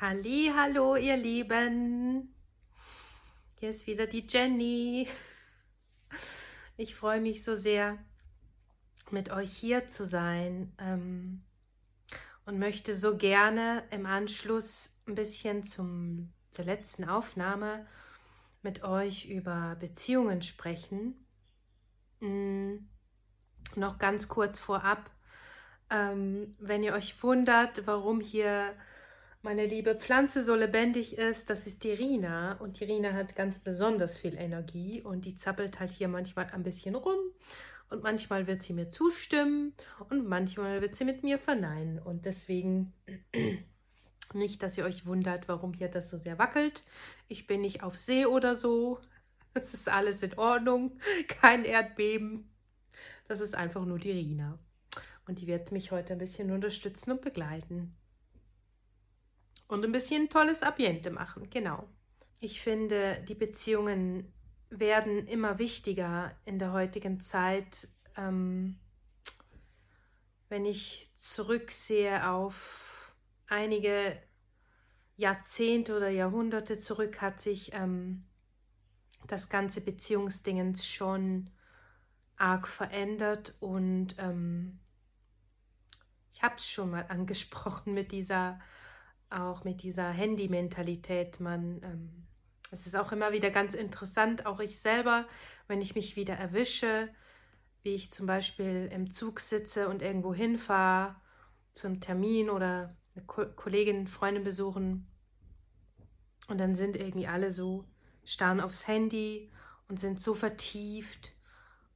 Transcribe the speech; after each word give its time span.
Halli, 0.00 0.52
hallo 0.56 0.94
ihr 0.94 1.16
Lieben. 1.16 2.32
Hier 3.58 3.70
ist 3.70 3.88
wieder 3.88 4.06
die 4.06 4.24
Jenny. 4.28 5.08
Ich 6.76 6.94
freue 6.94 7.20
mich 7.20 7.42
so 7.42 7.56
sehr, 7.56 7.98
mit 9.10 9.32
euch 9.32 9.50
hier 9.50 9.88
zu 9.88 10.06
sein 10.06 10.72
ähm, 10.78 11.42
und 12.46 12.60
möchte 12.60 12.94
so 12.94 13.16
gerne 13.16 13.82
im 13.90 14.06
Anschluss 14.06 14.96
ein 15.08 15.16
bisschen 15.16 15.64
zum, 15.64 16.32
zur 16.52 16.64
letzten 16.64 17.02
Aufnahme 17.02 17.84
mit 18.62 18.84
euch 18.84 19.26
über 19.26 19.74
Beziehungen 19.80 20.42
sprechen. 20.42 21.26
Mhm. 22.20 22.88
Noch 23.74 23.98
ganz 23.98 24.28
kurz 24.28 24.60
vorab, 24.60 25.10
ähm, 25.90 26.54
wenn 26.60 26.84
ihr 26.84 26.92
euch 26.92 27.20
wundert, 27.20 27.84
warum 27.88 28.20
hier 28.20 28.76
meine 29.48 29.64
liebe 29.64 29.94
Pflanze 29.94 30.44
so 30.44 30.54
lebendig 30.54 31.16
ist, 31.16 31.48
das 31.48 31.66
ist 31.66 31.82
die 31.82 31.92
Rina. 31.92 32.58
Und 32.58 32.80
die 32.80 32.84
Rina 32.84 33.14
hat 33.14 33.34
ganz 33.34 33.60
besonders 33.60 34.18
viel 34.18 34.36
Energie 34.36 35.00
und 35.00 35.24
die 35.24 35.36
zappelt 35.36 35.80
halt 35.80 35.90
hier 35.90 36.08
manchmal 36.08 36.50
ein 36.52 36.62
bisschen 36.62 36.94
rum. 36.94 37.16
Und 37.88 38.02
manchmal 38.02 38.46
wird 38.46 38.60
sie 38.60 38.74
mir 38.74 38.90
zustimmen 38.90 39.72
und 40.10 40.28
manchmal 40.28 40.82
wird 40.82 40.94
sie 40.94 41.06
mit 41.06 41.22
mir 41.22 41.38
verneinen. 41.38 41.98
Und 41.98 42.26
deswegen 42.26 42.92
nicht, 44.34 44.62
dass 44.62 44.76
ihr 44.76 44.84
euch 44.84 45.06
wundert, 45.06 45.48
warum 45.48 45.72
hier 45.72 45.88
das 45.88 46.10
so 46.10 46.18
sehr 46.18 46.38
wackelt. 46.38 46.84
Ich 47.26 47.46
bin 47.46 47.62
nicht 47.62 47.82
auf 47.82 47.96
See 47.96 48.26
oder 48.26 48.54
so. 48.54 49.00
Es 49.54 49.72
ist 49.72 49.88
alles 49.88 50.22
in 50.22 50.36
Ordnung. 50.36 50.98
Kein 51.26 51.64
Erdbeben. 51.64 52.50
Das 53.28 53.40
ist 53.40 53.54
einfach 53.54 53.86
nur 53.86 53.98
die 53.98 54.12
Rina. 54.12 54.58
Und 55.26 55.40
die 55.40 55.46
wird 55.46 55.72
mich 55.72 55.90
heute 55.90 56.12
ein 56.12 56.18
bisschen 56.18 56.50
unterstützen 56.50 57.12
und 57.12 57.22
begleiten. 57.22 57.97
Und 59.68 59.84
ein 59.84 59.92
bisschen 59.92 60.28
tolles 60.30 60.62
Ambiente 60.62 61.10
machen, 61.10 61.50
genau. 61.50 61.86
Ich 62.40 62.60
finde, 62.60 63.22
die 63.28 63.34
Beziehungen 63.34 64.32
werden 64.70 65.26
immer 65.26 65.58
wichtiger 65.58 66.34
in 66.44 66.58
der 66.58 66.72
heutigen 66.72 67.20
Zeit. 67.20 67.88
Ähm, 68.16 68.78
wenn 70.48 70.64
ich 70.64 71.10
zurücksehe 71.14 72.28
auf 72.28 73.14
einige 73.46 74.16
Jahrzehnte 75.16 75.96
oder 75.96 76.08
Jahrhunderte 76.08 76.78
zurück, 76.78 77.20
hat 77.20 77.40
sich 77.40 77.72
ähm, 77.74 78.24
das 79.26 79.48
ganze 79.48 79.80
Beziehungsdingens 79.80 80.86
schon 80.86 81.50
arg 82.36 82.68
verändert 82.68 83.56
und 83.60 84.14
ähm, 84.18 84.78
ich 86.32 86.42
habe 86.42 86.54
es 86.56 86.70
schon 86.70 86.90
mal 86.90 87.04
angesprochen 87.08 87.92
mit 87.92 88.12
dieser 88.12 88.60
auch 89.30 89.64
mit 89.64 89.82
dieser 89.82 90.10
Handy-Mentalität. 90.10 91.40
Man, 91.40 91.80
ähm, 91.82 92.26
es 92.70 92.86
ist 92.86 92.96
auch 92.96 93.12
immer 93.12 93.32
wieder 93.32 93.50
ganz 93.50 93.74
interessant, 93.74 94.46
auch 94.46 94.60
ich 94.60 94.78
selber, 94.78 95.26
wenn 95.66 95.80
ich 95.80 95.94
mich 95.94 96.16
wieder 96.16 96.34
erwische, 96.34 97.08
wie 97.82 97.94
ich 97.94 98.10
zum 98.10 98.26
Beispiel 98.26 98.90
im 98.92 99.10
Zug 99.10 99.40
sitze 99.40 99.88
und 99.88 100.02
irgendwo 100.02 100.34
hinfahre 100.34 101.16
zum 101.72 102.00
Termin 102.00 102.50
oder 102.50 102.96
eine 103.14 103.24
Ko 103.24 103.46
Kollegin, 103.46 104.06
Freundin 104.06 104.44
besuchen 104.44 105.06
und 106.48 106.58
dann 106.58 106.74
sind 106.74 106.96
irgendwie 106.96 107.26
alle 107.26 107.52
so, 107.52 107.84
starren 108.24 108.60
aufs 108.60 108.86
Handy 108.86 109.50
und 109.88 109.98
sind 109.98 110.20
so 110.20 110.34
vertieft 110.34 111.34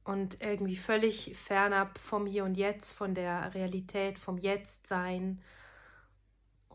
und 0.03 0.41
irgendwie 0.41 0.75
völlig 0.75 1.37
fernab 1.37 1.99
vom 1.99 2.25
Hier 2.25 2.43
und 2.43 2.55
Jetzt, 2.55 2.91
von 2.93 3.13
der 3.13 3.53
Realität, 3.53 4.17
vom 4.17 4.37
Jetztsein 4.37 5.41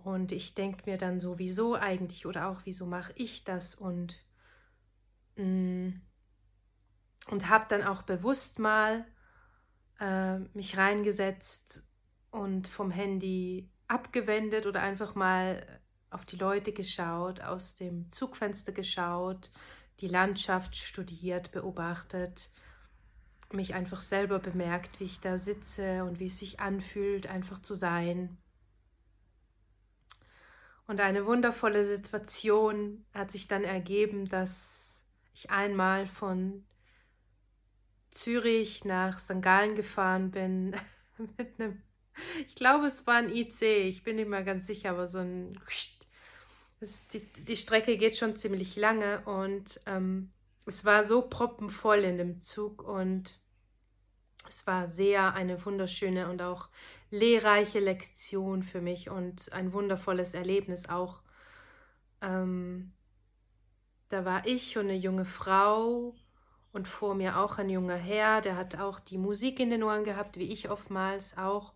und 0.05 0.33
ich 0.33 0.55
denke 0.55 0.91
mir 0.91 0.99
dann 0.99 1.21
so, 1.21 1.39
wieso 1.39 1.75
eigentlich 1.75 2.27
oder 2.27 2.49
auch, 2.49 2.61
wieso 2.65 2.87
mache 2.87 3.13
ich 3.17 3.45
das? 3.45 3.75
Und, 3.75 4.17
mm, 5.37 5.91
und 7.31 7.49
habe 7.49 7.67
dann 7.69 7.83
auch 7.83 8.03
bewusst 8.03 8.59
mal 8.59 9.05
äh, 10.01 10.39
mich 10.55 10.77
reingesetzt 10.79 11.87
und 12.31 12.69
vom 12.69 12.91
Handy 12.91 13.71
abgewendet 13.89 14.67
oder 14.67 14.83
einfach 14.83 15.15
mal 15.15 15.81
auf 16.11 16.25
die 16.25 16.37
Leute 16.37 16.73
geschaut, 16.73 17.41
aus 17.41 17.75
dem 17.75 18.09
Zugfenster 18.09 18.73
geschaut, 18.73 19.51
die 20.01 20.09
Landschaft 20.09 20.77
studiert, 20.77 21.53
beobachtet, 21.53 22.51
mich 23.53 23.75
einfach 23.75 24.01
selber 24.01 24.39
bemerkt, 24.39 25.01
wie 25.01 25.05
ich 25.05 25.21
da 25.21 25.39
sitze 25.39 26.05
und 26.05 26.21
wie 26.21 26.27
es 26.27 26.39
sich 26.39 26.61
anfühlt, 26.61 27.27
einfach 27.27 27.59
zu 27.61 27.75
sein. 27.75 28.39
Und 30.89 31.03
eine 31.03 31.27
wundervolle 31.27 31.85
Situation 31.85 33.05
hat 33.13 33.31
sich 33.31 33.47
dann 33.47 33.63
ergeben, 33.63 34.27
dass 34.27 35.05
ich 35.35 35.51
einmal 35.51 36.07
von 36.07 36.65
Zürich 38.09 38.87
nach 38.87 39.19
St. 39.19 39.43
Gallen 39.43 39.77
gefahren 39.77 40.31
bin 40.31 40.75
mit 41.37 41.61
einem, 41.61 41.83
ich 42.47 42.55
glaube, 42.55 42.87
es 42.87 43.07
war 43.07 43.17
ein 43.17 43.29
IC, 43.29 43.61
ich 43.63 44.03
bin 44.03 44.17
nicht 44.17 44.31
mal 44.31 44.47
ganz 44.47 44.67
sicher, 44.67 44.91
aber 44.91 45.07
so 45.07 45.19
ein, 45.19 45.61
die, 47.13 47.33
die 47.45 47.57
Strecke 47.59 47.99
geht 47.99 48.17
schon 48.17 48.35
ziemlich 48.35 48.75
lange 48.75 49.21
und 49.27 49.83
ähm, 49.85 50.33
es 50.65 50.87
war 50.87 51.05
so 51.05 51.21
proppenvoll 51.21 51.99
in 51.99 52.17
dem 52.17 52.41
Zug 52.41 52.83
und 52.83 53.39
es 54.49 54.67
war 54.67 54.89
sehr 54.89 55.35
eine 55.35 55.65
wunderschöne 55.65 56.29
und 56.29 56.43
auch 56.43 56.69
lehrreiche 57.11 57.81
Lektion 57.81 58.63
für 58.63 58.81
mich 58.81 59.11
und 59.11 59.53
ein 59.53 59.73
wundervolles 59.73 60.35
Erlebnis 60.35 60.89
auch. 60.89 61.23
Ähm, 62.21 62.93
da 64.09 64.25
war 64.25 64.47
ich 64.47 64.79
und 64.79 64.85
eine 64.85 64.97
junge 64.97 65.25
Frau 65.25 66.15
und 66.73 66.89
vor 66.89 67.15
mir 67.15 67.39
auch 67.39 67.59
ein 67.59 67.71
junger 67.71 67.97
Herr, 67.97 68.41
der 68.41 68.57
hat 68.57 68.79
auch 68.79 69.01
die 69.01 69.19
Musik 69.19 69.61
in 69.61 69.71
den 69.71 69.83
Ohren 69.83 70.05
gehabt, 70.05 70.39
wie 70.39 70.53
ich 70.53 70.71
oftmals 70.71 71.37
auch. 71.37 71.73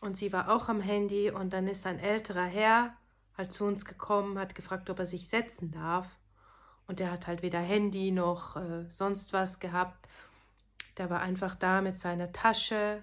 Und 0.00 0.16
sie 0.16 0.32
war 0.32 0.50
auch 0.50 0.68
am 0.68 0.80
Handy 0.80 1.30
und 1.30 1.52
dann 1.52 1.68
ist 1.68 1.86
ein 1.86 1.98
älterer 1.98 2.44
Herr 2.44 2.96
halt 3.36 3.52
zu 3.52 3.64
uns 3.64 3.84
gekommen, 3.84 4.38
hat 4.38 4.54
gefragt, 4.54 4.90
ob 4.90 4.98
er 4.98 5.06
sich 5.06 5.28
setzen 5.28 5.70
darf. 5.70 6.06
Und 6.86 7.00
der 7.00 7.10
hat 7.10 7.26
halt 7.26 7.42
weder 7.42 7.60
Handy 7.60 8.12
noch 8.12 8.56
äh, 8.56 8.84
sonst 8.88 9.32
was 9.32 9.58
gehabt. 9.58 10.03
Der 10.96 11.10
war 11.10 11.20
einfach 11.20 11.54
da 11.56 11.80
mit 11.80 11.98
seiner 11.98 12.32
Tasche 12.32 13.02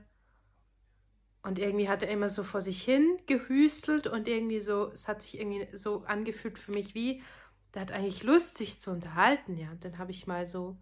und 1.44 1.58
irgendwie 1.58 1.90
hat 1.90 2.04
er 2.04 2.10
immer 2.10 2.30
so 2.30 2.44
vor 2.44 2.62
sich 2.62 2.82
hin 2.84 3.18
gehüstelt 3.26 4.08
und 4.08 4.28
irgendwie 4.28 4.62
so, 4.62 4.92
es 4.92 5.08
hat 5.08 5.22
sich 5.22 5.40
irgendwie 5.40 5.68
so 5.76 6.04
angefühlt 6.06 6.60
für 6.60 6.72
mich 6.72 6.94
wie, 6.94 7.22
der 7.74 7.82
hat 7.82 7.92
eigentlich 7.92 8.24
Lust, 8.24 8.58
sich 8.58 8.80
zu 8.80 8.92
unterhalten, 8.92 9.58
ja. 9.58 9.72
Und 9.72 9.84
dann 9.84 9.98
habe 9.98 10.12
ich 10.12 10.28
mal 10.28 10.46
so 10.46 10.78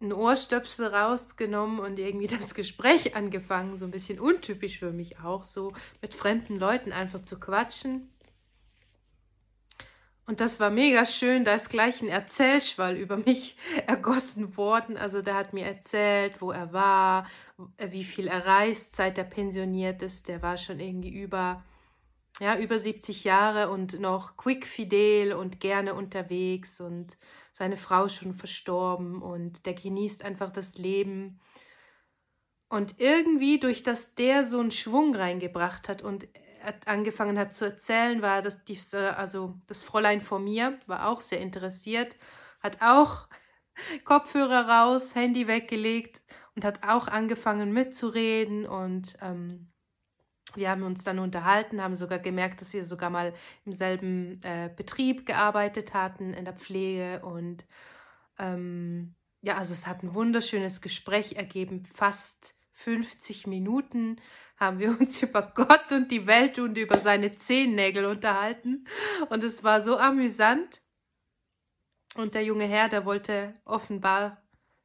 ein 0.00 0.12
Ohrstöpsel 0.12 0.86
rausgenommen 0.86 1.78
und 1.78 1.98
irgendwie 1.98 2.26
das 2.38 2.54
Gespräch 2.54 3.16
angefangen, 3.16 3.78
so 3.78 3.86
ein 3.86 3.90
bisschen 3.90 4.20
untypisch 4.20 4.78
für 4.78 4.92
mich 4.92 5.18
auch, 5.20 5.44
so 5.44 5.72
mit 6.02 6.14
fremden 6.14 6.56
Leuten 6.56 6.92
einfach 6.92 7.22
zu 7.22 7.38
quatschen. 7.40 8.10
Und 10.30 10.40
das 10.40 10.60
war 10.60 10.70
mega 10.70 11.06
schön. 11.06 11.44
Da 11.44 11.56
ist 11.56 11.70
gleich 11.70 12.02
ein 12.02 12.08
Erzählschwall 12.08 12.96
über 12.96 13.16
mich 13.16 13.56
ergossen 13.88 14.56
worden. 14.56 14.96
Also 14.96 15.22
der 15.22 15.34
hat 15.34 15.52
mir 15.52 15.66
erzählt, 15.66 16.40
wo 16.40 16.52
er 16.52 16.72
war, 16.72 17.26
wie 17.84 18.04
viel 18.04 18.28
er 18.28 18.46
reist, 18.46 18.94
seit 18.94 19.18
er 19.18 19.24
pensioniert 19.24 20.02
ist. 20.02 20.28
Der 20.28 20.40
war 20.40 20.56
schon 20.56 20.78
irgendwie 20.78 21.10
über, 21.10 21.64
ja, 22.38 22.56
über 22.56 22.78
70 22.78 23.24
Jahre 23.24 23.70
und 23.70 23.98
noch 23.98 24.36
quick 24.36 24.68
fidel 24.68 25.32
und 25.32 25.58
gerne 25.58 25.94
unterwegs 25.94 26.80
und 26.80 27.16
seine 27.50 27.76
Frau 27.76 28.06
schon 28.06 28.32
verstorben 28.32 29.22
und 29.22 29.66
der 29.66 29.74
genießt 29.74 30.24
einfach 30.24 30.52
das 30.52 30.78
Leben. 30.78 31.40
Und 32.68 33.00
irgendwie 33.00 33.58
durch 33.58 33.82
das 33.82 34.14
der 34.14 34.44
so 34.44 34.60
einen 34.60 34.70
Schwung 34.70 35.12
reingebracht 35.12 35.88
hat 35.88 36.02
und 36.02 36.28
angefangen 36.86 37.38
hat 37.38 37.54
zu 37.54 37.64
erzählen, 37.64 38.22
war 38.22 38.42
das, 38.42 38.64
diese, 38.64 39.16
also 39.16 39.58
das 39.66 39.82
Fräulein 39.82 40.20
vor 40.20 40.38
mir 40.38 40.78
war 40.86 41.08
auch 41.08 41.20
sehr 41.20 41.40
interessiert, 41.40 42.16
hat 42.60 42.78
auch 42.80 43.28
Kopfhörer 44.04 44.68
raus, 44.68 45.14
Handy 45.14 45.46
weggelegt 45.46 46.22
und 46.54 46.64
hat 46.64 46.82
auch 46.86 47.08
angefangen 47.08 47.72
mitzureden 47.72 48.66
und 48.66 49.16
ähm, 49.20 49.70
wir 50.56 50.70
haben 50.70 50.82
uns 50.82 51.04
dann 51.04 51.18
unterhalten, 51.18 51.80
haben 51.80 51.94
sogar 51.94 52.18
gemerkt, 52.18 52.60
dass 52.60 52.72
wir 52.72 52.84
sogar 52.84 53.10
mal 53.10 53.32
im 53.64 53.72
selben 53.72 54.40
äh, 54.42 54.68
Betrieb 54.74 55.26
gearbeitet 55.26 55.94
hatten, 55.94 56.34
in 56.34 56.44
der 56.44 56.54
Pflege 56.54 57.20
und 57.24 57.64
ähm, 58.38 59.14
ja, 59.42 59.56
also 59.56 59.72
es 59.72 59.86
hat 59.86 60.02
ein 60.02 60.14
wunderschönes 60.14 60.80
Gespräch 60.80 61.34
ergeben, 61.36 61.84
fast 61.84 62.56
50 62.72 63.46
Minuten 63.46 64.16
haben 64.60 64.78
wir 64.78 64.90
uns 64.90 65.20
über 65.22 65.42
Gott 65.42 65.90
und 65.90 66.10
die 66.10 66.26
Welt 66.26 66.58
und 66.58 66.76
über 66.76 66.98
seine 66.98 67.34
Zehennägel 67.34 68.04
unterhalten. 68.04 68.86
Und 69.30 69.42
es 69.42 69.64
war 69.64 69.80
so 69.80 69.98
amüsant. 69.98 70.82
Und 72.16 72.34
der 72.34 72.44
junge 72.44 72.66
Herr, 72.66 72.88
der 72.88 73.04
wollte 73.04 73.54
offenbar 73.64 74.42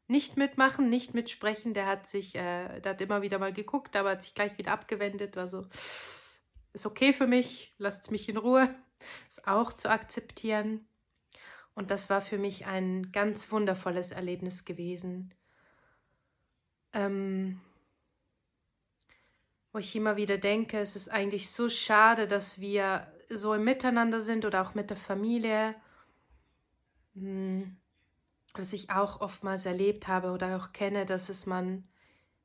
nicht 0.07 0.37
mitmachen, 0.37 0.89
nicht 0.89 1.13
mitsprechen. 1.13 1.73
Der 1.73 1.87
hat 1.87 2.07
sich, 2.07 2.35
äh, 2.35 2.79
der 2.79 2.91
hat 2.91 3.01
immer 3.01 3.21
wieder 3.21 3.39
mal 3.39 3.53
geguckt, 3.53 3.95
aber 3.95 4.11
hat 4.11 4.23
sich 4.23 4.33
gleich 4.33 4.57
wieder 4.57 4.71
abgewendet. 4.71 5.35
War 5.35 5.47
so, 5.47 5.67
ist 6.73 6.85
okay 6.85 7.13
für 7.13 7.27
mich, 7.27 7.73
lasst 7.77 8.11
mich 8.11 8.29
in 8.29 8.37
Ruhe, 8.37 8.73
ist 9.27 9.47
auch 9.47 9.73
zu 9.73 9.89
akzeptieren. 9.89 10.87
Und 11.73 11.91
das 11.91 12.09
war 12.09 12.21
für 12.21 12.37
mich 12.37 12.65
ein 12.67 13.11
ganz 13.11 13.51
wundervolles 13.51 14.11
Erlebnis 14.11 14.63
gewesen. 14.63 15.33
Ähm, 16.93 17.59
wo 19.75 19.79
ich 19.79 19.93
immer 19.93 20.15
wieder 20.15 20.37
denke, 20.37 20.79
es 20.79 20.95
ist 20.95 21.11
eigentlich 21.11 21.51
so 21.51 21.67
schade, 21.67 22.29
dass 22.29 22.61
wir 22.61 23.05
so 23.27 23.53
im 23.53 23.65
Miteinander 23.65 24.21
sind 24.21 24.45
oder 24.45 24.61
auch 24.61 24.73
mit 24.73 24.89
der 24.89 24.95
Familie. 24.95 25.75
Hm, 27.13 27.75
was 28.53 28.71
ich 28.71 28.89
auch 28.89 29.19
oftmals 29.19 29.65
erlebt 29.65 30.07
habe 30.07 30.31
oder 30.31 30.55
auch 30.55 30.71
kenne, 30.71 31.05
dass 31.05 31.27
es 31.27 31.45
man 31.45 31.83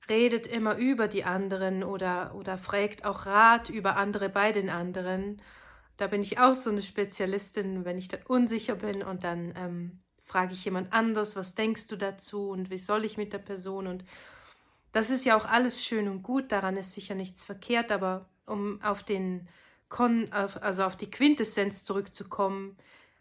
redet 0.08 0.48
immer 0.48 0.74
über 0.76 1.06
die 1.06 1.22
anderen 1.22 1.84
oder, 1.84 2.34
oder 2.34 2.58
fragt 2.58 3.04
auch 3.04 3.26
Rat 3.26 3.70
über 3.70 3.96
andere 3.96 4.28
bei 4.28 4.50
den 4.50 4.68
anderen. 4.68 5.40
Da 5.98 6.08
bin 6.08 6.22
ich 6.22 6.40
auch 6.40 6.56
so 6.56 6.70
eine 6.70 6.82
Spezialistin, 6.82 7.84
wenn 7.84 7.96
ich 7.96 8.08
dann 8.08 8.24
unsicher 8.26 8.74
bin 8.74 9.04
und 9.04 9.22
dann 9.22 9.54
ähm, 9.56 10.00
frage 10.24 10.52
ich 10.52 10.64
jemand 10.64 10.92
anders, 10.92 11.36
was 11.36 11.54
denkst 11.54 11.86
du 11.86 11.94
dazu 11.94 12.50
und 12.50 12.70
wie 12.70 12.78
soll 12.78 13.04
ich 13.04 13.16
mit 13.16 13.32
der 13.32 13.38
Person 13.38 13.86
und 13.86 14.04
das 14.92 15.10
ist 15.10 15.24
ja 15.24 15.36
auch 15.36 15.46
alles 15.46 15.84
schön 15.84 16.08
und 16.08 16.22
gut, 16.22 16.52
daran 16.52 16.76
ist 16.76 16.92
sicher 16.92 17.14
nichts 17.14 17.44
verkehrt, 17.44 17.92
aber 17.92 18.28
um 18.46 18.82
auf 18.82 19.02
den 19.02 19.48
Kon, 19.88 20.32
also 20.32 20.84
auf 20.84 20.96
die 20.96 21.10
Quintessenz 21.10 21.84
zurückzukommen, 21.84 22.76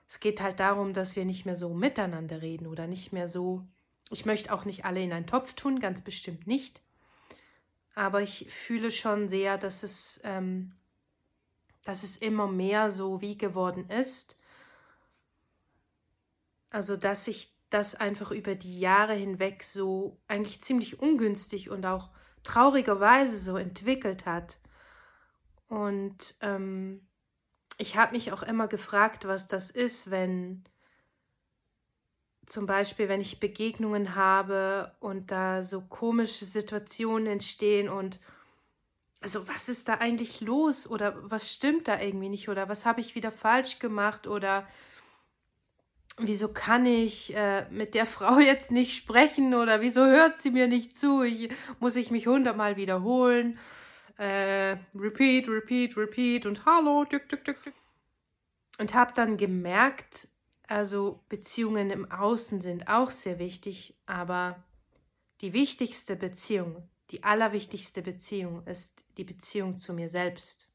es 0.08 0.20
geht 0.20 0.42
halt 0.42 0.60
darum, 0.60 0.94
dass 0.94 1.16
wir 1.16 1.26
nicht 1.26 1.46
mehr 1.46 1.56
so 1.56 1.70
miteinander 1.74 2.42
reden 2.42 2.66
oder 2.66 2.88
nicht 2.88 3.14
mehr 3.14 3.28
so. 3.28 3.64
Ich 4.10 4.26
möchte 4.26 4.52
auch 4.52 4.66
nicht 4.66 4.84
alle 4.84 5.04
in 5.04 5.14
einen 5.14 5.28
Topf 5.28 5.54
tun, 5.54 5.80
ganz 5.80 6.02
bestimmt 6.02 6.48
nicht. 6.48 6.82
Aber 7.94 8.22
ich 8.22 8.48
fühle 8.50 8.90
schon 8.90 9.30
sehr, 9.30 9.60
dass 9.60 9.84
es, 9.84 10.20
ähm, 10.24 10.72
dass 11.86 12.02
es 12.02 12.18
immer 12.18 12.48
mehr 12.48 12.90
so 12.90 13.22
wie 13.22 13.38
geworden 13.38 13.88
ist. 13.90 14.40
Also, 16.72 16.96
dass 16.96 17.26
sich 17.26 17.54
das 17.70 17.96
einfach 17.96 18.32
über 18.32 18.56
die 18.56 18.80
Jahre 18.80 19.14
hinweg 19.14 19.64
so 19.64 20.20
eigentlich 20.28 20.62
ziemlich 20.62 21.00
ungünstig 21.00 21.70
und 21.70 21.86
auch 21.86 22.10
traurigerweise 22.44 23.38
so 23.38 23.58
entwickelt 23.58 24.26
hat. 24.26 24.60
Und 25.68 26.36
ähm, 26.42 27.08
ich 27.78 27.96
habe 27.96 28.14
mich 28.14 28.32
auch 28.32 28.44
immer 28.44 28.68
gefragt, 28.68 29.28
was 29.28 29.48
das 29.48 29.72
ist, 29.72 30.10
wenn 30.10 30.64
zum 32.46 32.66
Beispiel, 32.66 33.08
wenn 33.08 33.22
ich 33.22 33.40
Begegnungen 33.40 34.16
habe 34.16 34.92
und 35.00 35.30
da 35.30 35.62
so 35.62 35.82
komische 35.82 36.46
Situationen 36.46 37.28
entstehen 37.28 37.88
und 37.88 38.20
also 39.22 39.48
was 39.48 39.70
ist 39.70 39.88
da 39.88 39.96
eigentlich 39.96 40.42
los 40.42 40.90
oder 40.90 41.14
was 41.30 41.54
stimmt 41.54 41.88
da 41.88 42.00
irgendwie 42.00 42.30
nicht 42.30 42.50
oder 42.50 42.70
was 42.70 42.86
habe 42.86 43.02
ich 43.02 43.16
wieder 43.16 43.32
falsch 43.32 43.80
gemacht 43.80 44.28
oder 44.28 44.66
wieso 46.20 46.50
kann 46.50 46.86
ich 46.86 47.36
äh, 47.36 47.66
mit 47.70 47.94
der 47.96 48.06
Frau 48.06 48.40
jetzt 48.40 48.72
nicht 48.72 48.96
sprechen 48.96 49.54
oder 49.54 49.82
wieso 49.82 50.06
hört 50.06 50.40
sie 50.40 50.52
mir 50.52 50.68
nicht 50.68 50.98
zu? 50.98 51.24
Ich, 51.24 51.50
muss 51.80 51.96
ich 51.96 52.12
mich 52.12 52.28
hundertmal 52.28 52.78
wiederholen? 52.78 53.58
Äh, 54.18 54.78
repeat, 54.94 55.48
repeat, 55.48 55.96
repeat 55.96 56.46
und 56.46 56.66
hallo, 56.66 57.06
dück, 57.06 57.30
dück, 57.30 57.46
dück, 57.46 57.64
dück. 57.64 57.74
Und 58.78 58.94
habe 58.94 59.14
dann 59.14 59.38
gemerkt, 59.38 60.28
also 60.68 61.24
Beziehungen 61.30 61.90
im 61.90 62.10
Außen 62.12 62.62
sind 62.62 62.88
auch 62.88 63.12
sehr 63.12 63.40
wichtig, 63.40 63.98
aber 64.06 64.64
die 65.42 65.54
wichtigste 65.54 66.16
Beziehung, 66.16 66.90
die 67.12 67.24
allerwichtigste 67.24 68.02
Beziehung 68.02 68.66
ist 68.68 69.06
die 69.18 69.24
Beziehung 69.24 69.78
zu 69.78 69.94
mir 69.94 70.10
selbst. 70.10 70.70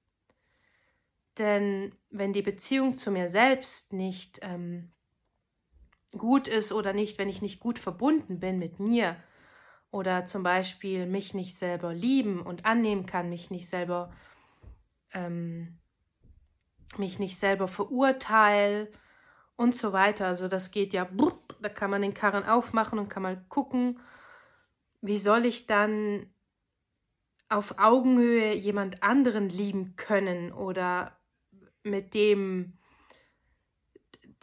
Denn 1.38 1.94
wenn 2.10 2.32
die 2.32 2.42
Beziehung 2.42 2.94
zu 2.94 3.10
mir 3.10 3.28
selbst 3.28 3.92
nicht 3.92 4.40
ähm, 4.42 4.92
gut 6.18 6.48
ist 6.48 6.72
oder 6.72 6.92
nicht, 6.92 7.18
wenn 7.18 7.28
ich 7.28 7.42
nicht 7.42 7.60
gut 7.60 7.78
verbunden 7.78 8.40
bin 8.40 8.58
mit 8.58 8.80
mir, 8.80 9.16
oder 9.94 10.26
zum 10.26 10.42
Beispiel 10.42 11.06
mich 11.06 11.34
nicht 11.34 11.56
selber 11.56 11.94
lieben 11.94 12.42
und 12.42 12.66
annehmen 12.66 13.06
kann, 13.06 13.28
mich 13.28 13.52
nicht 13.52 13.68
selber, 13.68 14.12
ähm, 15.12 15.78
mich 16.98 17.20
nicht 17.20 17.38
selber 17.38 17.68
verurteile 17.68 18.90
und 19.54 19.76
so 19.76 19.92
weiter. 19.92 20.26
Also 20.26 20.48
das 20.48 20.72
geht 20.72 20.92
ja, 20.94 21.08
da 21.60 21.68
kann 21.68 21.90
man 21.90 22.02
den 22.02 22.12
Karren 22.12 22.42
aufmachen 22.42 22.98
und 22.98 23.08
kann 23.08 23.22
mal 23.22 23.44
gucken, 23.48 24.00
wie 25.00 25.16
soll 25.16 25.46
ich 25.46 25.68
dann 25.68 26.26
auf 27.48 27.78
Augenhöhe 27.78 28.52
jemand 28.52 29.04
anderen 29.04 29.48
lieben 29.48 29.94
können 29.94 30.52
oder 30.52 31.16
mit 31.84 32.14
dem 32.14 32.78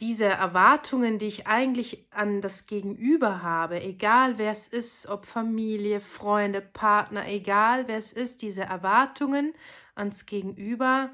diese 0.02 0.26
Erwartungen, 0.26 1.20
die 1.20 1.28
ich 1.28 1.46
eigentlich 1.46 2.08
an 2.12 2.42
das 2.42 2.66
Gegenüber 2.66 3.44
habe, 3.44 3.82
egal 3.82 4.40
wer 4.40 4.52
es 4.52 4.68
ist, 4.68 5.08
ob 5.08 5.28
Familie, 5.28 6.00
Freunde, 6.00 6.60
Partner, 6.60 7.28
egal 7.28 7.88
wer 7.88 8.00
es 8.00 8.12
ist, 8.12 8.42
diese 8.42 8.64
Erwartungen 8.64 9.54
ans 9.94 10.26
Gegenüber 10.26 11.12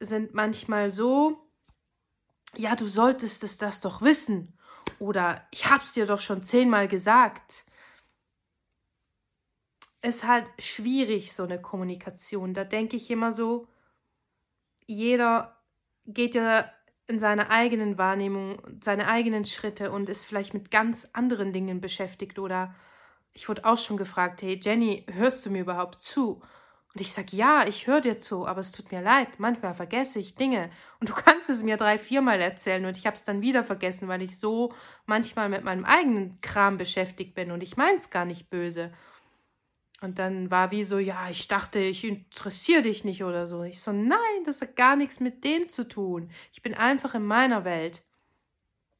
sind 0.00 0.34
manchmal 0.34 0.90
so, 0.90 1.48
ja, 2.56 2.74
du 2.74 2.88
solltest 2.88 3.44
es 3.44 3.56
das 3.56 3.80
doch 3.80 4.02
wissen 4.02 4.58
oder 4.98 5.46
ich 5.52 5.70
hab's 5.70 5.92
dir 5.92 6.04
doch 6.04 6.20
schon 6.20 6.42
zehnmal 6.42 6.88
gesagt. 6.88 7.64
Ist 10.02 10.26
halt 10.26 10.50
schwierig, 10.58 11.32
so 11.32 11.44
eine 11.44 11.62
Kommunikation. 11.62 12.52
Da 12.52 12.64
denke 12.64 12.96
ich 12.96 13.08
immer 13.12 13.32
so, 13.32 13.68
jeder 14.86 15.56
geht 16.04 16.34
ja 16.34 16.68
in 17.12 17.18
seiner 17.18 17.50
eigenen 17.50 17.98
Wahrnehmung, 17.98 18.58
seine 18.80 19.06
eigenen 19.06 19.44
Schritte 19.44 19.92
und 19.92 20.08
ist 20.08 20.24
vielleicht 20.24 20.54
mit 20.54 20.70
ganz 20.70 21.06
anderen 21.12 21.52
Dingen 21.52 21.82
beschäftigt 21.82 22.38
oder 22.38 22.74
ich 23.34 23.50
wurde 23.50 23.66
auch 23.66 23.76
schon 23.76 23.98
gefragt, 23.98 24.40
hey 24.40 24.58
Jenny, 24.60 25.04
hörst 25.12 25.44
du 25.44 25.50
mir 25.50 25.60
überhaupt 25.60 26.00
zu? 26.00 26.40
Und 26.94 27.00
ich 27.00 27.12
sage, 27.12 27.36
ja, 27.36 27.64
ich 27.66 27.86
höre 27.86 28.00
dir 28.00 28.16
zu, 28.16 28.46
aber 28.46 28.60
es 28.60 28.72
tut 28.72 28.92
mir 28.92 29.02
leid, 29.02 29.28
manchmal 29.36 29.74
vergesse 29.74 30.20
ich 30.20 30.36
Dinge 30.36 30.70
und 31.00 31.10
du 31.10 31.14
kannst 31.24 31.50
es 31.50 31.62
mir 31.62 31.76
drei, 31.76 31.98
viermal 31.98 32.40
erzählen 32.40 32.86
und 32.86 32.96
ich 32.96 33.04
habe 33.06 33.16
es 33.16 33.24
dann 33.24 33.42
wieder 33.42 33.62
vergessen, 33.62 34.08
weil 34.08 34.22
ich 34.22 34.38
so 34.38 34.72
manchmal 35.04 35.50
mit 35.50 35.62
meinem 35.62 35.84
eigenen 35.84 36.40
Kram 36.40 36.78
beschäftigt 36.78 37.34
bin 37.34 37.50
und 37.50 37.62
ich 37.62 37.76
meine 37.76 37.98
es 37.98 38.08
gar 38.08 38.24
nicht 38.24 38.48
böse. 38.48 38.90
Und 40.02 40.18
dann 40.18 40.50
war 40.50 40.72
wie 40.72 40.82
so, 40.82 40.98
ja, 40.98 41.28
ich 41.30 41.46
dachte, 41.46 41.78
ich 41.78 42.04
interessiere 42.04 42.82
dich 42.82 43.04
nicht 43.04 43.22
oder 43.22 43.46
so. 43.46 43.62
Ich 43.62 43.80
so, 43.80 43.92
nein, 43.92 44.18
das 44.44 44.60
hat 44.60 44.74
gar 44.74 44.96
nichts 44.96 45.20
mit 45.20 45.44
dem 45.44 45.68
zu 45.70 45.86
tun. 45.86 46.28
Ich 46.52 46.60
bin 46.60 46.74
einfach 46.74 47.14
in 47.14 47.24
meiner 47.24 47.64
Welt. 47.64 48.02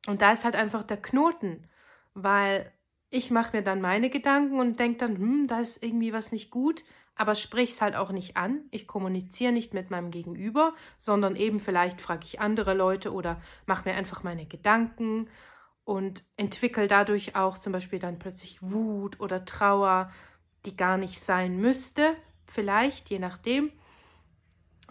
Und 0.07 0.23
da 0.23 0.31
ist 0.33 0.45
halt 0.45 0.55
einfach 0.55 0.85
der 0.85 1.03
Knoten, 1.03 1.69
weil 2.15 2.73
ich 3.11 3.33
mache 3.33 3.57
mir 3.57 3.63
dann 3.63 3.81
meine 3.81 4.11
Gedanken 4.11 4.61
und 4.61 4.79
denke 4.79 4.99
dann, 4.99 5.17
hm, 5.17 5.47
da 5.49 5.61
ist 5.61 5.83
irgendwie 5.83 6.13
was 6.13 6.31
nicht 6.31 6.51
gut, 6.51 6.85
aber 7.17 7.35
sprich 7.35 7.71
es 7.71 7.83
halt 7.83 7.97
auch 7.97 8.13
nicht 8.13 8.37
an. 8.37 8.63
Ich 8.71 8.87
kommuniziere 8.87 9.53
nicht 9.53 9.75
mit 9.75 9.91
meinem 9.91 10.13
Gegenüber, 10.13 10.73
sondern 10.99 11.35
eben 11.35 11.59
vielleicht 11.59 12.01
frage 12.01 12.25
ich 12.25 12.41
andere 12.41 12.75
Leute 12.75 13.13
oder 13.13 13.41
mache 13.67 13.89
mir 13.89 13.97
einfach 13.97 14.23
meine 14.23 14.47
Gedanken 14.47 15.29
und 15.85 16.25
entwickle 16.37 16.87
dadurch 16.87 17.35
auch 17.35 17.59
zum 17.59 17.73
Beispiel 17.73 17.99
dann 17.99 18.21
plötzlich 18.21 18.63
Wut 18.63 19.19
oder 19.21 19.45
Trauer 19.45 20.11
die 20.65 20.77
gar 20.77 20.97
nicht 20.97 21.21
sein 21.21 21.57
müsste, 21.57 22.17
vielleicht, 22.47 23.11
je 23.11 23.19
nachdem. 23.19 23.71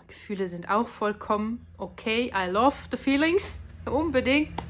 Gefühle 0.08 0.48
sind 0.48 0.70
auch 0.70 0.88
vollkommen 0.88 1.66
okay. 1.78 2.34
I 2.36 2.50
love 2.50 2.76
the 2.92 2.98
feelings, 2.98 3.62
unbedingt. 3.86 4.66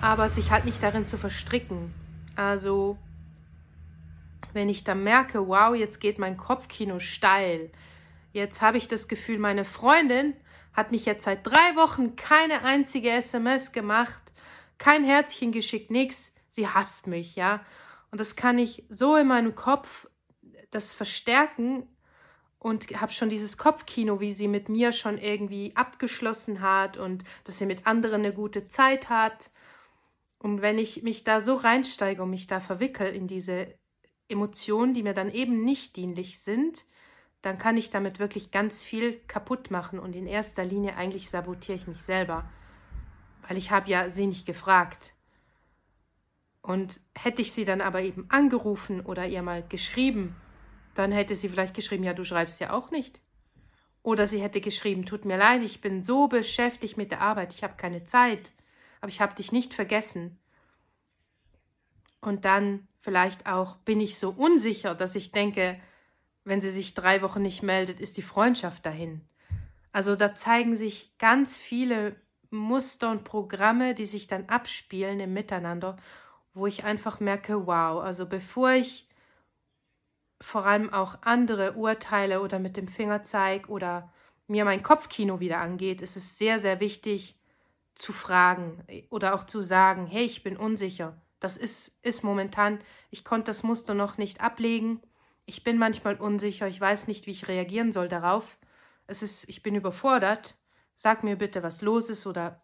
Aber 0.00 0.28
sich 0.28 0.50
halt 0.50 0.64
nicht 0.64 0.82
darin 0.82 1.06
zu 1.06 1.18
verstricken. 1.18 1.92
Also, 2.36 2.96
wenn 4.52 4.68
ich 4.68 4.84
dann 4.84 5.02
merke, 5.02 5.48
wow, 5.48 5.74
jetzt 5.74 6.00
geht 6.00 6.18
mein 6.18 6.36
Kopfkino 6.36 6.98
steil. 7.00 7.70
Jetzt 8.32 8.62
habe 8.62 8.78
ich 8.78 8.88
das 8.88 9.08
Gefühl, 9.08 9.38
meine 9.38 9.64
Freundin 9.64 10.34
hat 10.72 10.92
mich 10.92 11.04
jetzt 11.04 11.24
seit 11.24 11.46
drei 11.46 11.76
Wochen 11.76 12.16
keine 12.16 12.62
einzige 12.62 13.10
SMS 13.10 13.72
gemacht, 13.72 14.22
kein 14.78 15.04
Herzchen 15.04 15.52
geschickt, 15.52 15.90
nichts. 15.90 16.32
Sie 16.48 16.68
hasst 16.68 17.06
mich, 17.06 17.36
ja. 17.36 17.60
Und 18.10 18.18
das 18.18 18.36
kann 18.36 18.58
ich 18.58 18.84
so 18.88 19.16
in 19.16 19.28
meinem 19.28 19.54
Kopf 19.54 20.08
das 20.70 20.92
verstärken 20.92 21.86
und 22.58 22.88
habe 23.00 23.10
schon 23.10 23.30
dieses 23.30 23.56
Kopfkino, 23.56 24.20
wie 24.20 24.32
sie 24.32 24.46
mit 24.46 24.68
mir 24.68 24.92
schon 24.92 25.18
irgendwie 25.18 25.72
abgeschlossen 25.74 26.60
hat 26.60 26.96
und 26.96 27.24
dass 27.44 27.58
sie 27.58 27.66
mit 27.66 27.86
anderen 27.86 28.20
eine 28.20 28.34
gute 28.34 28.68
Zeit 28.68 29.08
hat. 29.08 29.50
Und 30.38 30.62
wenn 30.62 30.78
ich 30.78 31.02
mich 31.02 31.24
da 31.24 31.40
so 31.40 31.54
reinsteige 31.54 32.22
und 32.22 32.30
mich 32.30 32.46
da 32.46 32.60
verwickel 32.60 33.08
in 33.08 33.26
diese 33.26 33.74
Emotionen, 34.28 34.94
die 34.94 35.02
mir 35.02 35.14
dann 35.14 35.32
eben 35.32 35.64
nicht 35.64 35.96
dienlich 35.96 36.40
sind, 36.40 36.84
dann 37.42 37.58
kann 37.58 37.78
ich 37.78 37.90
damit 37.90 38.18
wirklich 38.18 38.50
ganz 38.50 38.84
viel 38.84 39.18
kaputt 39.26 39.70
machen 39.70 39.98
und 39.98 40.14
in 40.14 40.26
erster 40.26 40.64
Linie 40.64 40.96
eigentlich 40.96 41.30
sabotiere 41.30 41.76
ich 41.76 41.86
mich 41.86 42.02
selber, 42.02 42.48
weil 43.48 43.56
ich 43.56 43.70
habe 43.70 43.90
ja 43.90 44.10
sie 44.10 44.26
nicht 44.26 44.44
gefragt. 44.44 45.14
Und 46.62 47.00
hätte 47.14 47.40
ich 47.40 47.52
sie 47.52 47.64
dann 47.64 47.80
aber 47.80 48.02
eben 48.02 48.26
angerufen 48.28 49.00
oder 49.00 49.26
ihr 49.26 49.40
mal 49.40 49.66
geschrieben, 49.66 50.36
dann 50.94 51.12
hätte 51.12 51.36
sie 51.36 51.48
vielleicht 51.48 51.74
geschrieben, 51.74 52.04
ja, 52.04 52.14
du 52.14 52.24
schreibst 52.24 52.60
ja 52.60 52.72
auch 52.72 52.90
nicht. 52.90 53.20
Oder 54.02 54.26
sie 54.26 54.40
hätte 54.40 54.60
geschrieben, 54.60 55.04
tut 55.04 55.24
mir 55.24 55.36
leid, 55.36 55.62
ich 55.62 55.80
bin 55.80 56.00
so 56.00 56.26
beschäftigt 56.26 56.96
mit 56.96 57.10
der 57.10 57.20
Arbeit, 57.20 57.54
ich 57.54 57.62
habe 57.62 57.74
keine 57.76 58.04
Zeit, 58.04 58.50
aber 59.00 59.08
ich 59.08 59.20
habe 59.20 59.34
dich 59.34 59.52
nicht 59.52 59.74
vergessen. 59.74 60.38
Und 62.20 62.44
dann 62.44 62.88
vielleicht 63.00 63.46
auch, 63.46 63.76
bin 63.76 64.00
ich 64.00 64.18
so 64.18 64.30
unsicher, 64.30 64.94
dass 64.94 65.16
ich 65.16 65.32
denke, 65.32 65.80
wenn 66.44 66.60
sie 66.60 66.70
sich 66.70 66.94
drei 66.94 67.22
Wochen 67.22 67.42
nicht 67.42 67.62
meldet, 67.62 68.00
ist 68.00 68.16
die 68.16 68.22
Freundschaft 68.22 68.86
dahin. 68.86 69.22
Also 69.92 70.16
da 70.16 70.34
zeigen 70.34 70.76
sich 70.76 71.16
ganz 71.18 71.56
viele 71.56 72.16
Muster 72.50 73.10
und 73.10 73.24
Programme, 73.24 73.94
die 73.94 74.06
sich 74.06 74.26
dann 74.26 74.48
abspielen 74.48 75.20
im 75.20 75.32
Miteinander, 75.32 75.96
wo 76.54 76.66
ich 76.66 76.84
einfach 76.84 77.20
merke, 77.20 77.66
wow, 77.66 78.02
also 78.02 78.26
bevor 78.26 78.72
ich 78.72 79.06
vor 80.40 80.66
allem 80.66 80.92
auch 80.92 81.18
andere 81.22 81.74
urteile 81.74 82.40
oder 82.40 82.58
mit 82.58 82.76
dem 82.76 82.88
Finger 82.88 83.22
zeige 83.22 83.68
oder 83.68 84.12
mir 84.46 84.64
mein 84.64 84.82
Kopfkino 84.82 85.40
wieder 85.40 85.60
angeht, 85.60 86.02
ist 86.02 86.16
es 86.16 86.38
sehr, 86.38 86.58
sehr 86.58 86.80
wichtig 86.80 87.38
zu 87.94 88.12
fragen 88.12 88.82
oder 89.10 89.34
auch 89.34 89.44
zu 89.44 89.62
sagen, 89.62 90.06
hey, 90.06 90.24
ich 90.24 90.42
bin 90.42 90.56
unsicher. 90.56 91.20
Das 91.38 91.56
ist, 91.56 91.98
ist 92.04 92.24
momentan, 92.24 92.78
ich 93.10 93.24
konnte 93.24 93.50
das 93.50 93.62
Muster 93.62 93.94
noch 93.94 94.18
nicht 94.18 94.40
ablegen. 94.40 95.00
Ich 95.46 95.64
bin 95.64 95.78
manchmal 95.78 96.16
unsicher, 96.16 96.68
ich 96.68 96.80
weiß 96.80 97.08
nicht, 97.08 97.26
wie 97.26 97.30
ich 97.32 97.48
reagieren 97.48 97.92
soll 97.92 98.08
darauf. 98.08 98.58
Es 99.06 99.22
ist, 99.22 99.48
ich 99.48 99.62
bin 99.62 99.74
überfordert. 99.74 100.56
Sag 100.96 101.24
mir 101.24 101.36
bitte, 101.36 101.62
was 101.62 101.80
los 101.82 102.10
ist 102.10 102.26
oder 102.26 102.62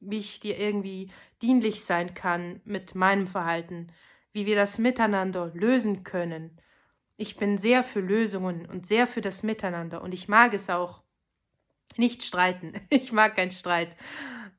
wie 0.00 0.18
ich 0.18 0.40
dir 0.40 0.58
irgendwie 0.58 1.10
dienlich 1.42 1.84
sein 1.84 2.14
kann 2.14 2.60
mit 2.64 2.94
meinem 2.94 3.26
Verhalten, 3.26 3.88
wie 4.32 4.46
wir 4.46 4.54
das 4.54 4.78
miteinander 4.78 5.50
lösen 5.54 6.04
können. 6.04 6.60
Ich 7.16 7.36
bin 7.36 7.58
sehr 7.58 7.82
für 7.82 8.00
Lösungen 8.00 8.66
und 8.66 8.86
sehr 8.86 9.06
für 9.06 9.20
das 9.20 9.42
Miteinander 9.42 10.02
und 10.02 10.12
ich 10.12 10.28
mag 10.28 10.52
es 10.52 10.68
auch 10.68 11.02
nicht 11.96 12.22
streiten. 12.22 12.74
Ich 12.90 13.12
mag 13.12 13.36
keinen 13.36 13.52
Streit, 13.52 13.96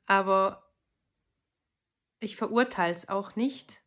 aber 0.06 0.74
ich 2.20 2.36
verurteile 2.36 2.94
es 2.94 3.10
auch 3.10 3.36
nicht. 3.36 3.84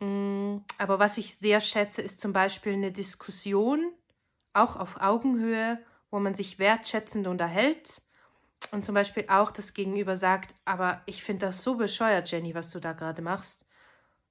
Mm, 0.00 0.58
aber 0.78 0.98
was 0.98 1.18
ich 1.18 1.36
sehr 1.36 1.60
schätze, 1.60 2.02
ist 2.02 2.20
zum 2.20 2.32
Beispiel 2.32 2.74
eine 2.74 2.92
Diskussion, 2.92 3.92
auch 4.52 4.76
auf 4.76 5.00
Augenhöhe, 5.00 5.82
wo 6.10 6.18
man 6.18 6.34
sich 6.34 6.58
wertschätzend 6.58 7.26
unterhält 7.26 8.02
und 8.70 8.82
zum 8.82 8.94
Beispiel 8.94 9.26
auch 9.28 9.50
das 9.50 9.74
Gegenüber 9.74 10.16
sagt, 10.16 10.54
aber 10.64 11.02
ich 11.06 11.22
finde 11.22 11.46
das 11.46 11.62
so 11.62 11.76
bescheuert, 11.76 12.30
Jenny, 12.30 12.54
was 12.54 12.70
du 12.70 12.80
da 12.80 12.92
gerade 12.92 13.22
machst. 13.22 13.66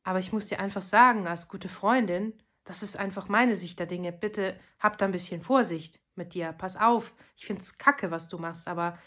Aber 0.04 0.20
ich 0.20 0.32
muss 0.32 0.48
dir 0.48 0.60
einfach 0.60 0.82
sagen, 0.82 1.28
als 1.28 1.48
gute 1.48 1.70
Freundin, 1.70 2.34
das 2.66 2.82
ist 2.82 2.98
einfach 2.98 3.30
meine 3.30 3.56
Sicht 3.56 3.80
der 3.80 3.86
Dinge. 3.86 4.12
Bitte 4.12 4.60
hab 4.80 4.98
da 4.98 5.06
ein 5.06 5.12
bisschen 5.12 5.42
Vorsicht 5.42 6.02
mit 6.16 6.34
dir. 6.34 6.52
Pass 6.52 6.76
auf. 6.76 7.14
Ich 7.38 7.46
finde 7.46 7.62
es 7.62 7.78
kacke, 7.78 8.12
was 8.12 8.28
du 8.28 8.40
machst, 8.40 8.68
aber 8.68 8.98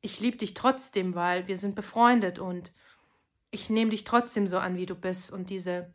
ich 0.00 0.18
liebe 0.18 0.38
dich 0.38 0.54
trotzdem, 0.54 1.14
weil 1.14 1.46
wir 1.46 1.58
sind 1.58 1.76
befreundet 1.76 2.38
und 2.38 2.72
ich 3.50 3.68
nehme 3.68 3.90
dich 3.90 4.04
trotzdem 4.04 4.46
so 4.46 4.58
an, 4.58 4.76
wie 4.76 4.86
du 4.86 4.94
bist. 4.94 5.30
Und 5.30 5.50
diese, 5.50 5.94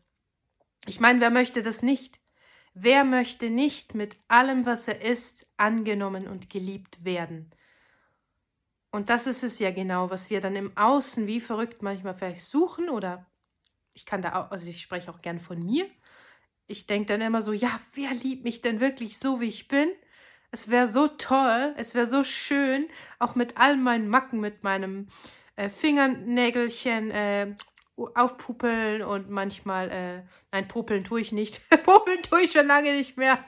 ich 0.86 1.00
meine, 1.00 1.20
wer 1.20 1.30
möchte 1.30 1.60
das 1.60 1.82
nicht? 1.82 2.20
Wer 2.72 3.02
möchte 3.02 3.50
nicht 3.50 3.96
mit 3.96 4.16
allem, 4.28 4.64
was 4.64 4.86
er 4.86 5.02
ist, 5.02 5.52
angenommen 5.56 6.28
und 6.28 6.48
geliebt 6.48 7.04
werden? 7.04 7.50
Und 8.92 9.10
das 9.10 9.26
ist 9.26 9.42
es 9.42 9.58
ja 9.58 9.72
genau, 9.72 10.10
was 10.10 10.30
wir 10.30 10.40
dann 10.40 10.54
im 10.54 10.74
Außen 10.76 11.26
wie 11.26 11.40
verrückt 11.40 11.82
manchmal 11.82 12.14
vielleicht 12.14 12.44
suchen 12.44 12.88
oder 12.88 13.26
ich 13.92 14.06
kann 14.06 14.22
da 14.22 14.36
auch, 14.36 14.52
also 14.52 14.70
ich 14.70 14.80
spreche 14.80 15.10
auch 15.10 15.20
gern 15.20 15.40
von 15.40 15.60
mir. 15.60 15.90
Ich 16.68 16.86
denke 16.86 17.06
dann 17.06 17.22
immer 17.22 17.42
so, 17.42 17.52
ja, 17.52 17.80
wer 17.94 18.12
liebt 18.12 18.44
mich 18.44 18.60
denn 18.60 18.80
wirklich 18.80 19.18
so, 19.18 19.40
wie 19.40 19.48
ich 19.48 19.68
bin? 19.68 19.88
Es 20.50 20.70
wäre 20.70 20.86
so 20.86 21.08
toll, 21.08 21.74
es 21.76 21.94
wäre 21.94 22.06
so 22.06 22.24
schön, 22.24 22.88
auch 23.18 23.34
mit 23.34 23.56
all 23.56 23.76
meinen 23.76 24.08
Macken, 24.08 24.40
mit 24.40 24.62
meinem 24.62 25.08
äh, 25.56 25.68
Fingernägelchen 25.68 27.10
äh, 27.10 27.54
aufpuppeln 28.14 29.02
und 29.02 29.30
manchmal, 29.30 29.90
äh, 29.90 30.22
nein, 30.52 30.68
popeln 30.68 31.04
tue 31.04 31.20
ich 31.20 31.32
nicht. 31.32 31.60
popeln 31.84 32.22
tue 32.22 32.42
ich 32.42 32.52
schon 32.52 32.66
lange 32.66 32.92
nicht 32.92 33.16
mehr. 33.16 33.38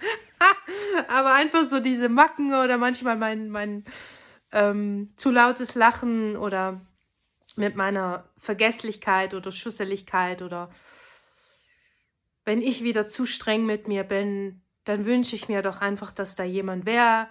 Aber 1.09 1.35
einfach 1.35 1.65
so 1.65 1.81
diese 1.81 2.09
Macken 2.09 2.53
oder 2.53 2.77
manchmal 2.77 3.17
mein, 3.17 3.51
mein 3.51 3.85
ähm, 4.53 5.13
zu 5.17 5.31
lautes 5.31 5.75
Lachen 5.75 6.37
oder 6.37 6.81
mit 7.57 7.77
meiner 7.77 8.25
Vergesslichkeit 8.37 9.35
oder 9.35 9.53
Schusseligkeit 9.53 10.43
oder 10.43 10.71
wenn 12.45 12.63
ich 12.63 12.83
wieder 12.83 13.07
zu 13.07 13.27
streng 13.27 13.67
mit 13.67 13.89
mir 13.89 14.05
bin, 14.05 14.63
dann 14.85 15.05
wünsche 15.05 15.37
ich 15.37 15.49
mir 15.49 15.63
doch 15.63 15.81
einfach, 15.81 16.13
dass 16.13 16.37
da 16.37 16.45
jemand 16.45 16.87
wäre, 16.87 17.29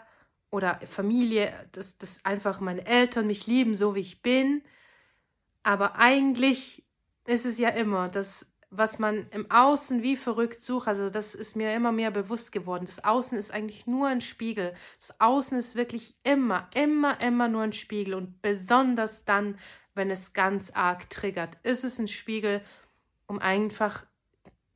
oder 0.51 0.79
Familie, 0.89 1.53
dass, 1.71 1.97
dass 1.97 2.25
einfach 2.25 2.59
meine 2.59 2.85
Eltern 2.85 3.27
mich 3.27 3.47
lieben, 3.47 3.75
so 3.75 3.95
wie 3.95 3.99
ich 3.99 4.21
bin. 4.21 4.63
Aber 5.63 5.95
eigentlich 5.95 6.83
ist 7.27 7.45
es 7.45 7.59
ja 7.59 7.69
immer 7.69 8.09
das, 8.09 8.51
was 8.71 8.99
man 8.99 9.27
im 9.31 9.49
Außen 9.49 10.01
wie 10.01 10.15
verrückt 10.15 10.59
sucht. 10.59 10.87
Also 10.87 11.09
das 11.09 11.35
ist 11.35 11.55
mir 11.55 11.73
immer 11.73 11.91
mehr 11.91 12.11
bewusst 12.11 12.51
geworden. 12.51 12.85
Das 12.85 13.03
Außen 13.03 13.37
ist 13.37 13.51
eigentlich 13.51 13.85
nur 13.85 14.07
ein 14.07 14.21
Spiegel. 14.21 14.73
Das 14.97 15.19
Außen 15.19 15.57
ist 15.57 15.75
wirklich 15.75 16.15
immer, 16.23 16.67
immer, 16.75 17.21
immer 17.21 17.47
nur 17.47 17.63
ein 17.63 17.73
Spiegel. 17.73 18.15
Und 18.15 18.41
besonders 18.41 19.25
dann, 19.25 19.57
wenn 19.93 20.09
es 20.09 20.33
ganz 20.33 20.71
arg 20.71 21.09
triggert, 21.09 21.57
ist 21.63 21.83
es 21.83 21.99
ein 21.99 22.07
Spiegel, 22.07 22.61
um 23.27 23.39
einfach 23.39 24.05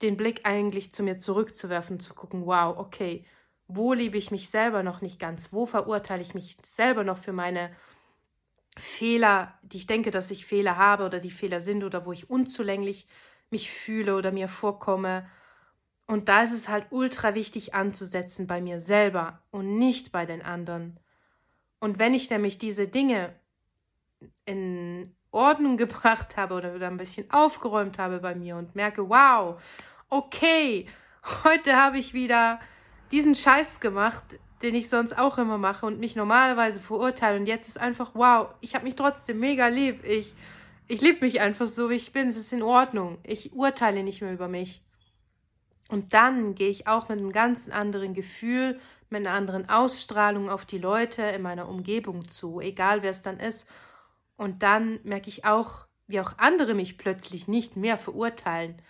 den 0.03 0.17
Blick 0.17 0.41
eigentlich 0.43 0.91
zu 0.91 1.01
mir 1.01 1.17
zurückzuwerfen, 1.17 1.99
zu 1.99 2.13
gucken, 2.13 2.45
wow, 2.45 2.77
okay, 2.77 3.25
wo 3.67 3.93
liebe 3.93 4.17
ich 4.17 4.31
mich 4.31 4.49
selber 4.49 4.83
noch 4.83 5.01
nicht 5.01 5.19
ganz? 5.19 5.53
Wo 5.53 5.65
verurteile 5.65 6.21
ich 6.21 6.33
mich 6.33 6.57
selber 6.63 7.03
noch 7.03 7.17
für 7.17 7.33
meine 7.33 7.71
Fehler, 8.77 9.57
die 9.61 9.77
ich 9.77 9.87
denke, 9.87 10.11
dass 10.11 10.31
ich 10.31 10.45
Fehler 10.45 10.77
habe 10.77 11.05
oder 11.05 11.19
die 11.19 11.31
Fehler 11.31 11.61
sind 11.61 11.83
oder 11.83 12.05
wo 12.05 12.11
ich 12.11 12.29
unzulänglich 12.29 13.07
mich 13.49 13.71
fühle 13.71 14.15
oder 14.15 14.31
mir 14.31 14.47
vorkomme? 14.47 15.27
Und 16.05 16.27
da 16.27 16.43
ist 16.43 16.51
es 16.51 16.67
halt 16.69 16.87
ultra 16.89 17.33
wichtig 17.33 17.73
anzusetzen 17.73 18.45
bei 18.45 18.61
mir 18.61 18.79
selber 18.79 19.41
und 19.51 19.77
nicht 19.77 20.11
bei 20.11 20.25
den 20.25 20.41
anderen. 20.41 20.99
Und 21.79 21.99
wenn 21.99 22.13
ich 22.13 22.29
nämlich 22.29 22.57
diese 22.57 22.87
Dinge 22.87 23.33
in 24.45 25.15
Ordnung 25.31 25.77
gebracht 25.77 26.35
habe 26.37 26.55
oder 26.55 26.75
wieder 26.75 26.87
ein 26.87 26.97
bisschen 26.97 27.29
aufgeräumt 27.31 27.97
habe 27.97 28.19
bei 28.19 28.35
mir 28.35 28.57
und 28.57 28.75
merke, 28.75 29.09
wow, 29.09 29.61
okay, 30.09 30.87
heute 31.43 31.75
habe 31.75 31.97
ich 31.97 32.13
wieder 32.13 32.59
diesen 33.11 33.35
Scheiß 33.35 33.79
gemacht, 33.79 34.23
den 34.61 34.75
ich 34.75 34.89
sonst 34.89 35.17
auch 35.17 35.37
immer 35.37 35.57
mache 35.57 35.85
und 35.85 35.99
mich 35.99 36.15
normalerweise 36.15 36.79
verurteile. 36.79 37.37
Und 37.37 37.45
jetzt 37.45 37.67
ist 37.67 37.79
einfach, 37.79 38.11
wow, 38.15 38.49
ich 38.61 38.75
habe 38.75 38.85
mich 38.85 38.95
trotzdem 38.95 39.39
mega 39.39 39.67
lieb. 39.67 40.03
Ich, 40.05 40.33
ich 40.87 41.01
liebe 41.01 41.25
mich 41.25 41.41
einfach 41.41 41.67
so, 41.67 41.89
wie 41.89 41.95
ich 41.95 42.13
bin. 42.13 42.29
Es 42.29 42.37
ist 42.37 42.53
in 42.53 42.63
Ordnung. 42.63 43.17
Ich 43.23 43.53
urteile 43.53 44.03
nicht 44.03 44.21
mehr 44.21 44.33
über 44.33 44.47
mich. 44.47 44.81
Und 45.89 46.13
dann 46.13 46.55
gehe 46.55 46.69
ich 46.69 46.87
auch 46.87 47.09
mit 47.09 47.19
einem 47.19 47.31
ganz 47.31 47.69
anderen 47.69 48.13
Gefühl, 48.13 48.79
mit 49.09 49.27
einer 49.27 49.35
anderen 49.35 49.69
Ausstrahlung 49.69 50.49
auf 50.49 50.65
die 50.65 50.77
Leute 50.77 51.21
in 51.21 51.41
meiner 51.41 51.67
Umgebung 51.67 52.27
zu, 52.27 52.61
egal 52.61 53.03
wer 53.03 53.11
es 53.11 53.21
dann 53.21 53.39
ist. 53.39 53.69
Und 54.37 54.63
dann 54.63 54.99
merke 55.03 55.29
ich 55.29 55.45
auch, 55.45 55.85
wie 56.07 56.19
auch 56.19 56.37
andere 56.37 56.73
mich 56.73 56.97
plötzlich 56.97 57.47
nicht 57.47 57.75
mehr 57.75 57.97
verurteilen 57.97 58.81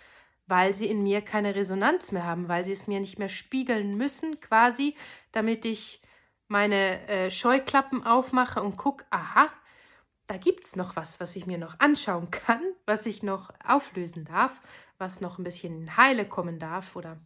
weil 0.48 0.74
sie 0.74 0.88
in 0.88 1.04
mir 1.04 1.22
keine 1.22 1.56
Resonanz 1.56 2.12
mehr 2.12 2.26
haben, 2.26 2.48
weil 2.48 2.66
sie 2.66 2.74
es 2.74 2.88
mir 2.88 3.00
nicht 3.00 3.20
mehr 3.20 3.30
spiegeln 3.30 3.98
müssen, 3.98 4.40
quasi, 4.40 4.96
damit 5.32 5.66
ich 5.66 6.02
meine 6.48 7.08
äh, 7.08 7.32
Scheuklappen 7.32 8.04
aufmache 8.06 8.62
und 8.62 8.78
gucke, 8.78 9.06
aha, 9.10 9.50
da 10.28 10.38
gibt 10.38 10.66
es 10.66 10.76
noch 10.76 10.96
was, 10.96 11.20
was 11.20 11.36
ich 11.36 11.46
mir 11.46 11.58
noch 11.58 11.80
anschauen 11.80 12.32
kann, 12.32 12.62
was 12.86 13.06
ich 13.06 13.24
noch 13.24 13.52
auflösen 13.64 14.26
darf, 14.26 14.62
was 14.98 15.22
noch 15.22 15.38
ein 15.38 15.44
bisschen 15.44 15.82
in 15.82 15.98
Heile 15.98 16.28
kommen 16.28 16.60
darf 16.60 16.96
oder 16.96 17.20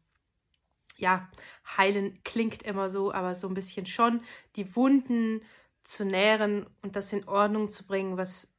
ja, 0.98 1.30
heilen 1.78 2.20
klingt 2.24 2.64
immer 2.64 2.90
so, 2.90 3.14
aber 3.14 3.36
so 3.36 3.48
ein 3.48 3.54
bisschen 3.54 3.86
schon 3.86 4.22
die 4.56 4.76
Wunden 4.76 5.42
zu 5.84 6.06
nähren 6.06 6.66
und 6.82 6.96
das 6.96 7.14
in 7.14 7.28
Ordnung 7.28 7.70
zu 7.70 7.86
bringen, 7.86 8.18
was 8.18 8.52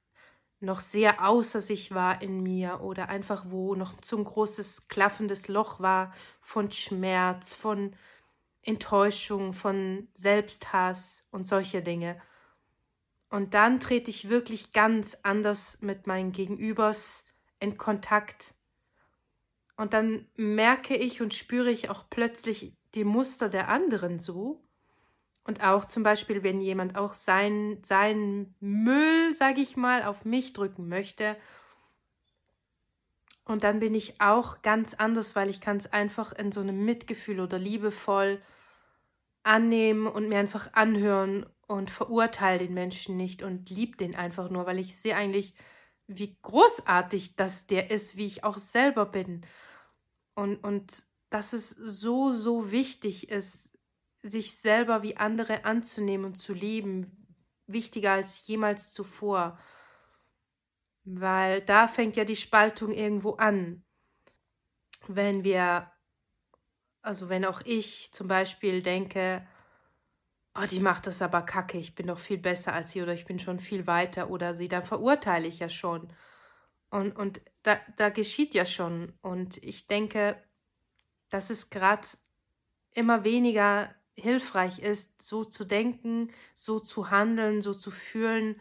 noch 0.60 0.80
sehr 0.80 1.26
außer 1.26 1.60
sich 1.60 1.94
war 1.94 2.20
in 2.20 2.42
mir 2.42 2.80
oder 2.80 3.08
einfach 3.08 3.44
wo 3.48 3.74
noch 3.74 3.94
so 4.02 4.16
ein 4.16 4.24
großes 4.24 4.88
klaffendes 4.88 5.48
Loch 5.48 5.80
war 5.80 6.12
von 6.40 6.70
Schmerz, 6.70 7.54
von 7.54 7.94
Enttäuschung, 8.62 9.52
von 9.52 10.08
Selbsthass 10.14 11.26
und 11.30 11.44
solche 11.44 11.82
Dinge. 11.82 12.20
Und 13.30 13.54
dann 13.54 13.78
trete 13.78 14.10
ich 14.10 14.30
wirklich 14.30 14.72
ganz 14.72 15.18
anders 15.22 15.78
mit 15.80 16.06
meinen 16.06 16.32
Gegenübers 16.32 17.24
in 17.60 17.76
Kontakt. 17.76 18.54
Und 19.76 19.92
dann 19.92 20.26
merke 20.34 20.96
ich 20.96 21.22
und 21.22 21.34
spüre 21.34 21.70
ich 21.70 21.88
auch 21.88 22.04
plötzlich 22.10 22.74
die 22.94 23.04
Muster 23.04 23.48
der 23.48 23.68
anderen 23.68 24.18
so 24.18 24.67
und 25.48 25.64
auch 25.64 25.86
zum 25.86 26.02
Beispiel, 26.02 26.42
wenn 26.42 26.60
jemand 26.60 26.94
auch 26.94 27.14
sein, 27.14 27.78
sein 27.82 28.54
Müll, 28.60 29.32
sage 29.32 29.62
ich 29.62 29.78
mal, 29.78 30.02
auf 30.02 30.26
mich 30.26 30.52
drücken 30.52 30.88
möchte. 30.88 31.36
Und 33.46 33.64
dann 33.64 33.80
bin 33.80 33.94
ich 33.94 34.20
auch 34.20 34.60
ganz 34.60 34.92
anders, 34.92 35.36
weil 35.36 35.48
ich 35.48 35.62
kann 35.62 35.78
es 35.78 35.90
einfach 35.90 36.34
in 36.34 36.52
so 36.52 36.60
einem 36.60 36.84
Mitgefühl 36.84 37.40
oder 37.40 37.58
liebevoll 37.58 38.42
annehmen 39.42 40.06
und 40.06 40.28
mir 40.28 40.38
einfach 40.38 40.74
anhören 40.74 41.46
und 41.66 41.90
verurteile 41.90 42.58
den 42.58 42.74
Menschen 42.74 43.16
nicht 43.16 43.42
und 43.42 43.70
liebe 43.70 43.96
den 43.96 44.14
einfach 44.14 44.50
nur, 44.50 44.66
weil 44.66 44.78
ich 44.78 44.98
sehe 44.98 45.16
eigentlich, 45.16 45.54
wie 46.08 46.36
großartig 46.42 47.36
das 47.36 47.66
der 47.66 47.90
ist, 47.90 48.18
wie 48.18 48.26
ich 48.26 48.44
auch 48.44 48.58
selber 48.58 49.06
bin. 49.06 49.46
Und, 50.34 50.62
und 50.62 51.04
dass 51.30 51.54
es 51.54 51.70
so, 51.70 52.32
so 52.32 52.70
wichtig 52.70 53.30
ist, 53.30 53.77
sich 54.22 54.58
selber 54.58 55.02
wie 55.02 55.16
andere 55.16 55.64
anzunehmen 55.64 56.26
und 56.26 56.34
zu 56.36 56.52
lieben, 56.52 57.36
wichtiger 57.66 58.12
als 58.12 58.46
jemals 58.46 58.92
zuvor. 58.92 59.58
Weil 61.04 61.60
da 61.62 61.88
fängt 61.88 62.16
ja 62.16 62.24
die 62.24 62.36
Spaltung 62.36 62.92
irgendwo 62.92 63.34
an. 63.34 63.84
Wenn 65.06 65.44
wir, 65.44 65.90
also 67.02 67.28
wenn 67.28 67.44
auch 67.44 67.62
ich 67.64 68.12
zum 68.12 68.28
Beispiel 68.28 68.82
denke, 68.82 69.46
oh, 70.54 70.66
die 70.68 70.80
macht 70.80 71.06
das 71.06 71.22
aber 71.22 71.42
kacke, 71.42 71.78
ich 71.78 71.94
bin 71.94 72.08
doch 72.08 72.18
viel 72.18 72.38
besser 72.38 72.72
als 72.72 72.90
sie 72.90 73.02
oder 73.02 73.14
ich 73.14 73.24
bin 73.24 73.38
schon 73.38 73.60
viel 73.60 73.86
weiter 73.86 74.30
oder 74.30 74.54
sie, 74.54 74.68
dann 74.68 74.84
verurteile 74.84 75.46
ich 75.46 75.60
ja 75.60 75.68
schon. 75.68 76.12
Und, 76.90 77.12
und 77.12 77.40
da, 77.62 77.78
da 77.96 78.08
geschieht 78.08 78.54
ja 78.54 78.66
schon. 78.66 79.12
Und 79.20 79.62
ich 79.62 79.86
denke, 79.86 80.42
dass 81.28 81.50
es 81.50 81.70
gerade 81.70 82.08
immer 82.94 83.24
weniger 83.24 83.94
hilfreich 84.18 84.80
ist, 84.80 85.22
so 85.22 85.44
zu 85.44 85.64
denken, 85.64 86.30
so 86.54 86.80
zu 86.80 87.10
handeln, 87.10 87.62
so 87.62 87.74
zu 87.74 87.90
fühlen, 87.90 88.60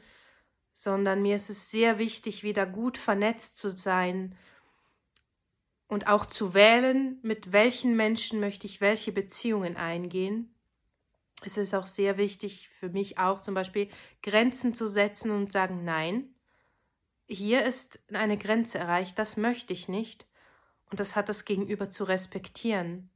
sondern 0.74 1.22
mir 1.22 1.36
ist 1.36 1.50
es 1.50 1.72
sehr 1.72 1.98
wichtig, 1.98 2.44
wieder 2.44 2.66
gut 2.66 2.98
vernetzt 2.98 3.58
zu 3.58 3.72
sein 3.72 4.36
und 5.88 6.08
auch 6.08 6.26
zu 6.26 6.54
wählen, 6.54 7.18
mit 7.24 7.52
welchen 7.52 7.96
Menschen 7.96 8.40
möchte 8.40 8.68
ich 8.68 8.82
welche 8.82 9.12
Beziehungen 9.12 9.76
eingehen. 9.76 10.54
Es 11.44 11.58
ist 11.58 11.74
auch 11.74 11.88
sehr 11.88 12.18
wichtig 12.18 12.70
für 12.70 12.90
mich 12.90 13.18
auch 13.18 13.42
zum 13.42 13.54
Beispiel 13.54 13.90
Grenzen 14.22 14.74
zu 14.74 14.88
setzen 14.88 15.32
und 15.32 15.52
sagen, 15.52 15.84
nein, 15.84 16.34
hier 17.28 17.66
ist 17.66 18.00
eine 18.14 18.38
Grenze 18.38 18.78
erreicht, 18.78 19.20
das 19.20 19.38
möchte 19.38 19.74
ich 19.74 19.88
nicht 19.88 20.28
und 20.90 21.00
das 21.00 21.16
hat 21.16 21.30
das 21.30 21.46
Gegenüber 21.46 21.90
zu 21.90 22.04
respektieren. 22.04 23.10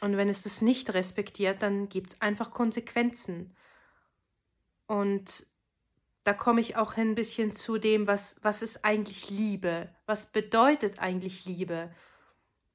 Und 0.00 0.16
wenn 0.16 0.28
es 0.28 0.42
das 0.42 0.60
nicht 0.60 0.92
respektiert, 0.94 1.62
dann 1.62 1.88
gibt 1.88 2.10
es 2.10 2.20
einfach 2.20 2.50
Konsequenzen. 2.50 3.56
Und 4.86 5.46
da 6.24 6.34
komme 6.34 6.60
ich 6.60 6.76
auch 6.76 6.94
hin 6.94 7.10
ein 7.10 7.14
bisschen 7.14 7.52
zu 7.52 7.78
dem, 7.78 8.06
was, 8.06 8.36
was 8.42 8.62
ist 8.62 8.84
eigentlich 8.84 9.30
Liebe? 9.30 9.88
Was 10.06 10.26
bedeutet 10.26 10.98
eigentlich 10.98 11.44
Liebe? 11.44 11.90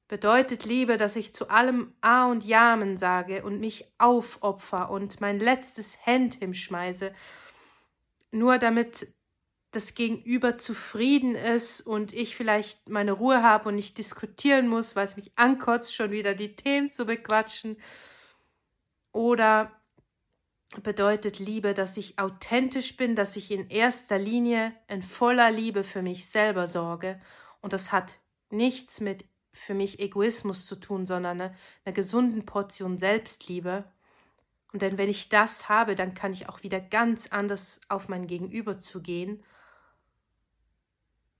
Bedeutet 0.08 0.64
Liebe, 0.64 0.96
dass 0.96 1.16
ich 1.16 1.32
zu 1.32 1.48
allem 1.48 1.94
A 2.00 2.26
und 2.26 2.44
Jamen 2.44 2.96
sage 2.96 3.44
und 3.44 3.60
mich 3.60 3.92
aufopfer 3.98 4.90
und 4.90 5.20
mein 5.20 5.38
letztes 5.38 6.04
Hemd 6.04 6.34
hinschmeiße, 6.34 7.14
nur 8.30 8.58
damit 8.58 9.06
das 9.72 9.94
Gegenüber 9.94 10.54
zufrieden 10.54 11.34
ist 11.34 11.80
und 11.80 12.12
ich 12.12 12.36
vielleicht 12.36 12.90
meine 12.90 13.12
Ruhe 13.12 13.42
habe 13.42 13.70
und 13.70 13.74
nicht 13.74 13.96
diskutieren 13.96 14.68
muss, 14.68 14.94
weil 14.94 15.06
es 15.06 15.16
mich 15.16 15.32
ankotzt, 15.36 15.94
schon 15.94 16.10
wieder 16.10 16.34
die 16.34 16.54
Themen 16.54 16.90
zu 16.90 17.06
bequatschen. 17.06 17.78
Oder 19.12 19.72
bedeutet 20.82 21.38
Liebe, 21.38 21.72
dass 21.72 21.96
ich 21.96 22.18
authentisch 22.18 22.98
bin, 22.98 23.16
dass 23.16 23.36
ich 23.36 23.50
in 23.50 23.70
erster 23.70 24.18
Linie 24.18 24.74
in 24.88 25.02
voller 25.02 25.50
Liebe 25.50 25.84
für 25.84 26.02
mich 26.02 26.26
selber 26.26 26.66
sorge. 26.66 27.18
Und 27.62 27.72
das 27.72 27.92
hat 27.92 28.18
nichts 28.50 29.00
mit 29.00 29.24
für 29.54 29.74
mich 29.74 30.00
Egoismus 30.00 30.66
zu 30.66 30.76
tun, 30.76 31.06
sondern 31.06 31.40
eine, 31.40 31.56
eine 31.84 31.94
gesunden 31.94 32.44
Portion 32.44 32.98
Selbstliebe. 32.98 33.84
Und 34.72 34.82
denn 34.82 34.98
wenn 34.98 35.08
ich 35.08 35.30
das 35.30 35.70
habe, 35.70 35.94
dann 35.94 36.12
kann 36.12 36.34
ich 36.34 36.48
auch 36.50 36.62
wieder 36.62 36.80
ganz 36.80 37.28
anders 37.28 37.80
auf 37.88 38.08
mein 38.08 38.26
Gegenüber 38.26 38.76
zugehen 38.76 39.42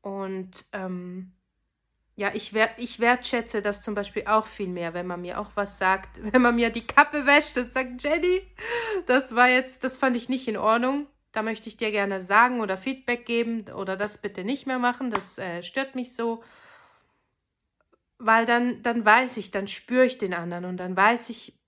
und 0.02 0.64
ähm, 0.72 1.32
ja, 2.14 2.30
ich, 2.34 2.52
wer 2.52 2.78
ich 2.78 3.00
wertschätze 3.00 3.62
das 3.62 3.82
zum 3.82 3.94
Beispiel 3.94 4.24
auch 4.26 4.46
viel 4.46 4.68
mehr, 4.68 4.92
wenn 4.92 5.06
man 5.06 5.22
mir 5.22 5.40
auch 5.40 5.50
was 5.54 5.78
sagt, 5.78 6.20
wenn 6.32 6.42
man 6.42 6.56
mir 6.56 6.70
die 6.70 6.86
Kappe 6.86 7.26
wäscht 7.26 7.56
und 7.56 7.72
sagt, 7.72 8.02
Jenny, 8.02 8.42
das 9.06 9.34
war 9.34 9.48
jetzt, 9.48 9.84
das 9.84 9.96
fand 9.96 10.16
ich 10.16 10.28
nicht 10.28 10.46
in 10.48 10.56
Ordnung. 10.56 11.06
Da 11.32 11.42
möchte 11.42 11.70
ich 11.70 11.78
dir 11.78 11.90
gerne 11.90 12.22
sagen 12.22 12.60
oder 12.60 12.76
Feedback 12.76 13.24
geben 13.24 13.64
oder 13.74 13.96
das 13.96 14.18
bitte 14.18 14.44
nicht 14.44 14.66
mehr 14.66 14.78
machen, 14.78 15.10
das 15.10 15.38
äh, 15.38 15.62
stört 15.62 15.94
mich 15.94 16.14
so. 16.14 16.44
Weil 18.18 18.44
dann, 18.44 18.82
dann 18.82 19.04
weiß 19.04 19.38
ich, 19.38 19.50
dann 19.50 19.66
spüre 19.66 20.04
ich 20.04 20.18
den 20.18 20.34
anderen 20.34 20.66
und 20.66 20.76
dann 20.76 20.94
weiß 20.94 21.30
ich, 21.30 21.58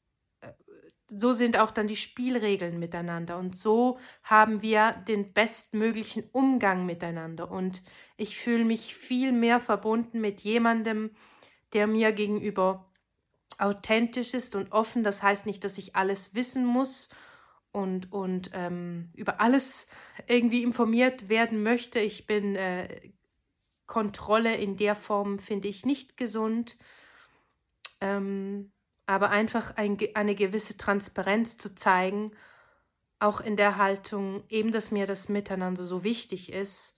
so 1.16 1.33
sind 1.33 1.59
auch 1.59 1.70
dann 1.70 1.87
die 1.87 1.96
Spielregeln 1.96 2.79
miteinander 2.79 3.38
und 3.38 3.57
so 3.57 3.98
haben 4.22 4.62
wir 4.62 4.92
den 5.09 5.33
bestmöglichen 5.33 6.24
Umgang 6.33 6.87
miteinander 6.87 7.50
und 7.50 7.83
ich 8.16 8.37
fühle 8.37 8.64
mich 8.64 8.94
viel 8.94 9.33
mehr 9.33 9.61
verbunden 9.61 10.20
mit 10.20 10.40
jemandem, 10.40 11.11
der 11.72 11.87
mir 11.87 12.12
gegenüber 12.12 12.90
authentisch 13.59 14.35
ist 14.35 14.55
und 14.57 14.72
offen. 14.72 15.03
Das 15.03 15.22
heißt 15.22 15.46
nicht, 15.46 15.64
dass 15.64 15.79
ich 15.79 15.96
alles 15.96 16.35
wissen 16.35 16.64
muss 16.64 17.11
und, 17.72 18.12
und 18.12 18.50
ähm, 18.55 19.11
über 19.14 19.40
alles 19.40 19.88
irgendwie 20.27 20.62
informiert 20.62 21.29
werden 21.29 21.62
möchte. 21.62 21.98
Ich 22.00 22.27
bin 22.27 22.57
äh, 22.57 23.12
Kontrolle 23.87 24.55
in 24.57 24.77
der 24.77 24.94
Form, 24.94 25.38
finde 25.38 25.68
ich, 25.68 25.85
nicht 25.85 26.16
gesund. 26.16 26.77
Ähm, 28.00 28.72
aber 29.06 29.30
einfach 29.30 29.76
ein, 29.76 29.98
eine 30.14 30.34
gewisse 30.34 30.76
Transparenz 30.76 31.58
zu 31.58 31.74
zeigen, 31.74 32.32
auch 33.18 33.40
in 33.40 33.56
der 33.56 33.76
Haltung, 33.76 34.44
eben 34.48 34.72
dass 34.72 34.90
mir 34.90 35.06
das 35.06 35.28
Miteinander 35.28 35.82
so 35.82 36.04
wichtig 36.04 36.52
ist. 36.52 36.96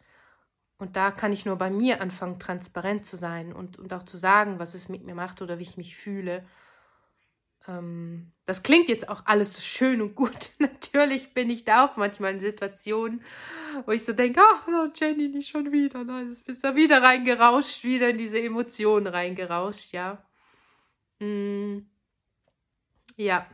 Und 0.78 0.96
da 0.96 1.10
kann 1.10 1.32
ich 1.32 1.46
nur 1.46 1.56
bei 1.56 1.70
mir 1.70 2.00
anfangen, 2.00 2.38
transparent 2.38 3.06
zu 3.06 3.16
sein 3.16 3.52
und, 3.52 3.78
und 3.78 3.92
auch 3.92 4.02
zu 4.02 4.16
sagen, 4.16 4.58
was 4.58 4.74
es 4.74 4.88
mit 4.88 5.04
mir 5.04 5.14
macht 5.14 5.40
oder 5.40 5.58
wie 5.58 5.62
ich 5.62 5.76
mich 5.78 5.96
fühle. 5.96 6.44
Ähm, 7.66 8.32
das 8.44 8.62
klingt 8.62 8.88
jetzt 8.88 9.08
auch 9.08 9.22
alles 9.24 9.56
so 9.56 9.62
schön 9.62 10.02
und 10.02 10.14
gut. 10.14 10.50
Natürlich 10.58 11.32
bin 11.32 11.48
ich 11.48 11.64
da 11.64 11.86
auch 11.86 11.96
manchmal 11.96 12.34
in 12.34 12.40
Situationen, 12.40 13.22
wo 13.86 13.92
ich 13.92 14.04
so 14.04 14.12
denke, 14.12 14.40
ach, 14.42 14.66
no, 14.66 14.88
Jenny, 14.94 15.28
nicht 15.28 15.48
schon 15.48 15.72
wieder. 15.72 16.04
Nein, 16.04 16.28
jetzt 16.28 16.44
bist 16.44 16.64
du 16.64 16.74
wieder 16.76 17.02
reingerauscht, 17.02 17.82
wieder 17.82 18.10
in 18.10 18.18
diese 18.18 18.40
Emotionen 18.40 19.06
reingerauscht, 19.06 19.92
ja. 19.92 20.22
Mm. 21.20 21.86
Ja. 23.16 23.46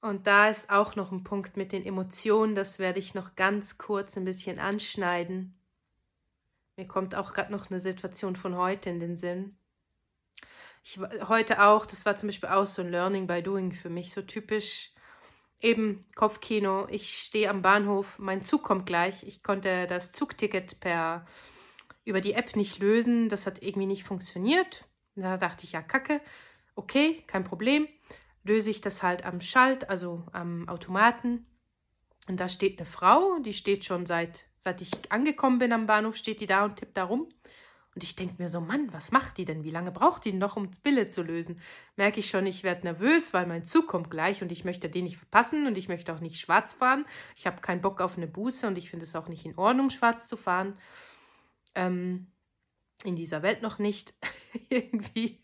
Und 0.00 0.26
da 0.26 0.48
ist 0.48 0.70
auch 0.70 0.94
noch 0.94 1.10
ein 1.10 1.24
Punkt 1.24 1.56
mit 1.56 1.72
den 1.72 1.84
Emotionen, 1.84 2.54
das 2.54 2.78
werde 2.78 2.98
ich 2.98 3.14
noch 3.14 3.34
ganz 3.34 3.78
kurz 3.78 4.16
ein 4.16 4.24
bisschen 4.24 4.58
anschneiden. 4.58 5.58
Mir 6.76 6.86
kommt 6.86 7.14
auch 7.14 7.32
gerade 7.32 7.50
noch 7.50 7.70
eine 7.70 7.80
Situation 7.80 8.36
von 8.36 8.56
heute 8.56 8.90
in 8.90 9.00
den 9.00 9.16
Sinn. 9.16 9.56
Ich, 10.84 10.98
heute 10.98 11.62
auch, 11.62 11.86
das 11.86 12.06
war 12.06 12.16
zum 12.16 12.28
Beispiel 12.28 12.50
auch 12.50 12.66
so 12.66 12.82
ein 12.82 12.90
Learning 12.90 13.26
by 13.26 13.42
Doing 13.42 13.72
für 13.72 13.88
mich, 13.88 14.12
so 14.12 14.22
typisch 14.22 14.92
eben 15.60 16.04
Kopfkino. 16.14 16.86
Ich 16.90 17.18
stehe 17.18 17.50
am 17.50 17.62
Bahnhof, 17.62 18.18
mein 18.18 18.42
Zug 18.42 18.62
kommt 18.62 18.86
gleich. 18.86 19.24
Ich 19.24 19.42
konnte 19.42 19.86
das 19.86 20.12
Zugticket 20.12 20.78
per 20.80 21.24
über 22.04 22.20
die 22.20 22.34
App 22.34 22.54
nicht 22.54 22.78
lösen, 22.78 23.28
das 23.28 23.46
hat 23.46 23.62
irgendwie 23.62 23.86
nicht 23.86 24.04
funktioniert. 24.04 24.84
Da 25.16 25.38
dachte 25.38 25.64
ich, 25.64 25.72
ja, 25.72 25.82
kacke, 25.82 26.20
okay, 26.76 27.24
kein 27.26 27.44
Problem, 27.44 27.88
löse 28.44 28.70
ich 28.70 28.80
das 28.80 29.02
halt 29.02 29.24
am 29.24 29.40
Schalt, 29.40 29.90
also 29.90 30.24
am 30.32 30.68
Automaten. 30.68 31.46
Und 32.28 32.38
da 32.40 32.48
steht 32.48 32.78
eine 32.78 32.86
Frau, 32.86 33.38
die 33.40 33.52
steht 33.52 33.84
schon 33.84 34.06
seit, 34.06 34.46
seit 34.58 34.80
ich 34.82 34.90
angekommen 35.10 35.58
bin 35.58 35.72
am 35.72 35.86
Bahnhof, 35.86 36.16
steht 36.16 36.40
die 36.40 36.46
da 36.46 36.64
und 36.64 36.76
tippt 36.76 36.96
da 36.96 37.04
rum. 37.04 37.28
Und 37.94 38.04
ich 38.04 38.14
denke 38.14 38.34
mir 38.36 38.50
so, 38.50 38.60
Mann, 38.60 38.92
was 38.92 39.10
macht 39.10 39.38
die 39.38 39.46
denn? 39.46 39.64
Wie 39.64 39.70
lange 39.70 39.90
braucht 39.90 40.26
die 40.26 40.34
noch, 40.34 40.56
um 40.56 40.70
Bille 40.82 41.08
zu 41.08 41.22
lösen? 41.22 41.60
Merke 41.96 42.20
ich 42.20 42.28
schon, 42.28 42.44
ich 42.44 42.62
werde 42.62 42.82
nervös, 42.82 43.32
weil 43.32 43.46
mein 43.46 43.64
Zug 43.64 43.86
kommt 43.86 44.10
gleich 44.10 44.42
und 44.42 44.52
ich 44.52 44.66
möchte 44.66 44.90
den 44.90 45.04
nicht 45.04 45.16
verpassen 45.16 45.66
und 45.66 45.78
ich 45.78 45.88
möchte 45.88 46.12
auch 46.14 46.20
nicht 46.20 46.38
schwarz 46.38 46.74
fahren. 46.74 47.06
Ich 47.36 47.46
habe 47.46 47.62
keinen 47.62 47.80
Bock 47.80 48.02
auf 48.02 48.18
eine 48.18 48.26
Buße 48.26 48.66
und 48.66 48.76
ich 48.76 48.90
finde 48.90 49.04
es 49.04 49.16
auch 49.16 49.28
nicht 49.28 49.46
in 49.46 49.56
Ordnung, 49.56 49.88
schwarz 49.88 50.28
zu 50.28 50.36
fahren. 50.36 50.76
Ähm, 51.74 52.26
in 53.02 53.16
dieser 53.16 53.42
Welt 53.42 53.62
noch 53.62 53.78
nicht. 53.78 54.14
Irgendwie 54.68 55.40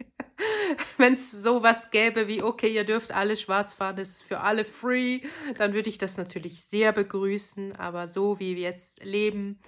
wenn 0.99 1.15
es 1.15 1.31
sowas 1.31 1.91
gäbe 1.91 2.29
wie, 2.29 2.43
okay, 2.43 2.73
ihr 2.73 2.85
dürft 2.85 3.13
alle 3.13 3.37
schwarz 3.37 3.75
fahren, 3.75 3.97
das 3.97 4.11
ist 4.11 4.23
für 4.23 4.41
alle 4.41 4.65
free, 4.65 5.21
dann 5.59 5.75
würde 5.75 5.89
ich 5.89 5.99
das 5.99 6.17
natürlich 6.17 6.65
sehr 6.65 6.93
begrüßen. 6.93 7.77
Aber 7.77 8.09
so 8.09 8.39
wie 8.39 8.57
wir 8.57 8.63
jetzt 8.63 9.05
leben, 9.05 9.61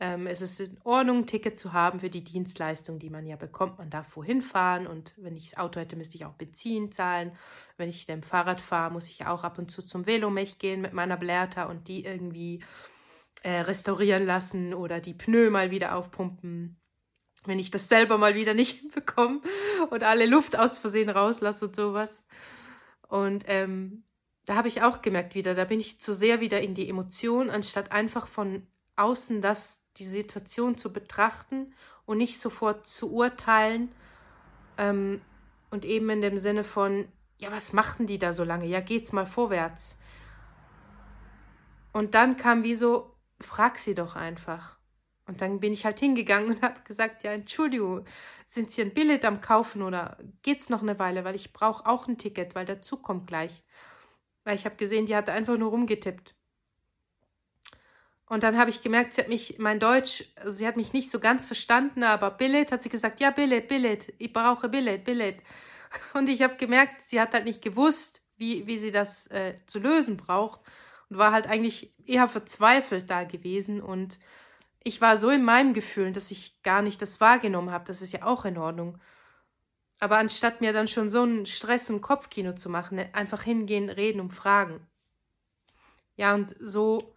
ähm, 0.00 0.26
ist 0.26 0.42
es 0.42 0.58
in 0.58 0.78
Ordnung, 0.82 1.18
ein 1.18 1.26
Ticket 1.26 1.56
zu 1.56 1.72
haben 1.72 2.00
für 2.00 2.10
die 2.10 2.24
Dienstleistung, 2.24 2.98
die 2.98 3.10
man 3.10 3.24
ja 3.24 3.36
bekommt. 3.36 3.78
Man 3.78 3.88
darf 3.88 4.16
wohin 4.16 4.42
fahren 4.42 4.88
und 4.88 5.14
wenn 5.16 5.36
ich 5.36 5.50
das 5.50 5.58
Auto 5.58 5.78
hätte, 5.78 5.94
müsste 5.96 6.16
ich 6.16 6.24
auch 6.24 6.34
Benzin 6.34 6.90
zahlen. 6.90 7.36
Wenn 7.76 7.88
ich 7.88 8.04
dem 8.04 8.24
Fahrrad 8.24 8.60
fahre, 8.60 8.92
muss 8.92 9.08
ich 9.08 9.26
auch 9.26 9.44
ab 9.44 9.58
und 9.58 9.70
zu 9.70 9.80
zum 9.80 10.06
Velomech 10.06 10.58
gehen 10.58 10.80
mit 10.80 10.92
meiner 10.92 11.16
Blätter 11.16 11.68
und 11.68 11.86
die 11.86 12.04
irgendwie 12.04 12.64
äh, 13.44 13.60
restaurieren 13.60 14.26
lassen 14.26 14.74
oder 14.74 15.00
die 15.00 15.14
Pneu 15.14 15.50
mal 15.50 15.70
wieder 15.70 15.94
aufpumpen 15.94 16.81
wenn 17.44 17.58
ich 17.58 17.70
das 17.70 17.88
selber 17.88 18.18
mal 18.18 18.34
wieder 18.34 18.54
nicht 18.54 18.78
hinbekomme 18.80 19.40
und 19.90 20.02
alle 20.02 20.26
Luft 20.26 20.58
aus 20.58 20.78
Versehen 20.78 21.10
rauslasse 21.10 21.66
und 21.66 21.76
sowas. 21.76 22.24
Und 23.08 23.44
ähm, 23.46 24.04
da 24.46 24.54
habe 24.54 24.68
ich 24.68 24.82
auch 24.82 25.02
gemerkt 25.02 25.34
wieder, 25.34 25.54
da 25.54 25.64
bin 25.64 25.80
ich 25.80 26.00
zu 26.00 26.14
sehr 26.14 26.40
wieder 26.40 26.60
in 26.60 26.74
die 26.74 26.88
Emotion, 26.88 27.50
anstatt 27.50 27.92
einfach 27.92 28.26
von 28.26 28.66
außen 28.96 29.40
das, 29.40 29.84
die 29.96 30.04
Situation 30.04 30.76
zu 30.76 30.92
betrachten 30.92 31.74
und 32.06 32.18
nicht 32.18 32.40
sofort 32.40 32.86
zu 32.86 33.12
urteilen. 33.12 33.92
Ähm, 34.78 35.20
und 35.70 35.84
eben 35.84 36.10
in 36.10 36.20
dem 36.20 36.38
Sinne 36.38 36.64
von, 36.64 37.08
ja, 37.38 37.50
was 37.50 37.72
machen 37.72 38.06
die 38.06 38.18
da 38.18 38.32
so 38.32 38.44
lange? 38.44 38.66
Ja, 38.66 38.80
geht's 38.80 39.12
mal 39.12 39.26
vorwärts. 39.26 39.98
Und 41.92 42.14
dann 42.14 42.36
kam 42.36 42.62
wie 42.62 42.74
so, 42.74 43.14
frag 43.40 43.78
sie 43.78 43.94
doch 43.94 44.16
einfach. 44.16 44.78
Und 45.32 45.40
dann 45.40 45.60
bin 45.60 45.72
ich 45.72 45.86
halt 45.86 45.98
hingegangen 45.98 46.50
und 46.50 46.62
habe 46.62 46.82
gesagt, 46.84 47.24
ja, 47.24 47.32
Entschuldigung, 47.32 48.04
sind 48.44 48.70
Sie 48.70 48.82
ein 48.82 48.92
Billett 48.92 49.24
am 49.24 49.40
Kaufen 49.40 49.80
oder 49.80 50.18
geht's 50.42 50.68
noch 50.68 50.82
eine 50.82 50.98
Weile, 50.98 51.24
weil 51.24 51.34
ich 51.34 51.54
brauche 51.54 51.86
auch 51.86 52.06
ein 52.06 52.18
Ticket, 52.18 52.54
weil 52.54 52.66
der 52.66 52.82
Zug 52.82 53.02
kommt 53.02 53.28
gleich. 53.28 53.64
Weil 54.44 54.56
ich 54.56 54.66
habe 54.66 54.76
gesehen, 54.76 55.06
die 55.06 55.16
hat 55.16 55.30
einfach 55.30 55.56
nur 55.56 55.70
rumgetippt. 55.70 56.34
Und 58.26 58.42
dann 58.42 58.58
habe 58.58 58.68
ich 58.68 58.82
gemerkt, 58.82 59.14
sie 59.14 59.22
hat 59.22 59.30
mich, 59.30 59.56
mein 59.58 59.80
Deutsch, 59.80 60.22
sie 60.44 60.66
hat 60.66 60.76
mich 60.76 60.92
nicht 60.92 61.10
so 61.10 61.18
ganz 61.18 61.46
verstanden, 61.46 62.04
aber 62.04 62.30
Billett 62.30 62.70
hat 62.70 62.82
sie 62.82 62.90
gesagt, 62.90 63.18
ja, 63.18 63.30
Billett, 63.30 63.68
Billett, 63.68 64.12
ich 64.18 64.34
brauche 64.34 64.68
Billett, 64.68 65.04
Billett. 65.04 65.42
Und 66.12 66.28
ich 66.28 66.42
habe 66.42 66.56
gemerkt, 66.56 67.00
sie 67.00 67.22
hat 67.22 67.32
halt 67.32 67.46
nicht 67.46 67.62
gewusst, 67.62 68.22
wie, 68.36 68.66
wie 68.66 68.76
sie 68.76 68.92
das 68.92 69.28
äh, 69.28 69.54
zu 69.64 69.78
lösen 69.78 70.18
braucht 70.18 70.60
und 71.08 71.16
war 71.16 71.32
halt 71.32 71.46
eigentlich 71.46 71.94
eher 72.04 72.28
verzweifelt 72.28 73.08
da 73.08 73.24
gewesen 73.24 73.80
und 73.80 74.18
ich 74.84 75.00
war 75.00 75.16
so 75.16 75.30
in 75.30 75.44
meinem 75.44 75.74
Gefühl, 75.74 76.12
dass 76.12 76.30
ich 76.30 76.62
gar 76.62 76.82
nicht 76.82 77.00
das 77.02 77.20
wahrgenommen 77.20 77.70
habe. 77.70 77.84
Das 77.86 78.02
ist 78.02 78.12
ja 78.12 78.24
auch 78.24 78.44
in 78.44 78.58
Ordnung. 78.58 78.98
Aber 79.98 80.18
anstatt 80.18 80.60
mir 80.60 80.72
dann 80.72 80.88
schon 80.88 81.10
so 81.10 81.22
einen 81.22 81.46
Stress 81.46 81.88
und 81.88 82.00
Kopfkino 82.00 82.54
zu 82.54 82.68
machen, 82.68 83.00
einfach 83.12 83.42
hingehen, 83.42 83.88
reden 83.88 84.20
und 84.20 84.32
fragen. 84.32 84.86
Ja, 86.16 86.34
und 86.34 86.56
so 86.58 87.14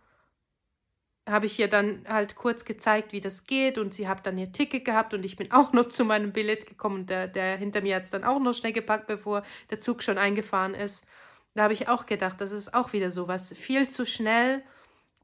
habe 1.27 1.47
ich 1.47 1.59
ihr 1.59 1.67
dann 1.67 2.05
halt 2.07 2.35
kurz 2.35 2.65
gezeigt, 2.65 3.11
wie 3.11 3.21
das 3.21 3.45
geht 3.45 3.79
und 3.79 3.93
sie 3.93 4.07
hat 4.07 4.27
dann 4.27 4.37
ihr 4.37 4.51
Ticket 4.51 4.85
gehabt 4.85 5.13
und 5.15 5.25
ich 5.25 5.35
bin 5.35 5.51
auch 5.51 5.73
noch 5.73 5.85
zu 5.85 6.05
meinem 6.05 6.31
Billett 6.31 6.67
gekommen 6.67 7.01
und 7.01 7.09
der, 7.09 7.27
der 7.27 7.57
hinter 7.57 7.81
mir 7.81 7.95
hat 7.95 8.03
es 8.03 8.11
dann 8.11 8.23
auch 8.23 8.39
noch 8.39 8.53
schnell 8.53 8.73
gepackt, 8.73 9.07
bevor 9.07 9.41
der 9.71 9.79
Zug 9.79 10.03
schon 10.03 10.19
eingefahren 10.19 10.75
ist. 10.75 11.07
Da 11.55 11.63
habe 11.63 11.73
ich 11.73 11.87
auch 11.87 12.05
gedacht, 12.05 12.39
das 12.41 12.51
ist 12.51 12.75
auch 12.75 12.93
wieder 12.93 13.09
sowas. 13.09 13.53
Viel 13.57 13.89
zu 13.89 14.05
schnell 14.05 14.61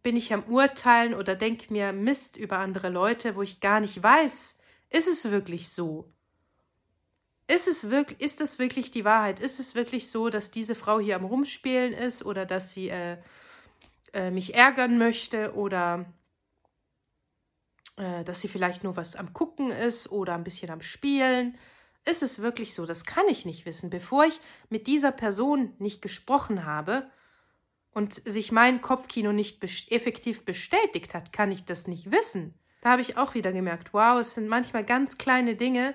bin 0.03 0.15
ich 0.15 0.33
am 0.33 0.43
Urteilen 0.43 1.13
oder 1.13 1.35
denke 1.35 1.71
mir 1.71 1.93
Mist 1.93 2.37
über 2.37 2.59
andere 2.59 2.89
Leute, 2.89 3.35
wo 3.35 3.41
ich 3.41 3.59
gar 3.59 3.79
nicht 3.79 4.01
weiß, 4.01 4.57
ist 4.89 5.07
es 5.07 5.31
wirklich 5.31 5.69
so? 5.69 6.11
Ist 7.47 7.67
es 7.67 7.89
wirklich, 7.89 8.21
ist 8.21 8.39
das 8.39 8.59
wirklich 8.59 8.91
die 8.91 9.05
Wahrheit? 9.05 9.39
Ist 9.39 9.59
es 9.59 9.75
wirklich 9.75 10.09
so, 10.09 10.29
dass 10.29 10.51
diese 10.51 10.75
Frau 10.75 10.99
hier 10.99 11.15
am 11.15 11.25
Rumspielen 11.25 11.93
ist 11.93 12.25
oder 12.25 12.45
dass 12.45 12.73
sie 12.73 12.89
äh, 12.89 13.17
äh, 14.13 14.31
mich 14.31 14.55
ärgern 14.55 14.97
möchte 14.97 15.53
oder 15.53 16.05
äh, 17.97 18.23
dass 18.23 18.41
sie 18.41 18.47
vielleicht 18.47 18.83
nur 18.83 18.95
was 18.95 19.15
am 19.15 19.33
Gucken 19.33 19.69
ist 19.69 20.11
oder 20.11 20.33
ein 20.33 20.43
bisschen 20.43 20.69
am 20.69 20.81
Spielen? 20.81 21.57
Ist 22.05 22.23
es 22.23 22.41
wirklich 22.41 22.73
so? 22.73 22.85
Das 22.85 23.05
kann 23.05 23.27
ich 23.27 23.45
nicht 23.45 23.65
wissen. 23.65 23.89
Bevor 23.89 24.25
ich 24.25 24.39
mit 24.69 24.87
dieser 24.87 25.11
Person 25.11 25.73
nicht 25.77 26.01
gesprochen 26.01 26.65
habe, 26.65 27.11
und 27.93 28.13
sich 28.13 28.51
mein 28.51 28.81
Kopfkino 28.81 29.31
nicht 29.31 29.59
best 29.59 29.91
effektiv 29.91 30.45
bestätigt 30.45 31.13
hat, 31.13 31.33
kann 31.33 31.51
ich 31.51 31.65
das 31.65 31.87
nicht 31.87 32.11
wissen. 32.11 32.53
Da 32.81 32.91
habe 32.91 33.01
ich 33.01 33.17
auch 33.17 33.35
wieder 33.35 33.51
gemerkt, 33.51 33.93
wow, 33.93 34.19
es 34.19 34.33
sind 34.33 34.47
manchmal 34.47 34.83
ganz 34.83 35.17
kleine 35.17 35.55
Dinge, 35.55 35.93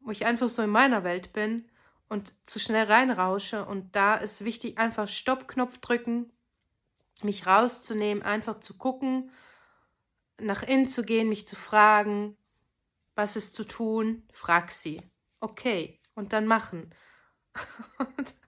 wo 0.00 0.10
ich 0.10 0.24
einfach 0.24 0.48
so 0.48 0.62
in 0.62 0.70
meiner 0.70 1.04
Welt 1.04 1.32
bin 1.32 1.68
und 2.08 2.34
zu 2.44 2.58
schnell 2.58 2.86
reinrausche. 2.86 3.64
Und 3.64 3.94
da 3.94 4.16
ist 4.16 4.44
wichtig, 4.44 4.78
einfach 4.78 5.08
Stoppknopf 5.08 5.78
drücken, 5.78 6.32
mich 7.22 7.46
rauszunehmen, 7.46 8.22
einfach 8.22 8.60
zu 8.60 8.78
gucken, 8.78 9.30
nach 10.40 10.62
innen 10.62 10.86
zu 10.86 11.04
gehen, 11.04 11.28
mich 11.28 11.46
zu 11.46 11.56
fragen, 11.56 12.36
was 13.14 13.36
ist 13.36 13.54
zu 13.54 13.64
tun, 13.64 14.22
frag 14.32 14.72
sie. 14.72 15.02
Okay, 15.40 16.00
und 16.14 16.32
dann 16.32 16.46
machen. 16.46 16.94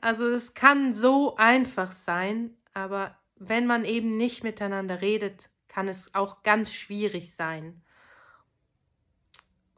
also 0.00 0.26
es 0.26 0.54
kann 0.54 0.92
so 0.92 1.36
einfach 1.36 1.92
sein, 1.92 2.56
aber 2.72 3.16
wenn 3.36 3.66
man 3.66 3.84
eben 3.84 4.16
nicht 4.16 4.44
miteinander 4.44 5.00
redet, 5.00 5.50
kann 5.68 5.88
es 5.88 6.14
auch 6.14 6.42
ganz 6.42 6.72
schwierig 6.72 7.34
sein. 7.34 7.82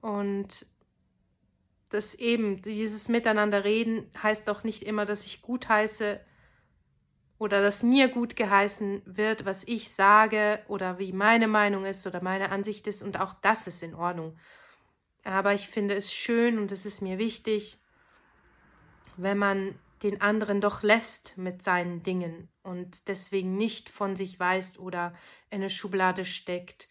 Und 0.00 0.66
das 1.90 2.14
eben, 2.14 2.62
dieses 2.62 3.08
Miteinander 3.08 3.64
reden 3.64 4.10
heißt 4.22 4.48
auch 4.50 4.62
nicht 4.62 4.82
immer, 4.82 5.06
dass 5.06 5.26
ich 5.26 5.42
gut 5.42 5.68
heiße 5.68 6.20
oder 7.38 7.62
dass 7.62 7.82
mir 7.82 8.08
gut 8.08 8.36
geheißen 8.36 9.02
wird, 9.06 9.44
was 9.44 9.64
ich 9.64 9.90
sage 9.90 10.60
oder 10.68 10.98
wie 10.98 11.12
meine 11.12 11.48
Meinung 11.48 11.84
ist 11.84 12.06
oder 12.06 12.22
meine 12.22 12.50
Ansicht 12.50 12.86
ist 12.86 13.02
und 13.02 13.20
auch 13.20 13.34
das 13.34 13.66
ist 13.66 13.82
in 13.82 13.94
Ordnung. 13.94 14.36
Aber 15.24 15.54
ich 15.54 15.68
finde 15.68 15.94
es 15.94 16.12
schön 16.12 16.58
und 16.58 16.72
es 16.72 16.84
ist 16.84 17.00
mir 17.00 17.18
wichtig, 17.18 17.78
wenn 19.18 19.38
man 19.38 19.78
den 20.02 20.20
anderen 20.20 20.60
doch 20.60 20.82
lässt 20.82 21.36
mit 21.36 21.62
seinen 21.62 22.02
Dingen 22.02 22.48
und 22.62 23.08
deswegen 23.08 23.56
nicht 23.56 23.90
von 23.90 24.14
sich 24.14 24.38
weist 24.38 24.78
oder 24.78 25.12
in 25.50 25.56
eine 25.60 25.70
Schublade 25.70 26.24
steckt 26.24 26.88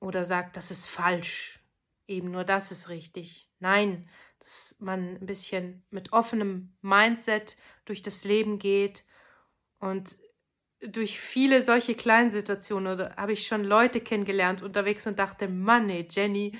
oder 0.00 0.24
sagt, 0.24 0.56
das 0.56 0.70
ist 0.70 0.86
falsch, 0.86 1.60
eben 2.06 2.30
nur 2.30 2.44
das 2.44 2.70
ist 2.70 2.88
richtig. 2.88 3.50
Nein, 3.58 4.08
dass 4.38 4.76
man 4.78 5.16
ein 5.16 5.26
bisschen 5.26 5.84
mit 5.90 6.12
offenem 6.12 6.76
Mindset 6.80 7.56
durch 7.84 8.02
das 8.02 8.22
Leben 8.22 8.60
geht 8.60 9.04
und 9.80 10.16
durch 10.80 11.18
viele 11.18 11.60
solche 11.60 11.96
kleinen 11.96 12.30
Situationen 12.30 13.00
habe 13.16 13.32
ich 13.32 13.48
schon 13.48 13.64
Leute 13.64 14.00
kennengelernt 14.00 14.62
unterwegs 14.62 15.08
und 15.08 15.18
dachte, 15.18 15.48
Mann, 15.48 15.90
ey, 15.90 16.06
Jenny, 16.08 16.56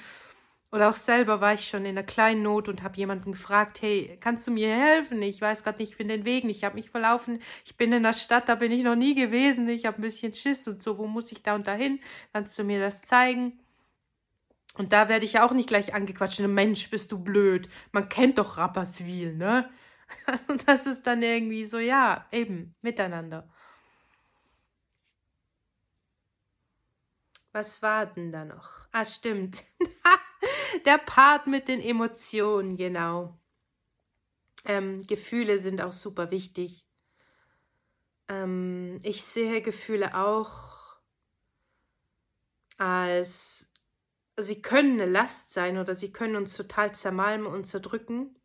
oder 0.70 0.90
auch 0.90 0.96
selber 0.96 1.40
war 1.40 1.54
ich 1.54 1.66
schon 1.66 1.84
in 1.84 1.96
einer 1.96 2.02
kleinen 2.02 2.42
Not 2.42 2.68
und 2.68 2.82
habe 2.82 2.96
jemanden 2.96 3.32
gefragt, 3.32 3.80
hey, 3.80 4.18
kannst 4.20 4.46
du 4.46 4.50
mir 4.50 4.74
helfen? 4.74 5.22
Ich 5.22 5.40
weiß 5.40 5.64
gerade 5.64 5.78
nicht, 5.78 5.90
ich 5.90 5.96
finde 5.96 6.16
den 6.18 6.26
Weg 6.26 6.44
nicht, 6.44 6.58
ich 6.58 6.64
habe 6.64 6.74
mich 6.74 6.90
verlaufen, 6.90 7.40
ich 7.64 7.76
bin 7.76 7.92
in 7.92 8.02
der 8.02 8.12
Stadt, 8.12 8.48
da 8.48 8.54
bin 8.54 8.72
ich 8.72 8.84
noch 8.84 8.96
nie 8.96 9.14
gewesen, 9.14 9.68
ich 9.68 9.86
habe 9.86 9.98
ein 9.98 10.02
bisschen 10.02 10.34
Schiss 10.34 10.68
und 10.68 10.82
so, 10.82 10.98
wo 10.98 11.06
muss 11.06 11.32
ich 11.32 11.42
da 11.42 11.54
und 11.54 11.66
dahin? 11.66 12.00
Kannst 12.32 12.58
du 12.58 12.64
mir 12.64 12.80
das 12.80 13.02
zeigen? 13.02 13.58
Und 14.76 14.92
da 14.92 15.08
werde 15.08 15.24
ich 15.24 15.40
auch 15.40 15.52
nicht 15.52 15.68
gleich 15.68 15.94
angequatscht, 15.94 16.40
Mensch, 16.40 16.90
bist 16.90 17.12
du 17.12 17.18
blöd, 17.18 17.68
man 17.92 18.08
kennt 18.08 18.38
doch 18.38 18.58
Rapperswil, 18.58 19.34
ne? 19.34 19.70
Und 20.48 20.68
das 20.68 20.86
ist 20.86 21.06
dann 21.06 21.22
irgendwie 21.22 21.64
so, 21.66 21.78
ja, 21.78 22.26
eben, 22.30 22.74
miteinander. 22.82 23.48
Was 27.52 27.82
war 27.82 28.06
denn 28.06 28.30
da 28.30 28.44
noch? 28.44 28.86
Ah, 28.92 29.04
stimmt. 29.04 29.64
Der 30.84 30.98
Part 30.98 31.46
mit 31.46 31.68
den 31.68 31.80
Emotionen, 31.80 32.76
genau. 32.76 33.38
Ähm, 34.64 35.02
Gefühle 35.04 35.58
sind 35.58 35.80
auch 35.80 35.92
super 35.92 36.30
wichtig. 36.30 36.84
Ähm, 38.28 39.00
ich 39.02 39.24
sehe 39.24 39.62
Gefühle 39.62 40.14
auch 40.16 40.98
als, 42.76 43.70
sie 44.36 44.62
können 44.62 45.00
eine 45.00 45.10
Last 45.10 45.52
sein 45.52 45.78
oder 45.78 45.94
sie 45.94 46.12
können 46.12 46.36
uns 46.36 46.54
total 46.54 46.94
zermalmen 46.94 47.46
und 47.46 47.66
zerdrücken. 47.66 48.36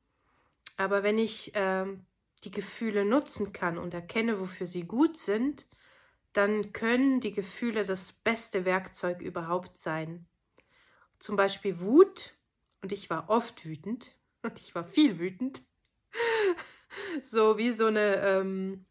Aber 0.77 1.03
wenn 1.03 1.17
ich 1.17 1.51
ähm, 1.55 2.05
die 2.43 2.51
Gefühle 2.51 3.05
nutzen 3.05 3.53
kann 3.53 3.77
und 3.77 3.93
erkenne, 3.93 4.39
wofür 4.39 4.65
sie 4.65 4.83
gut 4.83 5.17
sind, 5.17 5.67
dann 6.31 6.73
können 6.73 7.19
die 7.19 7.31
Gefühle 7.31 7.85
das 7.85 8.11
beste 8.11 8.65
Werkzeug 8.65 9.21
überhaupt 9.21 9.77
sein 9.77 10.27
zum 11.23 11.37
Beispiel 11.37 11.79
Wut, 11.79 12.33
und 12.81 12.91
ich 12.91 13.09
war 13.09 13.29
oft 13.29 13.63
wütend, 13.63 14.13
und 14.43 14.59
ich 14.59 14.75
war 14.75 14.83
viel 14.83 15.19
wütend, 15.19 15.61
so 17.21 17.57
wie 17.57 17.71
so 17.71 17.85
eine, 17.85 18.17
ähm, 18.17 18.85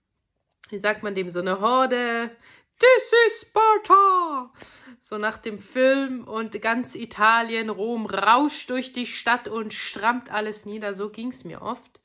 wie 0.71 0.79
sagt 0.79 1.03
man 1.03 1.14
dem, 1.14 1.29
so 1.29 1.40
eine 1.40 1.61
Horde, 1.61 2.35
This 2.79 3.12
is 3.27 3.40
Sparta! 3.42 4.51
So 4.99 5.18
nach 5.18 5.37
dem 5.38 5.59
Film 5.61 6.25
und 6.25 6.61
ganz 6.62 6.95
Italien, 6.95 7.68
Rom 7.68 8.07
rauscht 8.07 8.71
durch 8.71 8.90
die 8.90 9.07
Stadt 9.07 9.47
und 9.47 9.73
strammt 9.73 10.33
alles 10.33 10.66
nieder. 10.66 10.92
So 10.92 11.11
ging 11.11 11.29
es 11.29 11.45
mir 11.45 11.62
oft. 11.62 12.01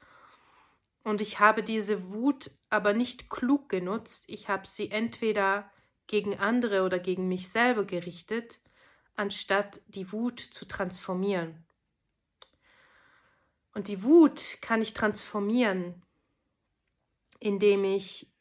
Und 1.03 1.19
ich 1.19 1.39
habe 1.39 1.63
diese 1.63 2.11
Wut 2.11 2.51
aber 2.69 2.93
nicht 2.93 3.29
klug 3.31 3.69
genutzt. 3.69 4.25
Ich 4.27 4.49
habe 4.49 4.67
sie 4.67 4.91
entweder 4.91 5.71
gegen 6.05 6.37
andere 6.37 6.83
oder 6.83 6.99
gegen 6.99 7.27
mich 7.27 7.49
selber 7.49 7.85
gerichtet 7.85 8.59
anstatt 9.17 9.81
die 9.87 10.11
Wut 10.11 10.39
zu 10.39 10.65
transformieren. 10.65 11.65
Und 13.73 13.89
die 13.89 14.03
Wut 14.03 14.57
kann 14.61 14.81
ich 14.81 14.93
transformieren, 14.93 16.01
indem 17.39 17.83
ich 17.83 18.31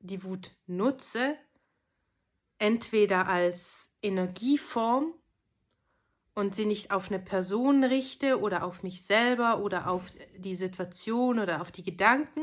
die 0.00 0.24
Wut 0.24 0.50
nutze, 0.66 1.36
entweder 2.58 3.28
als 3.28 3.94
Energieform 4.02 5.14
und 6.34 6.54
sie 6.54 6.66
nicht 6.66 6.90
auf 6.90 7.10
eine 7.10 7.18
Person 7.18 7.84
richte 7.84 8.40
oder 8.40 8.64
auf 8.64 8.82
mich 8.82 9.04
selber 9.04 9.60
oder 9.60 9.88
auf 9.88 10.10
die 10.36 10.54
Situation 10.54 11.38
oder 11.38 11.60
auf 11.60 11.70
die 11.70 11.82
Gedanken 11.82 12.42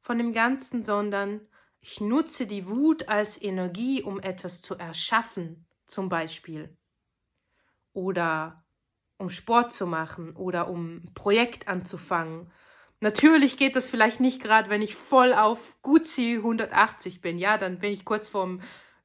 von 0.00 0.18
dem 0.18 0.32
Ganzen, 0.32 0.82
sondern 0.82 1.40
ich 1.80 2.00
nutze 2.00 2.46
die 2.46 2.68
Wut 2.68 3.08
als 3.08 3.40
Energie, 3.40 4.02
um 4.02 4.20
etwas 4.20 4.60
zu 4.62 4.76
erschaffen, 4.76 5.66
zum 5.86 6.08
Beispiel. 6.08 6.76
Oder 7.92 8.62
um 9.22 9.30
Sport 9.30 9.72
zu 9.72 9.86
machen 9.86 10.34
oder 10.36 10.68
um 10.68 10.96
ein 10.96 11.14
Projekt 11.14 11.68
anzufangen. 11.68 12.50
Natürlich 13.00 13.56
geht 13.56 13.76
das 13.76 13.88
vielleicht 13.88 14.20
nicht 14.20 14.42
gerade, 14.42 14.68
wenn 14.68 14.82
ich 14.82 14.94
voll 14.94 15.32
auf 15.32 15.76
Gucci 15.82 16.36
180 16.36 17.20
bin. 17.20 17.38
Ja, 17.38 17.56
dann 17.56 17.78
bin 17.78 17.92
ich 17.92 18.04
kurz 18.04 18.28
vorm 18.28 18.60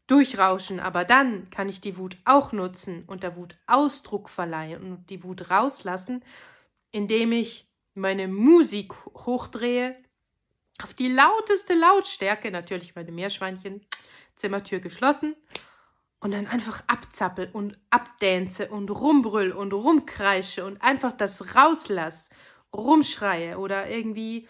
durchrauschen, 0.08 0.80
aber 0.80 1.06
dann 1.06 1.50
kann 1.50 1.70
ich 1.70 1.82
die 1.82 1.98
Wut 1.98 2.18
auch 2.26 2.52
nutzen 2.52 3.04
und 3.08 3.24
der 3.24 3.36
Wut 3.36 3.58
Ausdruck 3.68 4.30
verleihen 4.30 4.82
und 4.82 5.10
die 5.10 5.24
Wut 5.24 5.50
rauslassen, 5.50 6.24
indem 6.92 7.32
ich 7.32 7.70
meine 7.94 8.28
Musik 8.28 8.94
hochdrehe 9.06 9.96
auf 10.82 10.94
die 10.94 11.12
lauteste 11.12 11.74
Lautstärke, 11.74 12.52
natürlich 12.52 12.96
meine 12.96 13.12
Meerschweinchen, 13.12 13.86
Zimmertür 14.36 14.80
geschlossen 14.80 15.36
und 16.20 16.34
dann 16.34 16.48
einfach 16.48 16.84
abzappel 16.88 17.50
und 17.54 17.80
abdänze 17.90 18.70
und 18.70 18.90
rumbrüll 18.90 19.52
und 19.52 19.74
rumkreische 19.74 20.66
und 20.66 20.82
einfach 20.82 21.12
das 21.12 21.56
rauslass, 21.56 22.30
rumschreie 22.74 23.58
oder 23.58 23.90
irgendwie 23.90 24.48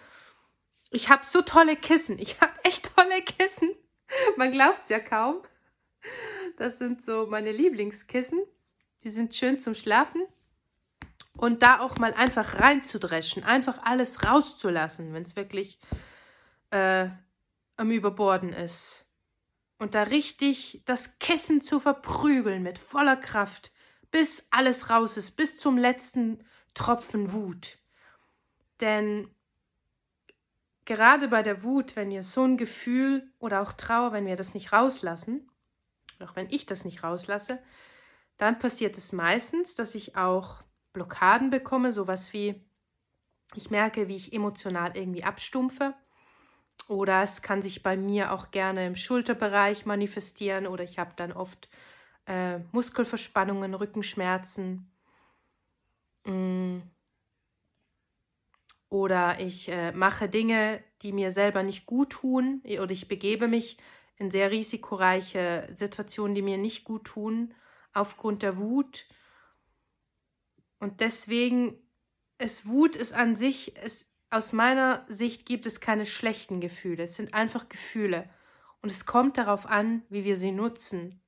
ich 0.92 1.10
habe 1.10 1.26
so 1.26 1.42
tolle 1.42 1.76
Kissen, 1.76 2.20
ich 2.20 2.40
habe 2.42 2.54
echt 2.64 2.96
tolle 2.96 3.22
Kissen. 3.22 3.70
Man 4.38 4.52
glaubt 4.52 4.84
es 4.84 4.90
ja 4.90 5.00
kaum. 5.00 5.42
Das 6.58 6.80
sind 6.80 7.04
so 7.04 7.28
meine 7.28 7.52
Lieblingskissen. 7.52 8.42
Die 9.04 9.10
sind 9.10 9.36
schön 9.36 9.60
zum 9.60 9.76
Schlafen. 9.76 10.26
Und 11.36 11.62
da 11.62 11.82
auch 11.82 11.98
mal 11.98 12.14
einfach 12.14 12.60
reinzudreschen, 12.60 13.44
einfach 13.44 13.84
alles 13.84 14.24
rauszulassen, 14.24 15.14
wenn 15.14 15.22
es 15.22 15.36
wirklich 15.36 15.78
äh, 16.72 17.10
am 17.76 17.92
Überborden 17.92 18.54
ist. 18.54 19.07
Und 19.80 19.94
da 19.94 20.04
richtig 20.04 20.82
das 20.86 21.20
Kissen 21.20 21.62
zu 21.62 21.80
verprügeln 21.80 22.64
mit 22.64 22.80
voller 22.80 23.18
Kraft, 23.18 23.72
bis 24.12 24.48
alles 24.50 24.90
raus 24.90 25.18
ist, 25.18 25.32
bis 25.32 25.58
zum 25.58 25.78
letzten 25.78 26.44
Tropfen 26.74 27.32
Wut. 27.34 27.78
Denn 28.80 29.30
gerade 30.86 31.28
bei 31.28 31.44
der 31.44 31.64
Wut, 31.64 31.96
wenn 31.96 32.10
wir 32.10 32.24
so 32.24 32.44
ein 32.44 32.58
Gefühl 32.58 33.32
oder 33.40 33.62
auch 33.62 33.74
Trauer, 33.74 34.14
wenn 34.14 34.26
wir 34.26 34.36
das 34.36 34.54
nicht 34.54 34.72
rauslassen, 34.74 35.52
auch 36.20 36.36
wenn 36.36 36.50
ich 36.50 36.66
das 36.66 36.86
nicht 36.86 37.04
rauslasse, 37.04 37.62
dann 38.38 38.60
passiert 38.60 38.98
es 38.98 39.12
meistens, 39.12 39.76
dass 39.76 39.96
ich 39.96 40.16
auch 40.16 40.64
Blockaden 40.94 41.50
bekomme, 41.50 41.92
sowas 41.92 42.34
wie 42.34 42.64
ich 43.56 43.70
merke, 43.70 44.08
wie 44.08 44.16
ich 44.16 44.34
emotional 44.34 44.96
irgendwie 44.96 45.24
abstumpfe. 45.24 45.94
Oder 46.88 47.22
es 47.22 47.42
kann 47.42 47.62
sich 47.62 47.84
bei 47.84 47.98
mir 47.98 48.32
auch 48.32 48.52
gerne 48.52 48.86
im 48.86 48.96
Schulterbereich 48.96 49.86
manifestieren 49.86 50.68
oder 50.68 50.84
ich 50.84 51.00
habe 51.00 51.12
dann 51.16 51.34
oft 51.34 51.70
äh, 52.26 52.60
Muskelverspannungen, 52.72 53.74
Rückenschmerzen. 53.74 54.90
Mm 56.26 56.80
oder 58.90 59.40
ich 59.40 59.70
äh, 59.70 59.92
mache 59.92 60.30
Dinge, 60.30 60.84
die 61.02 61.12
mir 61.12 61.32
selber 61.32 61.64
nicht 61.64 61.86
gut 61.86 62.12
tun 62.12 62.62
oder 62.66 62.92
ich 62.92 63.08
begebe 63.08 63.48
mich 63.48 63.78
in 64.16 64.32
sehr 64.32 64.50
risikoreiche 64.52 65.70
Situationen, 65.74 66.36
die 66.36 66.42
mir 66.42 66.58
nicht 66.58 66.86
gut 66.86 67.06
tun, 67.06 67.54
aufgrund 67.94 68.44
der 68.44 68.58
Wut. 68.58 69.06
Und 70.80 71.02
deswegen 71.02 71.78
ist 72.38 72.68
Wut 72.68 72.96
ist 72.96 73.14
an 73.14 73.36
sich, 73.36 73.76
es, 73.78 74.10
aus 74.30 74.54
meiner 74.54 75.06
Sicht 75.08 75.46
gibt 75.46 75.66
es 75.66 75.80
keine 75.80 76.06
schlechten 76.06 76.60
Gefühle. 76.60 77.04
Es 77.04 77.16
sind 77.16 77.34
einfach 77.34 77.70
Gefühle. 77.70 78.30
Und 78.82 78.92
es 78.92 79.06
kommt 79.06 79.38
darauf 79.38 79.66
an, 79.66 80.04
wie 80.10 80.24
wir 80.24 80.36
sie 80.36 80.52
nutzen. 80.52 81.22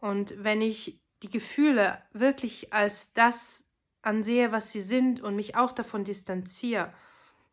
Und 0.00 0.34
wenn 0.42 0.60
ich 0.60 1.00
die 1.22 1.30
Gefühle 1.30 2.02
wirklich 2.12 2.72
als 2.72 3.12
das 3.14 3.64
ansehe, 4.02 4.52
was 4.52 4.70
sie 4.72 4.80
sind 4.80 5.20
und 5.20 5.36
mich 5.36 5.56
auch 5.56 5.72
davon 5.72 6.04
distanziere 6.04 6.92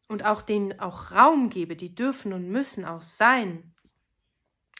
und 0.07 0.25
auch 0.25 0.41
denen 0.41 0.79
auch 0.79 1.11
Raum 1.11 1.49
gebe, 1.49 1.75
die 1.75 1.95
dürfen 1.95 2.33
und 2.33 2.49
müssen 2.49 2.85
auch 2.85 3.01
sein, 3.01 3.73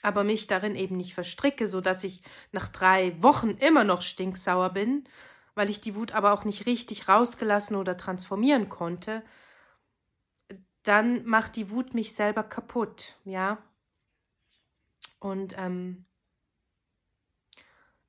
aber 0.02 0.24
mich 0.24 0.48
darin 0.48 0.76
eben 0.76 0.98
nicht 0.98 1.14
verstricke, 1.14 1.66
so 1.66 1.80
dass 1.80 2.04
ich 2.04 2.22
nach 2.52 2.68
drei 2.68 3.16
Wochen 3.24 3.52
immer 3.52 3.86
noch 3.86 4.02
stinksauer 4.02 4.70
bin, 4.72 5.06
weil 5.56 5.70
ich 5.70 5.80
die 5.80 5.96
Wut 5.96 6.12
aber 6.12 6.34
auch 6.34 6.44
nicht 6.44 6.66
richtig 6.66 7.08
rausgelassen 7.08 7.78
oder 7.78 7.96
transformieren 7.96 8.70
konnte, 8.70 9.24
dann 10.84 11.26
macht 11.26 11.56
die 11.56 11.70
Wut 11.70 11.94
mich 11.94 12.14
selber 12.14 12.44
kaputt, 12.44 13.16
ja. 13.24 13.58
Und 15.20 15.56
ähm, 15.58 16.06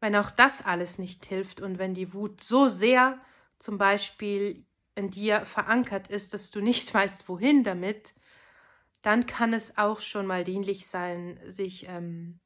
wenn 0.00 0.16
auch 0.16 0.30
das 0.30 0.64
alles 0.64 0.98
nicht 0.98 1.24
hilft 1.26 1.60
und 1.60 1.78
wenn 1.78 1.94
die 1.94 2.12
Wut 2.12 2.40
so 2.40 2.68
sehr 2.68 3.20
zum 3.58 3.78
Beispiel 3.78 4.66
in 4.96 5.10
dir 5.10 5.46
verankert 5.46 6.08
ist, 6.08 6.34
dass 6.34 6.50
du 6.50 6.60
nicht 6.60 6.92
weißt, 6.94 7.28
wohin 7.28 7.64
damit, 7.64 8.14
dann 9.02 9.26
kann 9.26 9.52
es 9.52 9.78
auch 9.78 10.00
schon 10.00 10.26
mal 10.26 10.44
dienlich 10.44 10.86
sein, 10.86 11.38
sich 11.46 11.86
ähm, 11.88 12.40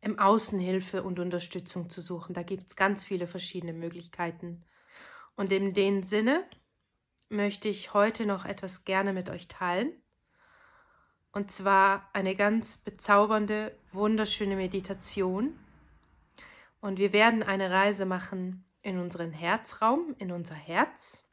im 0.00 0.18
Außen 0.18 0.58
Hilfe 0.58 1.02
und 1.02 1.18
Unterstützung 1.18 1.90
zu 1.90 2.00
suchen. 2.00 2.34
Da 2.34 2.42
gibt 2.42 2.68
es 2.68 2.76
ganz 2.76 3.04
viele 3.04 3.26
verschiedene 3.26 3.72
Möglichkeiten. 3.72 4.64
Und 5.36 5.52
in 5.52 5.74
dem 5.74 6.02
Sinne 6.02 6.44
möchte 7.30 7.68
ich 7.68 7.94
heute 7.94 8.26
noch 8.26 8.44
etwas 8.44 8.84
gerne 8.84 9.12
mit 9.12 9.30
euch 9.30 9.48
teilen. 9.48 9.92
Und 11.32 11.50
zwar 11.50 12.08
eine 12.12 12.34
ganz 12.34 12.78
bezaubernde, 12.78 13.74
wunderschöne 13.92 14.56
Meditation. 14.56 15.58
Und 16.80 16.98
wir 16.98 17.12
werden 17.12 17.42
eine 17.42 17.70
Reise 17.70 18.04
machen 18.04 18.64
in 18.82 18.98
unseren 18.98 19.30
Herzraum, 19.30 20.14
in 20.18 20.32
unser 20.32 20.54
Herz. 20.56 21.24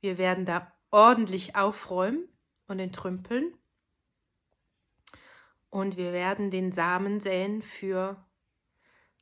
Wir 0.00 0.18
werden 0.18 0.44
da 0.44 0.70
ordentlich 0.90 1.56
aufräumen 1.56 2.28
und 2.66 2.78
entrümpeln. 2.78 3.54
Und 5.70 5.96
wir 5.96 6.12
werden 6.12 6.50
den 6.50 6.72
Samen 6.72 7.20
säen 7.20 7.62
für 7.62 8.22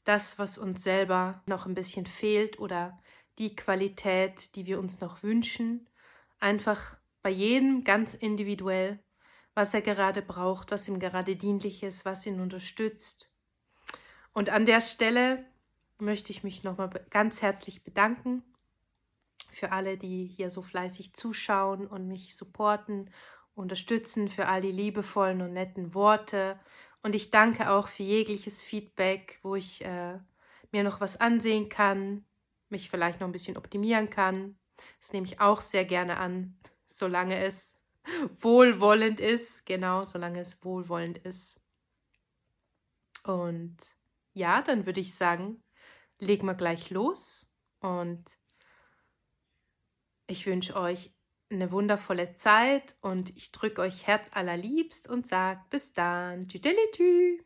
das, 0.05 0.39
was 0.39 0.59
uns 0.59 0.83
selber 0.83 1.43
noch 1.47 1.67
ein 1.67 1.75
bisschen 1.75 2.07
fehlt 2.07 2.59
oder 2.59 2.99
die 3.39 3.55
Qualität, 3.57 4.57
die 4.57 4.67
wir 4.67 4.79
uns 4.79 5.01
noch 5.01 5.23
wünschen. 5.23 5.89
Einfach 6.41 6.97
bei 7.23 7.31
jedem 7.31 7.85
ganz 7.85 8.15
individuell, 8.15 8.99
was 9.55 9.75
er 9.75 9.83
gerade 9.83 10.23
braucht, 10.23 10.71
was 10.71 10.89
ihm 10.89 10.99
gerade 10.99 11.37
dienlich 11.37 11.83
ist, 11.83 12.05
was 12.05 12.27
ihn 12.27 12.41
unterstützt. 12.41 13.31
Und 14.33 14.51
an 14.51 14.67
der 14.67 14.81
Stelle 14.81 15.45
möchte 15.99 16.31
ich 16.31 16.45
mich 16.45 16.63
nochmal 16.63 16.91
ganz 17.11 17.41
herzlich 17.41 17.83
bedanken 17.83 18.43
für 19.51 19.73
alle, 19.73 19.97
die 19.97 20.27
hier 20.27 20.51
so 20.51 20.61
fleißig 20.61 21.15
zuschauen 21.15 21.87
und 21.87 22.07
mich 22.07 22.37
supporten, 22.37 23.11
unterstützen, 23.55 24.29
für 24.29 24.49
all 24.49 24.61
die 24.61 24.73
liebevollen 24.73 25.41
und 25.41 25.55
netten 25.55 25.95
Worte. 25.95 26.61
Und 27.03 27.15
ich 27.15 27.31
danke 27.31 27.71
auch 27.71 27.89
für 27.89 28.03
jegliches 28.03 28.63
Feedback, 28.63 29.39
wo 29.43 29.55
ich 29.55 29.83
äh, 29.83 30.19
mir 30.73 30.85
noch 30.85 31.01
was 31.01 31.19
ansehen 31.19 31.71
kann, 31.71 32.26
mich 32.69 32.91
vielleicht 32.91 33.21
noch 33.21 33.29
ein 33.29 33.33
bisschen 33.33 33.57
optimieren 33.57 34.11
kann. 34.11 34.59
Das 34.99 35.13
nehme 35.13 35.27
ich 35.27 35.41
auch 35.41 35.61
sehr 35.61 35.85
gerne 35.85 36.19
an, 36.19 36.59
solange 36.87 37.39
es 37.39 37.79
wohlwollend 38.41 39.21
ist. 39.21 39.67
Genau, 39.67 40.05
solange 40.05 40.41
es 40.41 40.65
wohlwollend 40.65 41.19
ist. 41.19 41.61
Und 43.25 43.77
ja, 44.33 44.63
dann 44.63 44.87
würde 44.87 45.01
ich 45.01 45.15
sagen, 45.15 45.63
legen 46.21 46.47
wir 46.47 46.55
gleich 46.55 46.91
los 46.91 47.49
und 47.81 48.39
ich 50.27 50.47
wünsche 50.47 50.77
euch 50.77 51.13
eine 51.51 51.71
wundervolle 51.71 52.33
Zeit 52.33 52.97
und 53.01 53.37
ich 53.37 53.53
drücke 53.53 53.81
euch 53.81 54.07
Herz 54.07 54.31
allerliebst 54.33 55.09
und 55.09 55.27
sage 55.27 55.61
bis 55.71 55.93
dann. 55.93 56.49
Tüdelitü. 56.49 57.43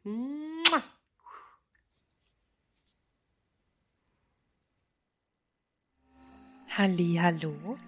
Hallo. 6.82 7.78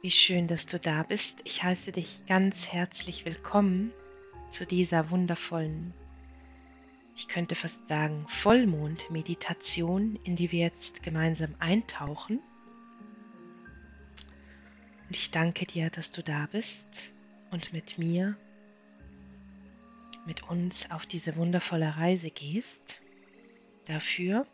Wie 0.00 0.10
schön, 0.10 0.48
dass 0.48 0.66
du 0.66 0.78
da 0.78 1.02
bist. 1.02 1.40
Ich 1.44 1.62
heiße 1.62 1.92
dich 1.92 2.26
ganz 2.26 2.68
herzlich 2.68 3.24
willkommen 3.24 3.92
zu 4.50 4.64
dieser 4.64 5.10
wundervollen 5.10 5.92
ich 7.18 7.26
könnte 7.26 7.56
fast 7.56 7.88
sagen, 7.88 8.24
Vollmond-Meditation, 8.28 10.20
in 10.22 10.36
die 10.36 10.52
wir 10.52 10.60
jetzt 10.60 11.02
gemeinsam 11.02 11.52
eintauchen. 11.58 12.38
Und 15.08 15.16
ich 15.16 15.32
danke 15.32 15.66
dir, 15.66 15.90
dass 15.90 16.12
du 16.12 16.22
da 16.22 16.46
bist 16.52 17.02
und 17.50 17.72
mit 17.72 17.98
mir, 17.98 18.36
mit 20.26 20.44
uns 20.48 20.92
auf 20.92 21.06
diese 21.06 21.34
wundervolle 21.34 21.96
Reise 21.96 22.30
gehst. 22.30 22.94
Dafür 23.86 24.46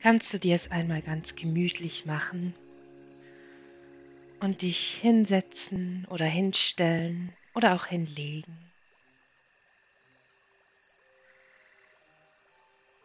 kannst 0.00 0.32
du 0.32 0.38
dir 0.38 0.54
es 0.54 0.70
einmal 0.70 1.02
ganz 1.02 1.34
gemütlich 1.34 2.06
machen 2.06 2.54
und 4.40 4.62
dich 4.62 4.98
hinsetzen 5.00 6.06
oder 6.08 6.26
hinstellen 6.26 7.32
oder 7.54 7.74
auch 7.74 7.86
hinlegen. 7.86 8.56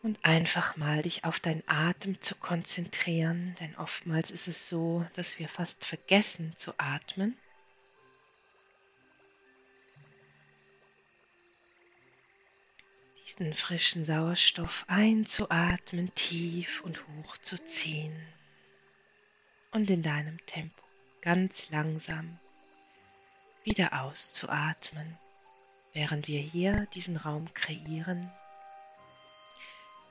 Und 0.04 0.24
einfach 0.26 0.76
mal 0.76 1.02
dich 1.02 1.24
auf 1.24 1.40
deinen 1.40 1.64
Atem 1.66 2.22
zu 2.22 2.36
konzentrieren, 2.36 3.56
denn 3.62 3.74
oftmals 3.78 4.32
ist 4.32 4.50
es 4.50 4.68
so, 4.68 5.06
dass 5.16 5.40
wir 5.40 5.48
fast 5.48 5.86
vergessen 5.86 6.54
zu 6.58 6.74
atmen. 6.78 7.38
Diesen 13.40 13.54
frischen 13.54 14.06
Sauerstoff 14.06 14.86
einzuatmen, 14.88 16.14
tief 16.14 16.82
und 16.82 17.00
hoch 17.08 17.38
zu 17.40 17.58
ziehen 17.64 18.16
und 19.72 19.90
in 19.90 20.04
deinem 20.04 20.38
Tempo 20.46 20.84
ganz 21.22 21.72
langsam 21.72 22.38
wieder 23.64 24.02
auszuatmen, 24.04 25.18
während 25.94 26.28
wir 26.28 26.42
hier 26.42 26.88
diesen 26.94 27.18
Raum 27.18 27.52
kreieren 27.54 28.32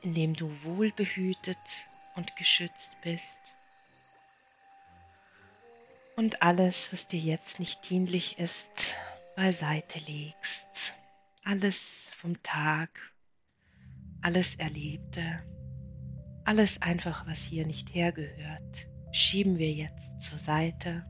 in 0.03 0.15
dem 0.15 0.35
du 0.35 0.53
wohlbehütet 0.65 1.59
und 2.17 2.37
geschützt 2.37 2.95
bist. 3.03 3.41
Und 6.17 6.43
alles, 6.43 6.93
was 6.93 7.07
dir 7.07 7.21
jetzt 7.21 7.59
nicht 7.61 7.89
dienlich 7.89 8.39
ist, 8.39 8.95
beiseite 9.37 9.99
legst. 10.01 10.93
Alles 11.45 12.11
vom 12.21 12.41
Tag, 12.43 12.91
alles 14.23 14.55
Erlebte, 14.57 15.23
alles 16.45 16.81
einfach, 16.81 17.27
was 17.27 17.45
hier 17.45 17.67
nicht 17.67 17.95
hergehört, 17.95 18.89
schieben 19.13 19.59
wir 19.59 19.73
jetzt 19.73 20.21
zur 20.21 20.39
Seite. 20.39 21.05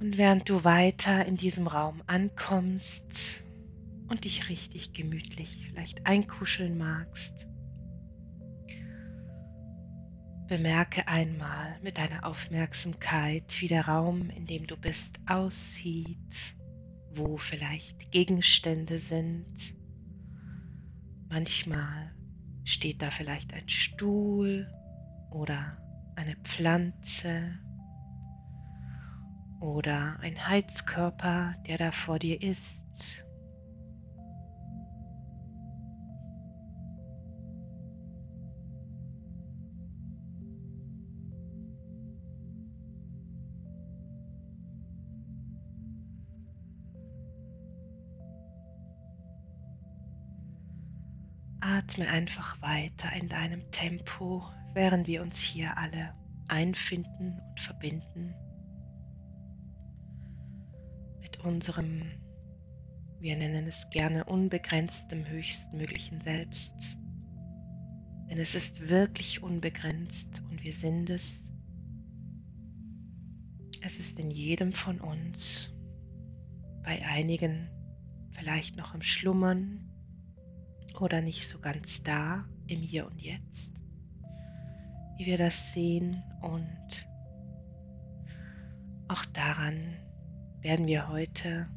Und 0.00 0.18
während 0.18 0.48
du 0.48 0.64
weiter 0.64 1.24
in 1.24 1.36
diesem 1.36 1.66
Raum 1.66 2.02
ankommst, 2.06 3.44
und 4.08 4.24
dich 4.24 4.48
richtig 4.48 4.92
gemütlich 4.92 5.66
vielleicht 5.66 6.06
einkuscheln 6.06 6.76
magst, 6.76 7.46
bemerke 10.46 11.08
einmal 11.08 11.78
mit 11.82 11.98
deiner 11.98 12.24
Aufmerksamkeit, 12.24 13.60
wie 13.60 13.68
der 13.68 13.88
Raum, 13.88 14.30
in 14.30 14.46
dem 14.46 14.66
du 14.66 14.76
bist, 14.76 15.18
aussieht, 15.26 16.54
wo 17.14 17.38
vielleicht 17.38 18.10
Gegenstände 18.10 18.98
sind. 18.98 19.74
Manchmal 21.34 22.12
steht 22.62 23.02
da 23.02 23.10
vielleicht 23.10 23.54
ein 23.54 23.68
Stuhl 23.68 24.68
oder 25.30 25.76
eine 26.14 26.36
Pflanze 26.44 27.58
oder 29.58 30.16
ein 30.20 30.46
Heizkörper, 30.46 31.52
der 31.66 31.78
da 31.78 31.90
vor 31.90 32.20
dir 32.20 32.40
ist 32.40 33.23
Atme 51.64 52.06
einfach 52.08 52.60
weiter 52.60 53.10
in 53.14 53.26
deinem 53.30 53.70
Tempo, 53.70 54.44
während 54.74 55.06
wir 55.06 55.22
uns 55.22 55.38
hier 55.38 55.78
alle 55.78 56.14
einfinden 56.46 57.40
und 57.40 57.58
verbinden 57.58 58.34
mit 61.22 61.42
unserem, 61.42 62.02
wir 63.18 63.36
nennen 63.36 63.66
es 63.66 63.88
gerne 63.88 64.24
unbegrenztem 64.24 65.26
höchstmöglichen 65.26 66.20
Selbst. 66.20 66.76
Denn 68.28 68.38
es 68.38 68.54
ist 68.54 68.90
wirklich 68.90 69.42
unbegrenzt 69.42 70.42
und 70.50 70.62
wir 70.62 70.74
sind 70.74 71.08
es. 71.08 71.50
Es 73.80 73.98
ist 73.98 74.18
in 74.18 74.30
jedem 74.30 74.74
von 74.74 75.00
uns, 75.00 75.72
bei 76.82 77.02
einigen 77.06 77.70
vielleicht 78.32 78.76
noch 78.76 78.94
im 78.94 79.00
Schlummern, 79.00 79.93
oder 81.00 81.20
nicht 81.20 81.48
so 81.48 81.58
ganz 81.58 82.02
da 82.02 82.44
im 82.66 82.80
Hier 82.80 83.06
und 83.06 83.20
Jetzt, 83.22 83.82
wie 85.18 85.26
wir 85.26 85.38
das 85.38 85.72
sehen. 85.72 86.22
Und 86.42 87.06
auch 89.08 89.24
daran 89.26 89.96
werden 90.60 90.86
wir 90.86 91.08
heute 91.08 91.68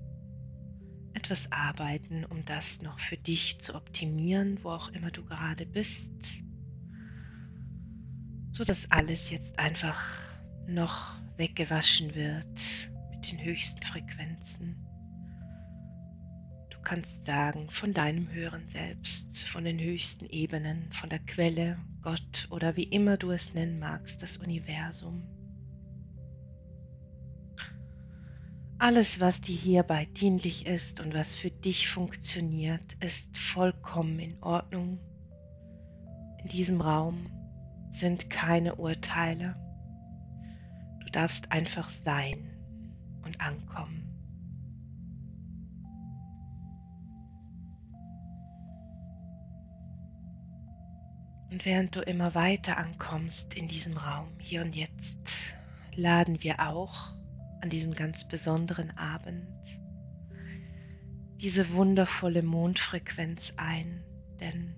etwas 1.14 1.52
arbeiten, 1.52 2.26
um 2.26 2.46
das 2.46 2.82
noch 2.82 3.00
für 3.00 3.18
dich 3.18 3.60
zu 3.60 3.76
optimieren, 3.76 4.64
wo 4.64 4.70
auch 4.70 4.90
immer 4.90 5.12
du 5.12 5.26
gerade 5.26 5.66
bist, 5.66 6.12
so 8.52 8.64
dass 8.64 8.90
alles 8.92 9.30
jetzt 9.30 9.60
einfach 9.60 10.02
noch 10.68 11.16
weggewaschen 11.38 12.14
wird 12.16 12.62
mit 13.12 13.32
den 13.32 13.44
höchsten 13.44 13.84
Frequenzen 13.84 14.87
kannst 16.88 17.26
sagen 17.26 17.70
von 17.70 17.94
deinem 17.94 18.32
höheren 18.32 18.70
Selbst, 18.70 19.44
von 19.50 19.66
den 19.66 19.78
höchsten 19.78 20.26
Ebenen, 20.26 20.90
von 20.94 21.10
der 21.10 21.20
Quelle, 21.20 21.78
Gott 22.02 22.48
oder 22.50 22.78
wie 22.78 22.84
immer 22.84 23.18
du 23.18 23.32
es 23.32 23.54
nennen 23.54 23.78
magst, 23.78 24.24
das 24.24 24.38
Universum. 24.38 25.28
Alles, 28.78 29.20
was 29.20 29.42
dir 29.42 29.58
hierbei 29.58 30.06
dienlich 30.06 30.66
ist 30.66 31.02
und 31.02 31.14
was 31.14 31.36
für 31.36 31.52
dich 31.52 31.90
funktioniert, 31.90 32.96
ist 33.02 33.38
vollkommen 33.38 34.20
in 34.20 34.42
Ordnung. 34.42 34.98
In 36.42 36.48
diesem 36.48 36.80
Raum 36.80 37.30
sind 37.92 38.30
keine 38.30 38.76
Urteile. 38.76 39.58
Du 41.04 41.12
darfst 41.12 41.52
einfach 41.52 41.90
sein 41.90 42.50
und 43.26 43.42
ankommen. 43.42 44.07
Und 51.50 51.66
während 51.66 51.96
du 51.96 52.02
immer 52.02 52.36
weiter 52.36 52.78
ankommst 52.78 53.54
in 53.54 53.68
diesem 53.68 53.98
Raum, 53.98 54.30
hier 54.40 54.62
und 54.62 54.76
jetzt, 54.76 55.34
laden 55.96 56.44
wir 56.44 56.60
auch 56.68 57.16
an 57.62 57.70
diesem 57.70 57.94
ganz 57.94 58.28
besonderen 58.28 58.96
Abend 58.98 59.48
diese 61.42 61.72
wundervolle 61.74 62.42
Mondfrequenz 62.42 63.54
ein, 63.58 64.04
denn 64.40 64.76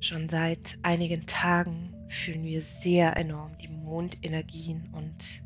schon 0.00 0.28
seit 0.28 0.78
einigen 0.82 1.26
Tagen 1.26 1.94
fühlen 2.08 2.44
wir 2.44 2.62
sehr 2.62 3.16
enorm 3.16 3.58
die 3.58 3.68
Mondenergien 3.68 4.88
und 4.92 5.42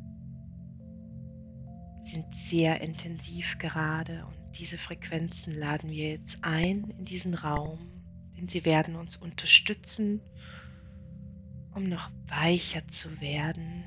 sind 2.03 2.25
sehr 2.35 2.81
intensiv 2.81 3.57
gerade. 3.57 4.25
Und 4.25 4.57
diese 4.57 4.77
Frequenzen 4.77 5.53
laden 5.53 5.89
wir 5.89 6.11
jetzt 6.11 6.43
ein 6.43 6.93
in 6.97 7.05
diesen 7.05 7.33
Raum 7.33 7.79
denn 8.41 8.47
sie 8.47 8.65
werden 8.65 8.95
uns 8.95 9.17
unterstützen, 9.17 10.19
um 11.75 11.87
noch 11.87 12.09
weicher 12.27 12.87
zu 12.87 13.21
werden 13.21 13.83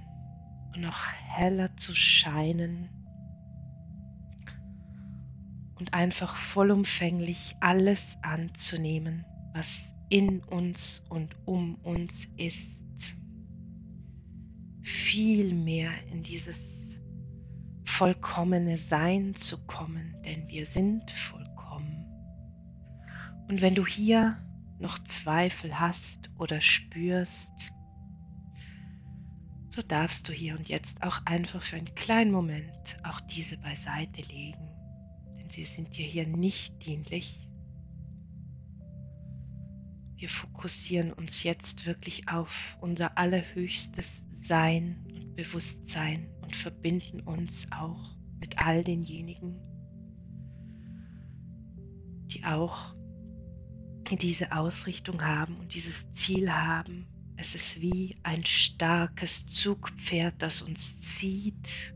und 0.73 0.83
noch 0.83 1.11
heller 1.13 1.77
zu 1.77 1.93
scheinen 1.97 2.89
und 5.75 5.93
einfach 5.93 6.37
vollumfänglich 6.37 7.57
alles 7.59 8.17
anzunehmen, 8.23 9.25
was 9.55 9.93
in 10.09 10.39
uns 10.45 11.03
und 11.09 11.37
um 11.47 11.75
uns 11.83 12.27
ist. 12.37 13.17
Viel 14.83 15.53
mehr 15.53 15.91
in 16.13 16.23
dieses 16.23 16.59
vollkommene 17.87 18.79
Sein 18.79 19.35
zu 19.35 19.67
kommen, 19.67 20.15
denn 20.25 20.47
wir 20.47 20.65
sind 20.65 21.11
vollkommen. 21.11 22.07
Und 23.49 23.61
wenn 23.61 23.75
du 23.75 23.85
hier 23.85 24.39
noch 24.85 24.99
Zweifel 25.05 25.81
hast 25.81 26.31
oder 26.39 26.61
spürst, 26.61 27.73
so 29.71 29.81
darfst 29.81 30.29
du 30.29 30.33
hier 30.33 30.57
und 30.57 30.69
jetzt 30.69 31.03
auch 31.03 31.25
einfach 31.25 31.63
für 31.63 31.77
einen 31.77 31.95
kleinen 31.95 32.31
Moment 32.31 32.99
auch 33.03 33.19
diese 33.23 33.57
beiseite 33.57 34.21
legen, 34.21 34.69
denn 35.39 35.49
sie 35.49 35.65
sind 35.65 35.97
dir 35.97 36.07
hier 36.07 36.29
nicht 36.29 36.87
dienlich. 36.87 37.49
Wir 40.17 40.29
fokussieren 40.29 41.15
uns 41.15 41.43
jetzt 41.43 41.87
wirklich 41.87 42.29
auf 42.29 42.77
unser 42.83 43.17
allerhöchstes 43.17 44.27
Sein 44.33 45.03
und 45.09 45.35
Bewusstsein 45.35 46.29
und 46.43 46.55
verbinden 46.55 47.21
uns 47.21 47.73
auch 47.73 48.15
mit 48.39 48.59
all 48.59 48.85
denjenigen, 48.85 49.59
die 52.27 52.45
auch 52.45 52.95
diese 54.11 54.53
Ausrichtung 54.53 55.25
haben 55.25 55.57
und 55.57 55.75
dieses 55.75 56.13
Ziel 56.13 56.53
haben. 56.53 57.07
Es 57.37 57.55
ist 57.55 57.81
wie 57.81 58.17
ein 58.23 58.45
starkes 58.45 59.47
Zugpferd, 59.47 60.35
das 60.39 60.63
uns 60.63 61.01
zieht. 61.01 61.95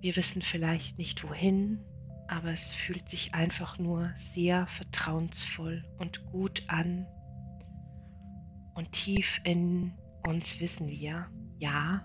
Wir 0.00 0.16
wissen 0.16 0.42
vielleicht 0.42 0.98
nicht 0.98 1.22
wohin, 1.22 1.80
aber 2.28 2.52
es 2.52 2.72
fühlt 2.74 3.08
sich 3.08 3.34
einfach 3.34 3.78
nur 3.78 4.10
sehr 4.16 4.66
vertrauensvoll 4.66 5.84
und 5.98 6.24
gut 6.26 6.64
an. 6.68 7.06
Und 8.74 8.90
tief 8.92 9.40
in 9.44 9.92
uns 10.26 10.58
wissen 10.60 10.88
wir, 10.88 11.28
ja, 11.58 12.02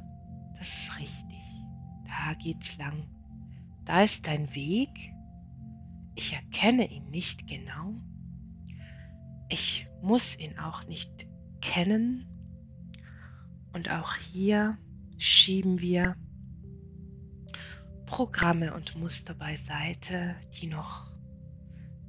das 0.58 0.68
ist 0.68 1.00
richtig. 1.00 1.44
Da 2.06 2.34
geht's 2.34 2.78
lang. 2.78 3.08
Da 3.86 4.04
ist 4.04 4.28
dein 4.28 4.54
Weg. 4.54 5.14
Ich 6.18 6.34
erkenne 6.34 6.90
ihn 6.90 7.12
nicht 7.12 7.46
genau. 7.46 7.94
Ich 9.50 9.86
muss 10.02 10.38
ihn 10.40 10.58
auch 10.58 10.84
nicht 10.88 11.28
kennen. 11.62 12.26
Und 13.72 13.92
auch 13.92 14.16
hier 14.16 14.80
schieben 15.20 15.80
wir 15.80 16.16
Programme 18.08 18.74
und 18.74 18.96
Muster 18.96 19.36
beiseite, 19.36 20.36
die 20.60 20.66
noch 20.66 21.12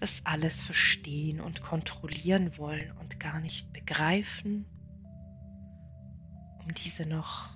das 0.00 0.24
alles 0.24 0.62
verstehen 0.62 1.38
und 1.38 1.60
kontrollieren 1.60 2.56
wollen 2.56 2.92
und 2.92 3.20
gar 3.20 3.40
nicht 3.40 3.74
begreifen, 3.74 4.64
um 6.64 6.72
diese 6.72 7.06
noch 7.06 7.50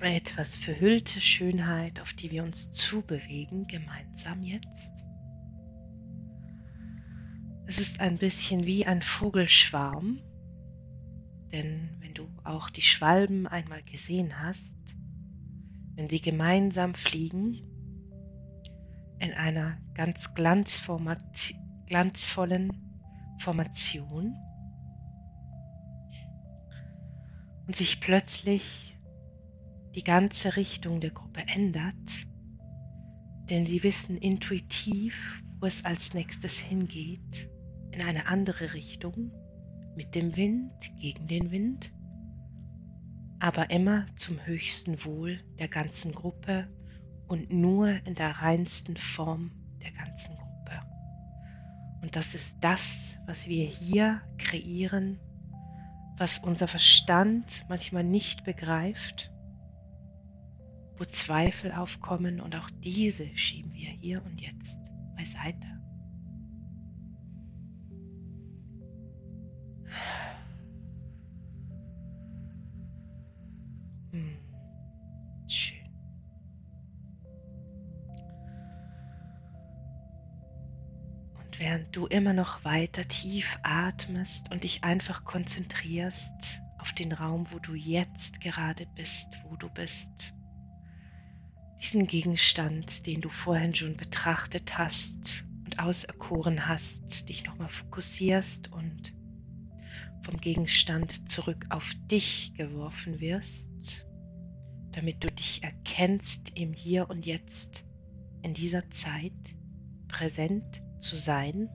etwas 0.00 0.56
verhüllte 0.56 1.20
Schönheit, 1.20 2.00
auf 2.00 2.14
die 2.14 2.32
wir 2.32 2.42
uns 2.42 2.72
zubewegen, 2.72 3.68
gemeinsam 3.68 4.42
jetzt. 4.42 5.04
Es 7.70 7.78
ist 7.78 8.00
ein 8.00 8.18
bisschen 8.18 8.66
wie 8.66 8.84
ein 8.84 9.00
Vogelschwarm, 9.00 10.18
denn 11.52 11.96
wenn 12.00 12.14
du 12.14 12.28
auch 12.42 12.68
die 12.68 12.82
Schwalben 12.82 13.46
einmal 13.46 13.84
gesehen 13.84 14.40
hast, 14.40 14.76
wenn 15.94 16.08
sie 16.08 16.20
gemeinsam 16.20 16.94
fliegen, 16.94 17.62
in 19.20 19.32
einer 19.34 19.78
ganz 19.94 20.34
glanzvollen 20.34 21.12
Formation 23.38 24.36
und 27.68 27.76
sich 27.76 28.00
plötzlich 28.00 28.98
die 29.94 30.02
ganze 30.02 30.56
Richtung 30.56 31.00
der 31.00 31.12
Gruppe 31.12 31.44
ändert, 31.46 32.26
denn 33.48 33.64
sie 33.64 33.84
wissen 33.84 34.16
intuitiv, 34.16 35.44
wo 35.60 35.66
es 35.66 35.84
als 35.84 36.14
nächstes 36.14 36.58
hingeht, 36.58 37.48
in 37.92 38.02
eine 38.02 38.26
andere 38.26 38.74
Richtung, 38.74 39.32
mit 39.96 40.14
dem 40.14 40.36
Wind, 40.36 40.72
gegen 41.00 41.26
den 41.26 41.50
Wind 41.50 41.92
aber 43.40 43.70
immer 43.70 44.06
zum 44.16 44.38
höchsten 44.46 45.02
Wohl 45.04 45.40
der 45.58 45.68
ganzen 45.68 46.12
Gruppe 46.12 46.68
und 47.26 47.50
nur 47.50 47.88
in 48.06 48.14
der 48.14 48.30
reinsten 48.30 48.96
Form 48.96 49.50
der 49.82 49.92
ganzen 49.92 50.36
Gruppe. 50.36 50.82
Und 52.02 52.16
das 52.16 52.34
ist 52.34 52.58
das, 52.60 53.16
was 53.26 53.48
wir 53.48 53.64
hier 53.64 54.20
kreieren, 54.38 55.18
was 56.18 56.38
unser 56.38 56.68
Verstand 56.68 57.64
manchmal 57.68 58.04
nicht 58.04 58.44
begreift, 58.44 59.32
wo 60.98 61.04
Zweifel 61.04 61.72
aufkommen 61.72 62.40
und 62.42 62.54
auch 62.54 62.68
diese 62.84 63.26
schieben 63.38 63.72
wir 63.72 63.88
hier 63.88 64.22
und 64.22 64.38
jetzt 64.38 64.82
beiseite. 65.16 65.79
Du 81.92 82.06
immer 82.06 82.32
noch 82.32 82.64
weiter 82.64 83.06
tief 83.08 83.58
atmest 83.62 84.50
und 84.50 84.64
dich 84.64 84.84
einfach 84.84 85.24
konzentrierst 85.24 86.60
auf 86.78 86.92
den 86.92 87.12
Raum, 87.12 87.46
wo 87.50 87.58
du 87.58 87.74
jetzt 87.74 88.40
gerade 88.40 88.86
bist, 88.94 89.28
wo 89.44 89.56
du 89.56 89.68
bist. 89.68 90.32
Diesen 91.82 92.06
Gegenstand, 92.06 93.06
den 93.06 93.20
du 93.20 93.28
vorhin 93.28 93.74
schon 93.74 93.96
betrachtet 93.96 94.78
hast 94.78 95.44
und 95.64 95.78
auserkoren 95.78 96.68
hast, 96.68 97.28
dich 97.28 97.44
nochmal 97.44 97.68
fokussierst 97.68 98.70
und 98.72 99.14
vom 100.22 100.36
Gegenstand 100.38 101.30
zurück 101.30 101.66
auf 101.70 101.92
dich 102.10 102.52
geworfen 102.54 103.20
wirst, 103.20 104.06
damit 104.92 105.24
du 105.24 105.30
dich 105.30 105.62
erkennst 105.62 106.52
im 106.58 106.72
Hier 106.72 107.08
und 107.08 107.26
Jetzt, 107.26 107.86
in 108.42 108.54
dieser 108.54 108.90
Zeit, 108.90 109.56
präsent 110.08 110.82
zu 110.98 111.16
sein 111.16 111.68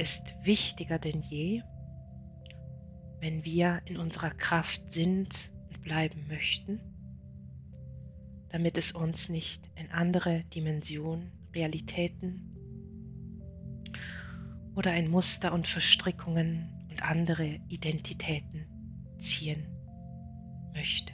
ist 0.00 0.34
wichtiger 0.42 0.98
denn 0.98 1.20
je, 1.20 1.62
wenn 3.20 3.44
wir 3.44 3.82
in 3.84 3.98
unserer 3.98 4.30
Kraft 4.30 4.90
sind 4.90 5.52
und 5.68 5.82
bleiben 5.82 6.26
möchten, 6.26 6.80
damit 8.48 8.78
es 8.78 8.92
uns 8.92 9.28
nicht 9.28 9.70
in 9.76 9.90
andere 9.90 10.44
Dimensionen, 10.54 11.30
Realitäten 11.54 12.40
oder 14.74 14.96
in 14.96 15.10
Muster 15.10 15.52
und 15.52 15.66
Verstrickungen 15.66 16.88
und 16.90 17.02
andere 17.02 17.60
Identitäten 17.68 18.66
ziehen 19.18 19.66
möchte. 20.72 21.12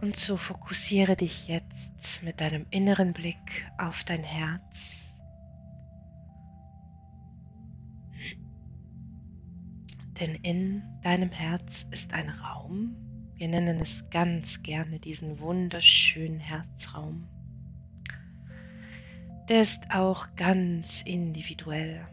Und 0.00 0.16
so 0.16 0.36
fokussiere 0.36 1.14
dich 1.14 1.46
jetzt 1.46 2.22
mit 2.22 2.40
deinem 2.40 2.66
inneren 2.70 3.12
Blick 3.12 3.70
auf 3.76 4.02
dein 4.04 4.24
Herz. 4.24 5.14
Denn 10.18 10.34
in 10.36 10.82
deinem 11.02 11.30
Herz 11.30 11.86
ist 11.90 12.12
ein 12.14 12.28
Raum, 12.28 12.96
wir 13.34 13.48
nennen 13.48 13.80
es 13.80 14.10
ganz 14.10 14.62
gerne 14.62 14.98
diesen 14.98 15.40
wunderschönen 15.40 16.40
Herzraum. 16.40 17.26
Der 19.48 19.62
ist 19.62 19.90
auch 19.94 20.34
ganz 20.36 21.02
individuell. 21.02 22.06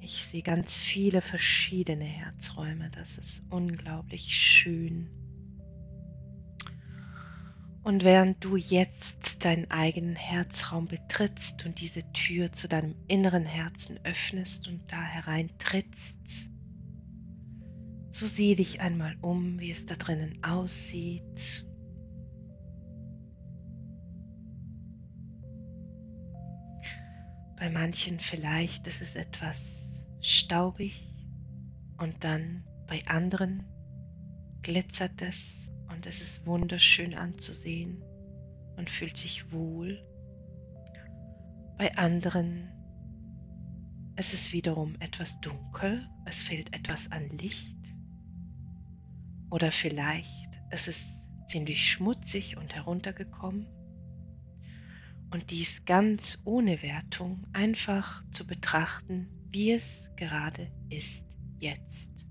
Ich 0.00 0.26
sehe 0.26 0.42
ganz 0.42 0.76
viele 0.76 1.22
verschiedene 1.22 2.04
Herzräume. 2.04 2.90
Das 2.90 3.16
ist 3.16 3.42
unglaublich 3.50 4.36
schön. 4.36 5.08
Und 7.84 8.02
während 8.02 8.42
du 8.42 8.56
jetzt 8.56 9.44
deinen 9.44 9.70
eigenen 9.70 10.16
Herzraum 10.16 10.88
betrittst 10.88 11.66
und 11.66 11.80
diese 11.82 12.00
Tür 12.12 12.50
zu 12.50 12.66
deinem 12.66 12.94
inneren 13.08 13.44
Herzen 13.44 14.00
öffnest 14.04 14.68
und 14.68 14.90
da 14.90 15.02
hereintrittst, 15.02 16.48
so 18.10 18.26
sieh 18.26 18.54
dich 18.54 18.80
einmal 18.80 19.18
um, 19.20 19.60
wie 19.60 19.70
es 19.70 19.84
da 19.84 19.96
drinnen 19.96 20.42
aussieht. 20.42 21.66
Bei 27.58 27.68
manchen 27.68 28.18
vielleicht 28.18 28.86
ist 28.86 29.02
es 29.02 29.14
etwas 29.14 29.90
staubig 30.22 31.06
und 31.98 32.24
dann 32.24 32.64
bei 32.86 33.06
anderen 33.06 33.62
glitzert 34.62 35.20
es 35.20 35.68
und 36.04 36.10
es 36.10 36.20
ist 36.20 36.44
wunderschön 36.44 37.14
anzusehen. 37.14 38.02
Man 38.76 38.86
fühlt 38.86 39.16
sich 39.16 39.50
wohl. 39.50 40.04
Bei 41.78 41.96
anderen 41.96 42.70
es 44.14 44.34
ist 44.34 44.52
wiederum 44.52 44.96
etwas 45.00 45.40
dunkel, 45.40 46.06
es 46.26 46.42
fehlt 46.42 46.74
etwas 46.74 47.10
an 47.10 47.30
Licht. 47.38 47.78
Oder 49.50 49.72
vielleicht 49.72 50.60
es 50.70 50.88
ist 50.88 51.02
ziemlich 51.48 51.90
schmutzig 51.90 52.58
und 52.58 52.74
heruntergekommen. 52.74 53.66
Und 55.30 55.50
dies 55.50 55.86
ganz 55.86 56.42
ohne 56.44 56.82
Wertung 56.82 57.46
einfach 57.54 58.22
zu 58.30 58.46
betrachten, 58.46 59.30
wie 59.48 59.72
es 59.72 60.10
gerade 60.16 60.70
ist 60.90 61.38
jetzt. 61.60 62.26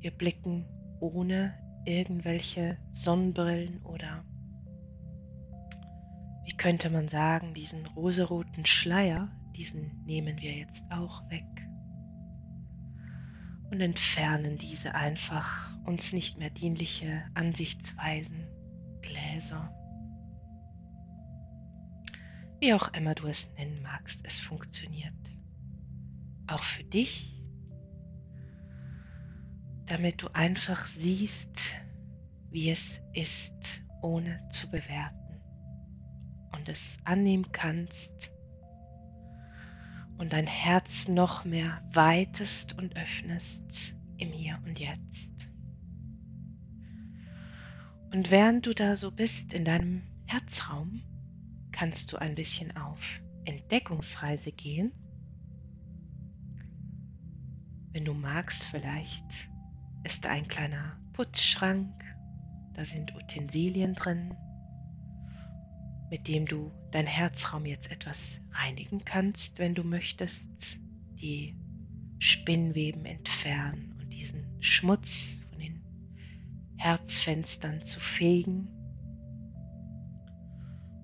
Wir 0.00 0.10
blicken 0.10 0.66
ohne 0.98 1.67
irgendwelche 1.88 2.76
Sonnenbrillen 2.92 3.82
oder 3.82 4.24
wie 6.44 6.56
könnte 6.56 6.90
man 6.90 7.08
sagen, 7.08 7.54
diesen 7.54 7.86
rosaroten 7.86 8.66
Schleier, 8.66 9.30
diesen 9.56 10.04
nehmen 10.04 10.40
wir 10.40 10.52
jetzt 10.52 10.90
auch 10.92 11.28
weg 11.30 11.44
und 13.70 13.80
entfernen 13.80 14.58
diese 14.58 14.94
einfach 14.94 15.70
uns 15.84 16.12
nicht 16.12 16.38
mehr 16.38 16.50
dienliche 16.50 17.24
Ansichtsweisen, 17.34 18.46
Gläser. 19.02 19.72
Wie 22.60 22.74
auch 22.74 22.92
immer 22.92 23.14
du 23.14 23.26
es 23.28 23.52
nennen 23.54 23.80
magst, 23.82 24.26
es 24.26 24.40
funktioniert. 24.40 25.14
Auch 26.46 26.62
für 26.62 26.84
dich, 26.84 27.37
damit 29.88 30.22
du 30.22 30.28
einfach 30.34 30.86
siehst, 30.86 31.70
wie 32.50 32.70
es 32.70 33.00
ist, 33.12 33.80
ohne 34.02 34.40
zu 34.50 34.70
bewerten 34.70 35.40
und 36.52 36.68
es 36.68 36.98
annehmen 37.04 37.50
kannst 37.52 38.32
und 40.18 40.32
dein 40.32 40.46
Herz 40.46 41.08
noch 41.08 41.44
mehr 41.44 41.82
weitest 41.92 42.76
und 42.76 42.96
öffnest 42.96 43.94
im 44.18 44.32
Hier 44.32 44.58
und 44.66 44.78
Jetzt. 44.78 45.50
Und 48.12 48.30
während 48.30 48.66
du 48.66 48.74
da 48.74 48.96
so 48.96 49.10
bist 49.10 49.52
in 49.52 49.64
deinem 49.64 50.02
Herzraum, 50.26 51.02
kannst 51.72 52.12
du 52.12 52.16
ein 52.16 52.34
bisschen 52.34 52.76
auf 52.76 53.00
Entdeckungsreise 53.44 54.50
gehen. 54.50 54.92
Wenn 57.92 58.04
du 58.04 58.14
magst, 58.14 58.64
vielleicht 58.64 59.48
ist 60.04 60.26
ein 60.26 60.48
kleiner 60.48 60.96
Putzschrank, 61.12 62.04
da 62.74 62.84
sind 62.84 63.14
Utensilien 63.14 63.94
drin, 63.94 64.34
mit 66.10 66.28
dem 66.28 66.46
du 66.46 66.72
dein 66.90 67.06
Herzraum 67.06 67.66
jetzt 67.66 67.90
etwas 67.90 68.40
reinigen 68.52 69.04
kannst, 69.04 69.58
wenn 69.58 69.74
du 69.74 69.84
möchtest, 69.84 70.50
die 71.20 71.56
Spinnweben 72.18 73.04
entfernen 73.04 73.96
und 74.00 74.12
diesen 74.12 74.44
Schmutz 74.60 75.40
von 75.50 75.60
den 75.60 75.82
Herzfenstern 76.76 77.82
zu 77.82 78.00
fegen. 78.00 78.68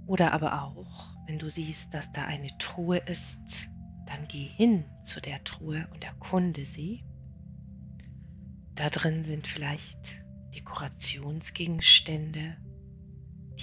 Oder 0.07 0.33
aber 0.33 0.63
auch, 0.63 1.15
wenn 1.27 1.39
du 1.39 1.49
siehst, 1.49 1.95
dass 1.95 2.13
da 2.13 2.25
eine 2.25 2.57
Truhe 2.59 2.99
ist, 2.99 3.69
dann 4.07 4.29
geh 4.29 4.45
hin 4.45 4.85
zu 5.03 5.21
der 5.21 5.43
Truhe 5.45 5.89
und 5.93 6.05
erkunde 6.05 6.67
sie. 6.67 7.05
Da 8.75 8.91
drin 8.91 9.25
sind 9.25 9.47
vielleicht 9.47 10.21
Dekorationsgegenstände, 10.55 12.57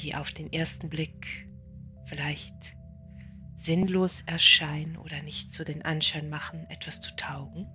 die 0.01 0.15
auf 0.15 0.31
den 0.31 0.51
ersten 0.53 0.89
Blick 0.89 1.47
vielleicht 2.05 2.77
sinnlos 3.55 4.21
erscheinen 4.21 4.97
oder 4.97 5.21
nicht 5.21 5.53
so 5.53 5.63
den 5.63 5.83
Anschein 5.83 6.29
machen, 6.29 6.65
etwas 6.69 7.01
zu 7.01 7.15
taugen. 7.15 7.67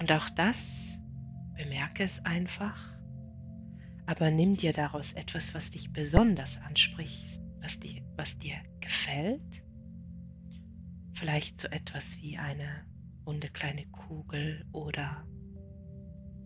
Und 0.00 0.12
auch 0.12 0.30
das, 0.30 0.98
bemerke 1.54 2.04
es 2.04 2.24
einfach, 2.24 2.92
aber 4.06 4.30
nimm 4.30 4.56
dir 4.56 4.72
daraus 4.72 5.14
etwas, 5.14 5.54
was 5.54 5.70
dich 5.70 5.92
besonders 5.92 6.60
anspricht, 6.62 7.40
was 7.60 7.80
dir, 7.80 8.02
was 8.16 8.38
dir 8.38 8.56
gefällt. 8.80 9.62
Vielleicht 11.14 11.58
so 11.58 11.68
etwas 11.68 12.18
wie 12.20 12.36
eine 12.36 12.84
runde 13.26 13.48
kleine 13.48 13.86
Kugel 13.86 14.66
oder 14.72 15.24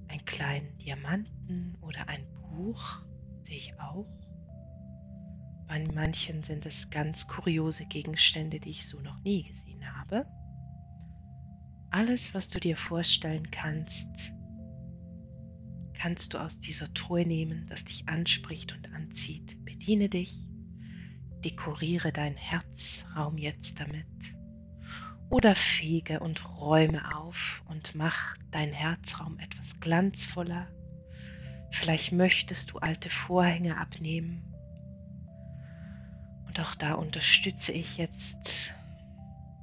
einen 0.09 0.25
kleinen 0.25 0.77
Diamanten 0.79 1.77
oder 1.81 2.09
ein 2.09 2.27
Buch 2.51 3.03
sehe 3.43 3.59
ich 3.59 3.81
auch. 3.81 4.07
Bei 5.67 5.85
manchen 5.93 6.43
sind 6.43 6.65
es 6.67 6.91
ganz 6.91 7.27
kuriose 7.27 7.87
Gegenstände, 7.87 8.61
die 8.61 8.71
ich 8.71 8.87
so 8.87 9.01
noch 9.01 9.19
nie 9.21 9.45
gesehen 9.45 9.85
habe. 9.97 10.27
Alles, 11.91 12.35
was 12.35 12.51
du 12.51 12.61
dir 12.61 12.77
vorstellen 12.77 13.51
kannst, 13.51 14.33
kannst 15.95 16.35
du 16.35 16.39
aus 16.39 16.61
dieser 16.61 16.93
Truhe 16.95 17.27
nehmen, 17.27 17.67
das 17.69 17.85
dich 17.85 18.09
anspricht 18.09 18.73
und 18.75 18.93
anzieht. 18.93 19.57
Bediene 19.65 20.09
dich, 20.09 20.39
dekoriere 21.45 22.13
deinen 22.13 22.37
Herzraum 22.37 23.39
jetzt 23.39 23.81
damit 23.81 24.07
oder 25.29 25.55
fege 25.55 26.21
und 26.21 26.59
räume 26.61 27.17
auf 27.17 27.63
und 27.69 27.95
mach 27.95 28.37
deinen 28.51 28.73
Herzraum 28.73 29.39
etwas 29.39 29.81
glanzvoller, 29.81 30.69
Vielleicht 31.71 32.13
möchtest 32.13 32.71
du 32.71 32.79
alte 32.79 33.11
Vorhänge 33.11 33.77
abnehmen. 33.77 34.43
Und 36.47 36.59
auch 36.59 36.75
da 36.75 36.95
unterstütze 36.95 37.73
ich 37.73 37.99
jetzt 37.99 38.73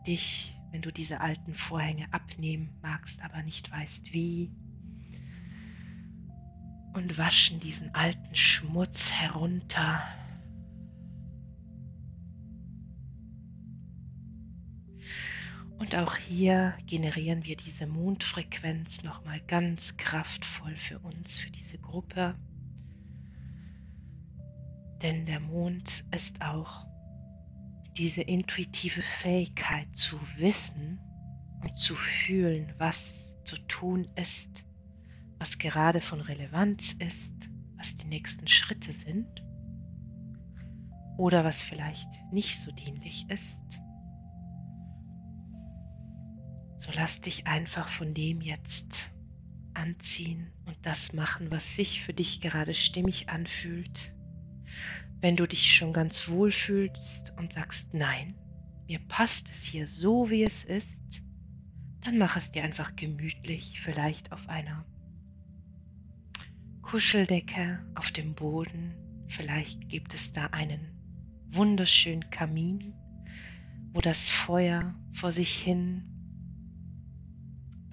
dich, 0.05 0.55
wenn 0.71 0.81
du 0.81 0.91
diese 0.91 1.21
alten 1.21 1.55
Vorhänge 1.55 2.05
abnehmen 2.11 2.69
magst, 2.81 3.23
aber 3.23 3.41
nicht 3.41 3.71
weißt 3.71 4.13
wie. 4.13 4.51
Und 6.93 7.17
waschen 7.17 7.59
diesen 7.59 7.95
alten 7.95 8.35
Schmutz 8.35 9.11
herunter 9.11 10.03
Und 15.79 15.95
auch 15.95 16.15
hier 16.15 16.75
generieren 16.85 17.43
wir 17.45 17.57
diese 17.57 17.87
Mondfrequenz 17.87 19.03
nochmal 19.03 19.41
ganz 19.47 19.97
kraftvoll 19.97 20.75
für 20.77 20.99
uns, 20.99 21.39
für 21.39 21.51
diese 21.51 21.77
Gruppe. 21.77 22.35
Denn 25.01 25.25
der 25.25 25.39
Mond 25.39 26.05
ist 26.11 26.41
auch 26.41 26.85
diese 27.97 28.21
intuitive 28.21 29.01
Fähigkeit 29.01 29.93
zu 29.95 30.17
wissen 30.37 30.99
und 31.61 31.77
zu 31.77 31.95
fühlen, 31.95 32.73
was 32.77 33.27
zu 33.43 33.57
tun 33.67 34.07
ist, 34.15 34.63
was 35.37 35.57
gerade 35.57 36.01
von 36.01 36.21
Relevanz 36.21 36.93
ist, 36.93 37.49
was 37.77 37.95
die 37.95 38.07
nächsten 38.07 38.47
Schritte 38.47 38.93
sind 38.93 39.43
oder 41.17 41.43
was 41.43 41.63
vielleicht 41.63 42.09
nicht 42.31 42.59
so 42.59 42.71
dienlich 42.71 43.25
ist 43.29 43.82
so 46.83 46.91
lass 46.91 47.21
dich 47.21 47.47
einfach 47.47 47.87
von 47.87 48.13
dem 48.13 48.41
jetzt 48.41 49.09
anziehen 49.73 50.51
und 50.65 50.75
das 50.81 51.13
machen, 51.13 51.49
was 51.49 51.77
sich 51.77 52.03
für 52.03 52.13
dich 52.13 52.41
gerade 52.41 52.73
stimmig 52.73 53.29
anfühlt. 53.29 54.13
Wenn 55.21 55.37
du 55.37 55.47
dich 55.47 55.73
schon 55.73 55.93
ganz 55.93 56.27
wohl 56.27 56.51
fühlst 56.51 57.31
und 57.37 57.53
sagst, 57.53 57.93
nein, 57.93 58.35
mir 58.85 58.99
passt 58.99 59.49
es 59.49 59.63
hier 59.63 59.87
so, 59.87 60.29
wie 60.29 60.43
es 60.43 60.65
ist, 60.65 61.23
dann 62.01 62.17
mach 62.17 62.35
es 62.35 62.51
dir 62.51 62.65
einfach 62.65 62.97
gemütlich, 62.97 63.79
vielleicht 63.79 64.33
auf 64.33 64.49
einer 64.49 64.85
Kuscheldecke 66.81 67.79
auf 67.95 68.11
dem 68.11 68.35
Boden. 68.35 68.93
Vielleicht 69.29 69.87
gibt 69.87 70.13
es 70.13 70.33
da 70.33 70.47
einen 70.47 70.91
wunderschönen 71.47 72.29
Kamin, 72.29 72.93
wo 73.93 74.01
das 74.01 74.29
Feuer 74.29 74.93
vor 75.13 75.31
sich 75.31 75.55
hin 75.55 76.09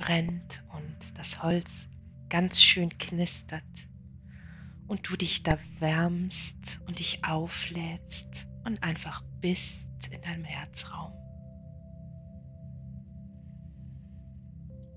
brennt 0.00 0.64
und 0.72 0.96
das 1.14 1.42
Holz 1.42 1.86
ganz 2.30 2.60
schön 2.60 2.88
knistert 2.88 3.86
und 4.88 5.08
du 5.08 5.16
dich 5.16 5.42
da 5.42 5.58
wärmst 5.78 6.80
und 6.86 6.98
dich 6.98 7.22
auflädst 7.24 8.48
und 8.64 8.82
einfach 8.82 9.22
bist 9.40 10.08
in 10.10 10.20
deinem 10.22 10.44
Herzraum. 10.44 11.12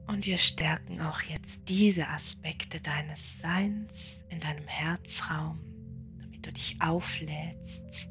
Und 0.07 0.25
wir 0.25 0.37
stärken 0.37 1.01
auch 1.01 1.21
jetzt 1.21 1.69
diese 1.69 2.07
Aspekte 2.07 2.79
deines 2.79 3.39
Seins 3.39 4.23
in 4.29 4.39
deinem 4.39 4.67
Herzraum, 4.67 5.59
damit 6.19 6.45
du 6.45 6.53
dich 6.53 6.81
auflädst 6.81 8.07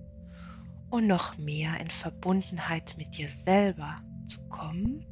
und 0.91 1.07
noch 1.07 1.39
mehr 1.39 1.81
in 1.81 1.91
Verbundenheit 1.91 2.97
mit 2.99 3.17
dir 3.17 3.31
selber 3.31 4.03
zu 4.27 4.47
kommen 4.49 5.07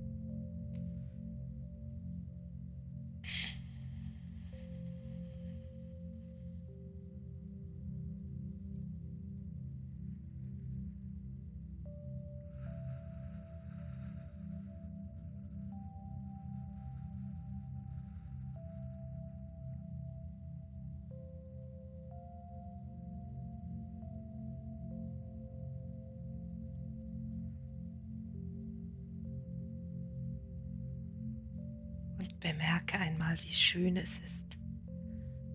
Bemerke 32.50 32.98
einmal, 32.98 33.38
wie 33.44 33.52
schön 33.52 33.96
es 33.96 34.18
ist, 34.18 34.58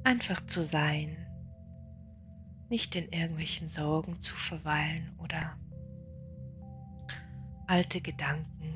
einfach 0.06 0.46
zu 0.48 0.64
sein, 0.64 1.28
nicht 2.70 2.96
in 2.96 3.10
irgendwelchen 3.10 3.68
Sorgen 3.68 4.22
zu 4.22 4.34
verweilen 4.34 5.12
oder 5.18 5.58
alte 7.68 8.00
Gedanken 8.00 8.74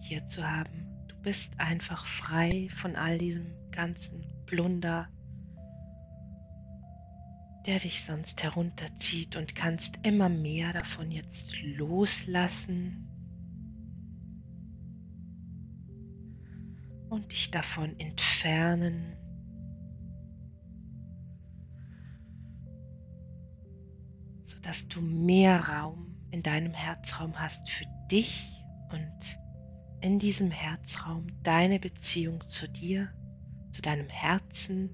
hier 0.00 0.26
zu 0.26 0.48
haben. 0.48 0.86
Du 1.08 1.16
bist 1.22 1.58
einfach 1.58 2.06
frei 2.06 2.68
von 2.70 2.94
all 2.94 3.18
diesem 3.18 3.52
ganzen 3.72 4.24
Plunder, 4.46 5.08
der 7.66 7.80
dich 7.80 8.04
sonst 8.04 8.44
herunterzieht 8.44 9.34
und 9.34 9.56
kannst 9.56 10.06
immer 10.06 10.28
mehr 10.28 10.72
davon 10.72 11.10
jetzt 11.10 11.52
loslassen 11.64 13.15
und 17.16 17.32
dich 17.32 17.50
davon 17.50 17.98
entfernen. 17.98 19.16
sodass 24.42 24.86
du 24.86 25.00
mehr 25.00 25.58
Raum 25.68 26.14
in 26.30 26.40
deinem 26.40 26.72
Herzraum 26.72 27.36
hast 27.36 27.68
für 27.68 27.84
dich 28.08 28.48
und 28.92 29.38
in 30.00 30.20
diesem 30.20 30.52
Herzraum 30.52 31.26
deine 31.42 31.80
Beziehung 31.80 32.46
zu 32.46 32.68
dir, 32.68 33.10
zu 33.72 33.82
deinem 33.82 34.08
Herzen, 34.08 34.88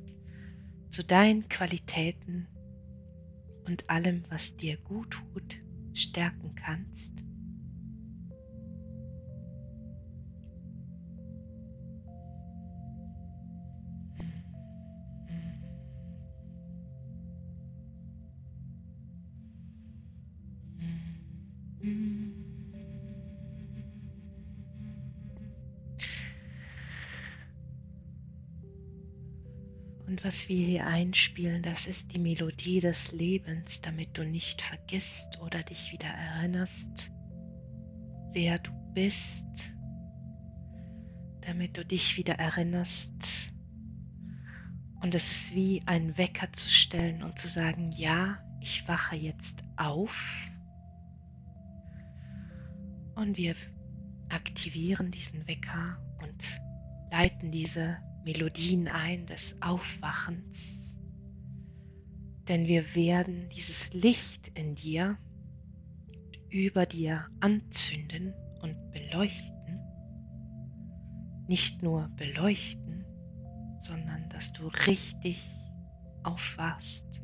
zu 0.89 1.05
deinen 1.05 1.49
Qualitäten 1.51 2.49
und 3.67 3.91
allem, 3.91 4.25
was 4.31 4.57
dir 4.57 4.79
gut 4.79 5.11
tut, 5.11 5.57
stärken 5.93 6.55
kannst. 6.55 7.23
Was 30.25 30.49
wir 30.49 30.67
hier 30.67 30.87
einspielen, 30.87 31.63
das 31.63 31.87
ist 31.87 32.13
die 32.13 32.19
Melodie 32.19 32.81
des 32.81 33.13
Lebens, 33.13 33.81
damit 33.81 34.17
du 34.17 34.25
nicht 34.25 34.63
vergisst 34.63 35.41
oder 35.41 35.63
dich 35.63 35.93
wieder 35.93 36.09
erinnerst, 36.09 37.11
wer 38.33 38.59
du 38.59 38.71
bist, 38.95 39.71
damit 41.41 41.77
du 41.77 41.85
dich 41.85 42.17
wieder 42.17 42.35
erinnerst. 42.35 43.53
Und 45.01 45.15
es 45.15 45.31
ist 45.31 45.55
wie 45.55 45.83
ein 45.87 46.17
Wecker 46.17 46.53
zu 46.53 46.69
stellen 46.69 47.23
und 47.23 47.39
zu 47.39 47.49
sagen, 47.49 47.91
ja, 47.93 48.39
ich 48.61 48.87
wache 48.87 49.17
jetzt 49.17 49.65
auf. 49.77 50.25
Und 53.17 53.37
wir 53.37 53.57
aktivieren 54.29 55.11
diesen 55.11 55.47
Wecker 55.47 55.99
und 56.23 56.61
leiten 57.11 57.51
diese 57.51 57.99
Melodien 58.25 58.89
ein 58.89 59.27
des 59.27 59.61
Aufwachens, 59.63 60.95
denn 62.49 62.67
wir 62.67 62.95
werden 62.95 63.49
dieses 63.49 63.93
Licht 63.93 64.49
in 64.55 64.75
dir 64.75 65.19
über 66.51 66.87
dir 66.87 67.27
anzünden 67.41 68.35
und 68.61 68.77
beleuchten, 68.93 69.81
nicht 71.49 71.83
nur 71.83 72.09
beleuchten, 72.17 73.05
sondern 73.79 74.29
dass 74.29 74.53
du 74.53 74.69
richtig 74.87 75.43
aufwachst 76.23 77.21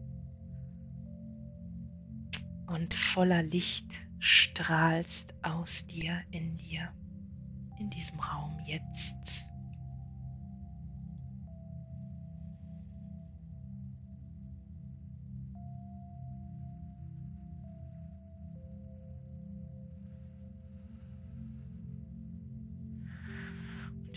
und 2.66 2.92
voller 2.92 3.42
Licht 3.42 3.86
strahlst 4.18 5.34
aus 5.42 5.86
dir, 5.86 6.20
in 6.30 6.56
dir, 6.56 6.92
in 7.78 7.90
diesem 7.90 8.18
Raum 8.18 8.58
jetzt. 8.66 9.47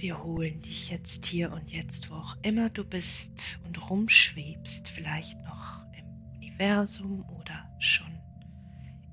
Wir 0.02 0.24
holen 0.24 0.60
dich 0.64 0.90
jetzt 0.90 1.28
hier 1.28 1.52
und 1.52 1.72
jetzt, 1.72 2.10
wo 2.10 2.16
auch 2.16 2.36
immer 2.42 2.72
du 2.72 2.84
bist 2.84 3.60
und 3.66 3.88
rumschwebst, 3.88 4.90
vielleicht 4.90 5.40
noch 5.44 5.86
im 5.96 6.08
Universum 6.38 7.24
oder 7.40 7.70
schon 7.78 8.20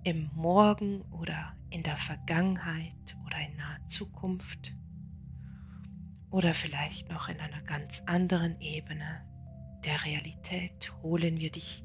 im 0.05 0.31
Morgen 0.35 1.03
oder 1.11 1.55
in 1.69 1.83
der 1.83 1.99
Vergangenheit 1.99 3.15
oder 3.27 3.37
in 3.39 3.55
naher 3.59 3.87
Zukunft 3.87 4.75
oder 6.31 6.55
vielleicht 6.55 7.11
noch 7.11 7.29
in 7.29 7.39
einer 7.39 7.61
ganz 7.65 8.03
anderen 8.07 8.59
Ebene 8.63 9.27
der 9.85 10.03
Realität, 10.07 10.91
holen 11.03 11.39
wir 11.39 11.51
dich 11.51 11.85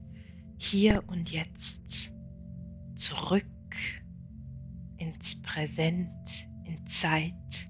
hier 0.58 1.04
und 1.08 1.30
jetzt 1.30 2.10
zurück 2.96 3.44
ins 4.96 5.42
Präsent, 5.42 6.48
in 6.64 6.88
Zeit, 6.88 7.70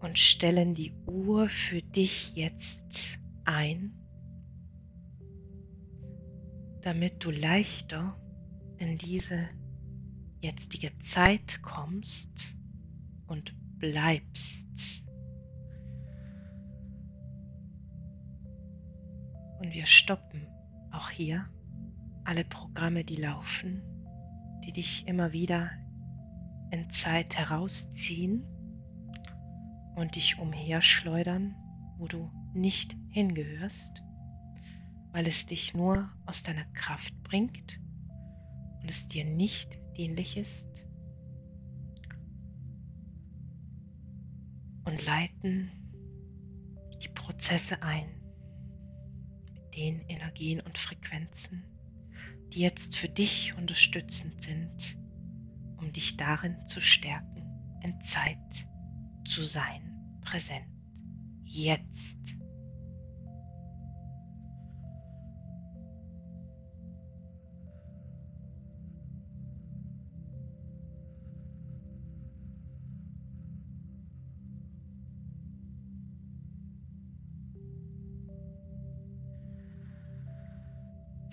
und 0.00 0.18
stellen 0.18 0.74
die 0.74 0.92
Uhr 1.06 1.48
für 1.48 1.82
dich 1.82 2.34
jetzt 2.34 3.18
ein, 3.44 3.92
damit 6.80 7.22
du 7.24 7.30
leichter 7.30 8.16
in 8.78 8.96
diese 8.96 9.48
jetzige 10.40 10.98
Zeit 10.98 11.60
kommst 11.62 12.54
und 13.26 13.54
bleibst. 13.78 14.68
Und 19.58 19.74
wir 19.74 19.84
stoppen 19.84 20.46
auch 20.90 21.10
hier 21.10 21.46
alle 22.24 22.44
Programme, 22.44 23.04
die 23.04 23.16
laufen, 23.16 23.82
die 24.64 24.72
dich 24.72 25.06
immer 25.06 25.32
wieder 25.32 25.70
in 26.70 26.88
Zeit 26.88 27.36
herausziehen 27.36 28.49
und 30.00 30.16
dich 30.16 30.38
umherschleudern, 30.38 31.54
wo 31.98 32.08
du 32.08 32.30
nicht 32.54 32.96
hingehörst, 33.10 34.02
weil 35.12 35.28
es 35.28 35.44
dich 35.44 35.74
nur 35.74 36.10
aus 36.24 36.42
deiner 36.42 36.64
Kraft 36.72 37.14
bringt 37.22 37.78
und 38.80 38.88
es 38.90 39.06
dir 39.06 39.24
nicht 39.24 39.78
dienlich 39.96 40.38
ist. 40.38 40.68
Und 44.84 45.04
leiten 45.04 45.70
die 47.02 47.08
Prozesse 47.08 47.82
ein 47.82 48.08
mit 49.44 49.76
den 49.76 50.00
Energien 50.08 50.60
und 50.62 50.78
Frequenzen, 50.78 51.62
die 52.52 52.60
jetzt 52.60 52.96
für 52.96 53.08
dich 53.08 53.54
unterstützend 53.58 54.40
sind, 54.40 54.98
um 55.76 55.92
dich 55.92 56.16
darin 56.16 56.66
zu 56.66 56.80
stärken, 56.80 57.42
in 57.82 58.00
Zeit 58.00 58.66
zu 59.26 59.44
sein 59.44 59.89
präsent, 60.30 60.64
jetzt. 61.44 62.18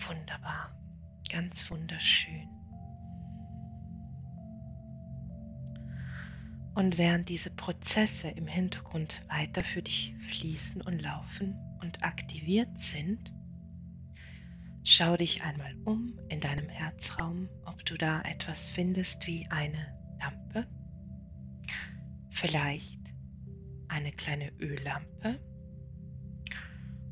Wunderbar, 0.08 0.72
ganz 1.30 1.70
wunderschön. 1.70 2.57
Und 6.78 6.96
während 6.96 7.28
diese 7.28 7.50
Prozesse 7.50 8.28
im 8.28 8.46
Hintergrund 8.46 9.20
weiter 9.26 9.64
für 9.64 9.82
dich 9.82 10.14
fließen 10.28 10.80
und 10.80 11.02
laufen 11.02 11.56
und 11.82 12.04
aktiviert 12.04 12.78
sind, 12.78 13.34
schau 14.84 15.16
dich 15.16 15.42
einmal 15.42 15.74
um 15.84 16.16
in 16.28 16.38
deinem 16.38 16.68
Herzraum, 16.68 17.48
ob 17.64 17.84
du 17.84 17.96
da 17.96 18.22
etwas 18.22 18.70
findest 18.70 19.26
wie 19.26 19.44
eine 19.50 19.92
Lampe, 20.20 20.68
vielleicht 22.30 23.00
eine 23.88 24.12
kleine 24.12 24.52
Öllampe 24.60 25.40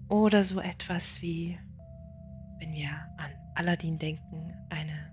oder 0.08 0.44
so 0.44 0.60
etwas 0.60 1.20
wie, 1.22 1.58
wenn 2.60 2.72
wir 2.72 2.90
an 3.16 3.32
Aladdin 3.56 3.98
denken, 3.98 4.54
eine 4.70 5.12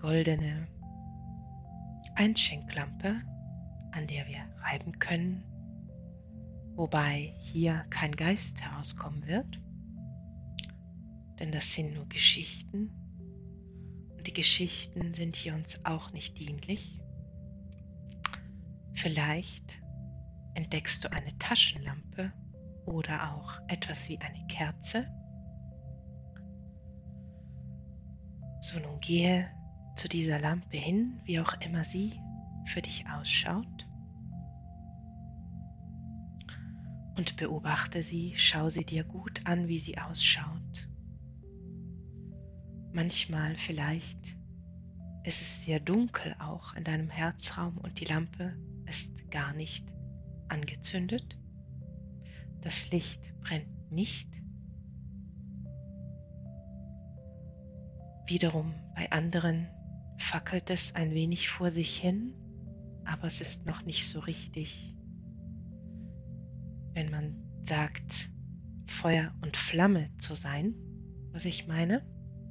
goldene 0.00 0.66
Einschenklampe, 2.14 3.20
an 3.92 4.06
der 4.06 4.26
wir 4.26 4.44
reiben 4.62 4.98
können, 4.98 5.44
wobei 6.74 7.34
hier 7.38 7.84
kein 7.90 8.14
Geist 8.14 8.60
herauskommen 8.60 9.26
wird, 9.26 9.60
denn 11.38 11.52
das 11.52 11.72
sind 11.72 11.94
nur 11.94 12.08
Geschichten 12.08 12.90
und 14.16 14.26
die 14.26 14.32
Geschichten 14.32 15.14
sind 15.14 15.36
hier 15.36 15.54
uns 15.54 15.84
auch 15.84 16.12
nicht 16.12 16.38
dienlich. 16.38 17.00
Vielleicht 18.94 19.82
entdeckst 20.54 21.02
du 21.04 21.10
eine 21.10 21.36
Taschenlampe 21.38 22.32
oder 22.86 23.34
auch 23.34 23.58
etwas 23.68 24.08
wie 24.08 24.20
eine 24.20 24.46
Kerze. 24.48 25.06
So 28.60 28.78
nun 28.78 29.00
gehe 29.00 29.50
zu 29.94 30.08
dieser 30.08 30.38
Lampe 30.38 30.76
hin, 30.76 31.20
wie 31.24 31.40
auch 31.40 31.54
immer 31.60 31.84
sie 31.84 32.20
für 32.66 32.82
dich 32.82 33.04
ausschaut. 33.08 33.88
Und 37.16 37.36
beobachte 37.36 38.02
sie, 38.02 38.32
schau 38.36 38.70
sie 38.70 38.84
dir 38.84 39.04
gut 39.04 39.42
an, 39.44 39.68
wie 39.68 39.78
sie 39.78 39.98
ausschaut. 39.98 40.88
Manchmal 42.92 43.56
vielleicht 43.56 44.36
ist 45.24 45.40
es 45.40 45.62
sehr 45.62 45.78
dunkel 45.78 46.34
auch 46.38 46.74
in 46.74 46.84
deinem 46.84 47.10
Herzraum 47.10 47.78
und 47.78 48.00
die 48.00 48.06
Lampe 48.06 48.56
ist 48.86 49.30
gar 49.30 49.52
nicht 49.52 49.86
angezündet. 50.48 51.38
Das 52.60 52.90
Licht 52.90 53.32
brennt 53.40 53.90
nicht. 53.90 54.28
Wiederum 58.26 58.74
bei 58.94 59.10
anderen 59.10 59.68
fackelt 60.22 60.70
es 60.70 60.94
ein 60.94 61.12
wenig 61.12 61.50
vor 61.50 61.70
sich 61.70 61.98
hin, 61.98 62.34
aber 63.04 63.26
es 63.26 63.40
ist 63.40 63.66
noch 63.66 63.82
nicht 63.82 64.08
so 64.08 64.20
richtig. 64.20 64.94
Wenn 66.94 67.10
man 67.10 67.36
sagt, 67.62 68.30
Feuer 68.86 69.34
und 69.42 69.56
Flamme 69.56 70.08
zu 70.18 70.34
sein, 70.34 70.74
was 71.32 71.44
ich 71.44 71.66
meine, 71.66 72.06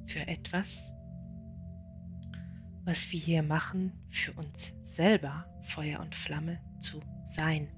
für 0.06 0.26
etwas, 0.26 0.92
was 2.84 3.10
wir 3.10 3.18
hier 3.18 3.42
machen, 3.42 3.92
für 4.10 4.32
uns 4.32 4.74
selber 4.82 5.46
Feuer 5.62 6.00
und 6.00 6.14
Flamme 6.14 6.60
zu 6.80 7.00
sein. 7.22 7.68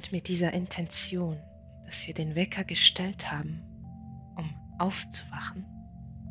Und 0.00 0.12
mit 0.12 0.28
dieser 0.28 0.54
Intention, 0.54 1.38
dass 1.84 2.06
wir 2.06 2.14
den 2.14 2.34
Wecker 2.34 2.64
gestellt 2.64 3.30
haben, 3.30 3.60
um 4.34 4.48
aufzuwachen 4.78 5.66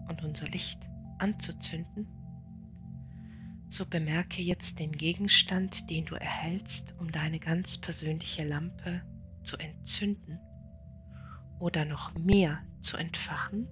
und 0.08 0.24
unser 0.24 0.48
Licht 0.48 0.90
anzuzünden, 1.20 2.08
so 3.68 3.86
bemerke 3.86 4.42
jetzt 4.42 4.80
den 4.80 4.92
Gegenstand, 4.92 5.88
den 5.92 6.06
du 6.06 6.16
erhältst, 6.16 6.96
um 6.98 7.12
deine 7.12 7.40
ganz 7.40 7.78
persönliche 7.78 8.44
Lampe 8.44 9.04
zu 9.44 9.56
entzünden 9.58 10.40
oder 11.60 11.86
noch 11.86 12.16
mehr 12.16 12.64
zu 12.82 12.98
entfachen, 12.98 13.68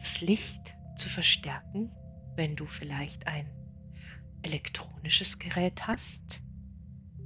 das 0.00 0.20
Licht 0.20 0.74
zu 0.96 1.08
verstärken, 1.08 1.92
wenn 2.34 2.56
du 2.56 2.66
vielleicht 2.66 3.28
ein 3.28 3.48
elektronisches 4.42 5.38
Gerät 5.38 5.86
hast 5.86 6.41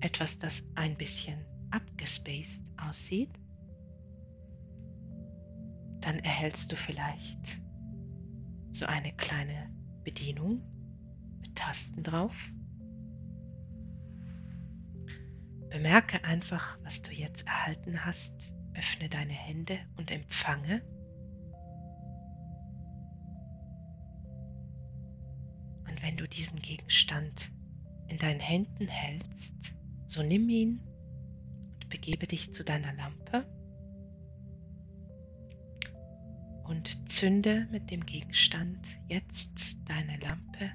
etwas, 0.01 0.39
das 0.39 0.69
ein 0.75 0.97
bisschen 0.97 1.45
abgespaced 1.71 2.71
aussieht, 2.77 3.31
dann 6.01 6.19
erhältst 6.21 6.71
du 6.71 6.77
vielleicht 6.77 7.61
so 8.73 8.87
eine 8.87 9.13
kleine 9.15 9.71
Bedienung 10.05 10.63
mit 11.41 11.57
Tasten 11.57 12.03
drauf. 12.03 12.35
Bemerke 15.71 16.23
einfach, 16.25 16.79
was 16.85 17.03
du 17.03 17.11
jetzt 17.13 17.47
erhalten 17.47 18.05
hast. 18.05 18.51
Öffne 18.75 19.09
deine 19.09 19.33
Hände 19.33 19.79
und 19.97 20.11
empfange. 20.11 20.83
Und 25.89 26.03
wenn 26.03 26.17
du 26.17 26.29
diesen 26.29 26.61
Gegenstand 26.61 27.51
in 28.09 28.19
deinen 28.19 28.41
Händen 28.41 28.87
hältst, 28.87 29.76
so 30.07 30.23
nimm 30.23 30.49
ihn 30.49 30.81
und 31.75 31.89
begebe 31.89 32.27
dich 32.27 32.53
zu 32.53 32.65
deiner 32.65 32.93
Lampe 32.95 33.45
und 36.65 37.11
zünde 37.11 37.67
mit 37.71 37.91
dem 37.91 38.05
Gegenstand 38.07 38.87
jetzt 39.09 39.77
deine 39.89 40.19
Lampe 40.19 40.71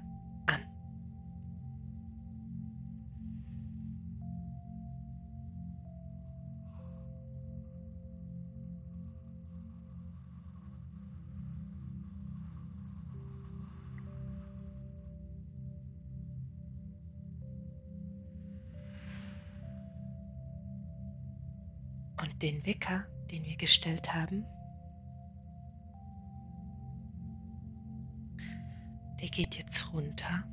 den 22.42 22.66
Wecker, 22.66 23.06
den 23.30 23.44
wir 23.46 23.56
gestellt 23.56 24.14
haben, 24.14 24.46
der 29.22 29.30
geht 29.30 29.56
jetzt 29.56 29.94
runter. 29.94 30.44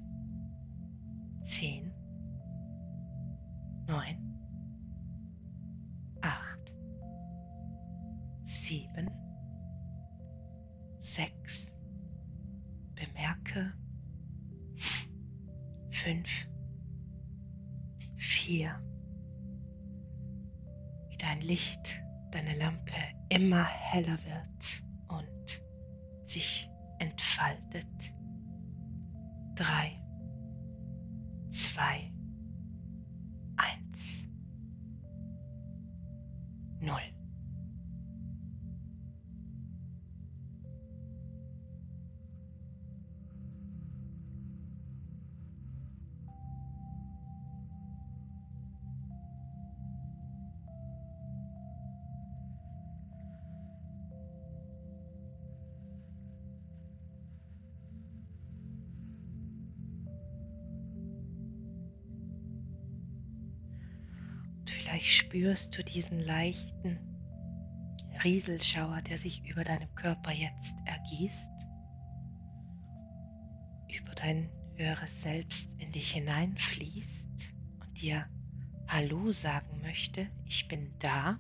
Zehn, 1.43 1.91
neun, 3.87 4.39
acht, 6.21 6.75
sieben, 8.45 9.11
sechs. 11.01 11.73
Bemerke. 12.95 13.73
Fünf, 15.91 16.29
vier 18.17 18.88
Licht, 21.49 21.99
deine 22.31 22.55
Lampe 22.59 22.93
immer 23.31 23.65
heller 23.65 24.19
wird 24.27 24.83
und 25.09 25.63
sich 26.21 26.69
entfaltet. 26.99 27.87
Drei, 29.55 29.99
zwei, 31.49 32.13
spürst 65.29 65.77
du 65.77 65.85
diesen 65.85 66.21
leichten 66.21 66.99
Rieselschauer, 68.25 69.03
der 69.03 69.19
sich 69.19 69.47
über 69.47 69.63
deinem 69.63 69.95
Körper 69.95 70.33
jetzt 70.33 70.79
ergießt, 70.87 71.53
über 73.89 74.15
dein 74.15 74.49
höheres 74.77 75.21
Selbst 75.21 75.79
in 75.83 75.93
dich 75.93 76.13
hineinfließt 76.13 77.55
und 77.79 78.01
dir 78.01 78.27
Hallo 78.87 79.31
sagen 79.31 79.83
möchte, 79.83 80.27
ich 80.47 80.67
bin 80.67 80.95
da 80.99 81.39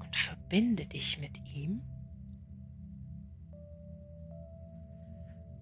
und 0.00 0.16
verbinde 0.16 0.84
dich 0.86 1.20
mit 1.20 1.38
ihm. 1.46 1.80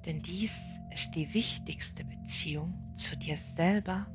Denn 0.07 0.23
dies 0.23 0.79
ist 0.95 1.15
die 1.15 1.35
wichtigste 1.35 2.07
Beziehung 2.07 2.95
zu 2.95 3.19
dir 3.19 3.37
selber 3.37 4.07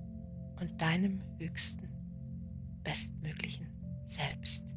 und 0.59 0.81
deinem 0.81 1.21
höchsten, 1.37 1.89
bestmöglichen 2.83 3.67
Selbst. 4.05 4.73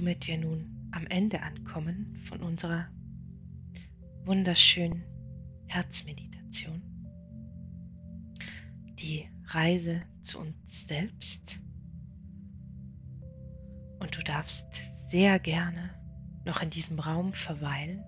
Somit 0.00 0.26
wir 0.28 0.38
nun 0.38 0.88
am 0.92 1.06
Ende 1.08 1.42
ankommen 1.42 2.16
von 2.24 2.42
unserer 2.42 2.88
wunderschönen 4.24 5.04
Herzmeditation. 5.66 6.80
Die 8.98 9.28
Reise 9.44 10.00
zu 10.22 10.40
uns 10.40 10.86
selbst. 10.86 11.60
Und 13.98 14.16
du 14.16 14.22
darfst 14.22 14.80
sehr 15.08 15.38
gerne 15.38 15.90
noch 16.46 16.62
in 16.62 16.70
diesem 16.70 16.98
Raum 16.98 17.34
verweilen. 17.34 18.02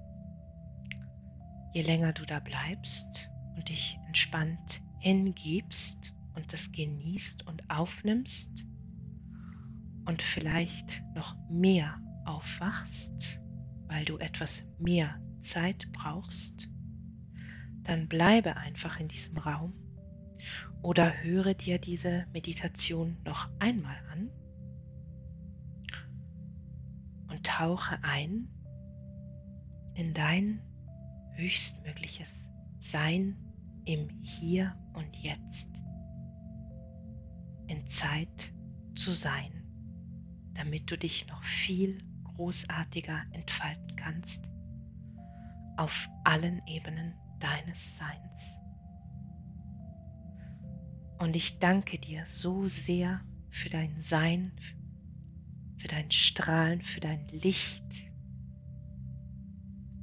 Je 1.74 1.82
länger 1.82 2.14
du 2.14 2.24
da 2.24 2.40
bleibst 2.40 3.28
und 3.54 3.68
dich 3.68 3.98
entspannt 4.06 4.80
hingibst 4.98 6.14
und 6.36 6.54
das 6.54 6.72
genießt 6.72 7.46
und 7.46 7.68
aufnimmst 7.68 8.64
und 10.04 10.22
vielleicht 10.22 11.02
noch 11.14 11.36
mehr 11.48 12.00
aufwachst, 12.24 13.40
weil 13.86 14.04
du 14.04 14.18
etwas 14.18 14.68
mehr 14.78 15.20
Zeit 15.40 15.90
brauchst, 15.92 16.68
dann 17.82 18.08
bleibe 18.08 18.56
einfach 18.56 19.00
in 19.00 19.08
diesem 19.08 19.38
Raum 19.38 19.72
oder 20.82 21.22
höre 21.22 21.54
dir 21.54 21.78
diese 21.78 22.26
Meditation 22.32 23.16
noch 23.24 23.48
einmal 23.58 23.96
an 24.12 24.30
und 27.28 27.46
tauche 27.46 27.98
ein 28.02 28.48
in 29.94 30.14
dein 30.14 30.60
höchstmögliches 31.34 32.46
Sein 32.78 33.36
im 33.84 34.08
Hier 34.22 34.76
und 34.94 35.16
Jetzt, 35.16 35.72
in 37.66 37.86
Zeit 37.86 38.52
zu 38.94 39.12
sein, 39.12 39.61
damit 40.54 40.90
du 40.90 40.98
dich 40.98 41.26
noch 41.28 41.42
viel 41.42 41.98
großartiger 42.24 43.22
entfalten 43.32 43.96
kannst 43.96 44.50
auf 45.76 46.08
allen 46.24 46.60
Ebenen 46.66 47.14
deines 47.38 47.96
Seins. 47.96 48.58
Und 51.18 51.36
ich 51.36 51.58
danke 51.58 51.98
dir 51.98 52.26
so 52.26 52.66
sehr 52.66 53.20
für 53.50 53.70
dein 53.70 54.00
Sein, 54.00 54.52
für 55.76 55.88
dein 55.88 56.10
Strahlen, 56.10 56.82
für 56.82 57.00
dein 57.00 57.26
Licht, 57.28 57.84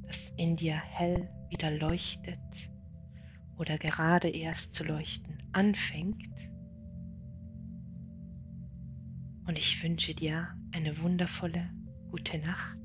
das 0.06 0.30
in 0.30 0.56
dir 0.56 0.76
hell 0.76 1.30
wieder 1.50 1.70
leuchtet 1.70 2.70
oder 3.58 3.78
gerade 3.78 4.28
erst 4.28 4.74
zu 4.74 4.84
leuchten 4.84 5.42
anfängt. 5.52 6.49
Und 9.50 9.58
ich 9.58 9.82
wünsche 9.82 10.14
dir 10.14 10.46
eine 10.70 10.96
wundervolle 11.02 11.68
gute 12.12 12.38
Nacht 12.38 12.78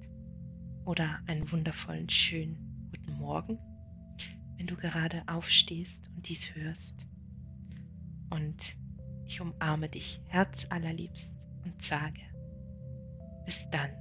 oder 0.83 1.19
einen 1.27 1.51
wundervollen 1.51 2.09
schönen 2.09 2.89
guten 2.89 3.19
Morgen, 3.19 3.59
wenn 4.57 4.65
du 4.65 4.75
gerade 4.75 5.21
aufstehst 5.27 6.09
und 6.15 6.27
dies 6.27 6.55
hörst. 6.55 7.07
Und 8.31 8.75
ich 9.27 9.39
umarme 9.39 9.89
dich 9.89 10.19
herzallerliebst 10.25 11.47
und 11.65 11.79
sage, 11.79 12.21
bis 13.45 13.69
dann. 13.69 13.91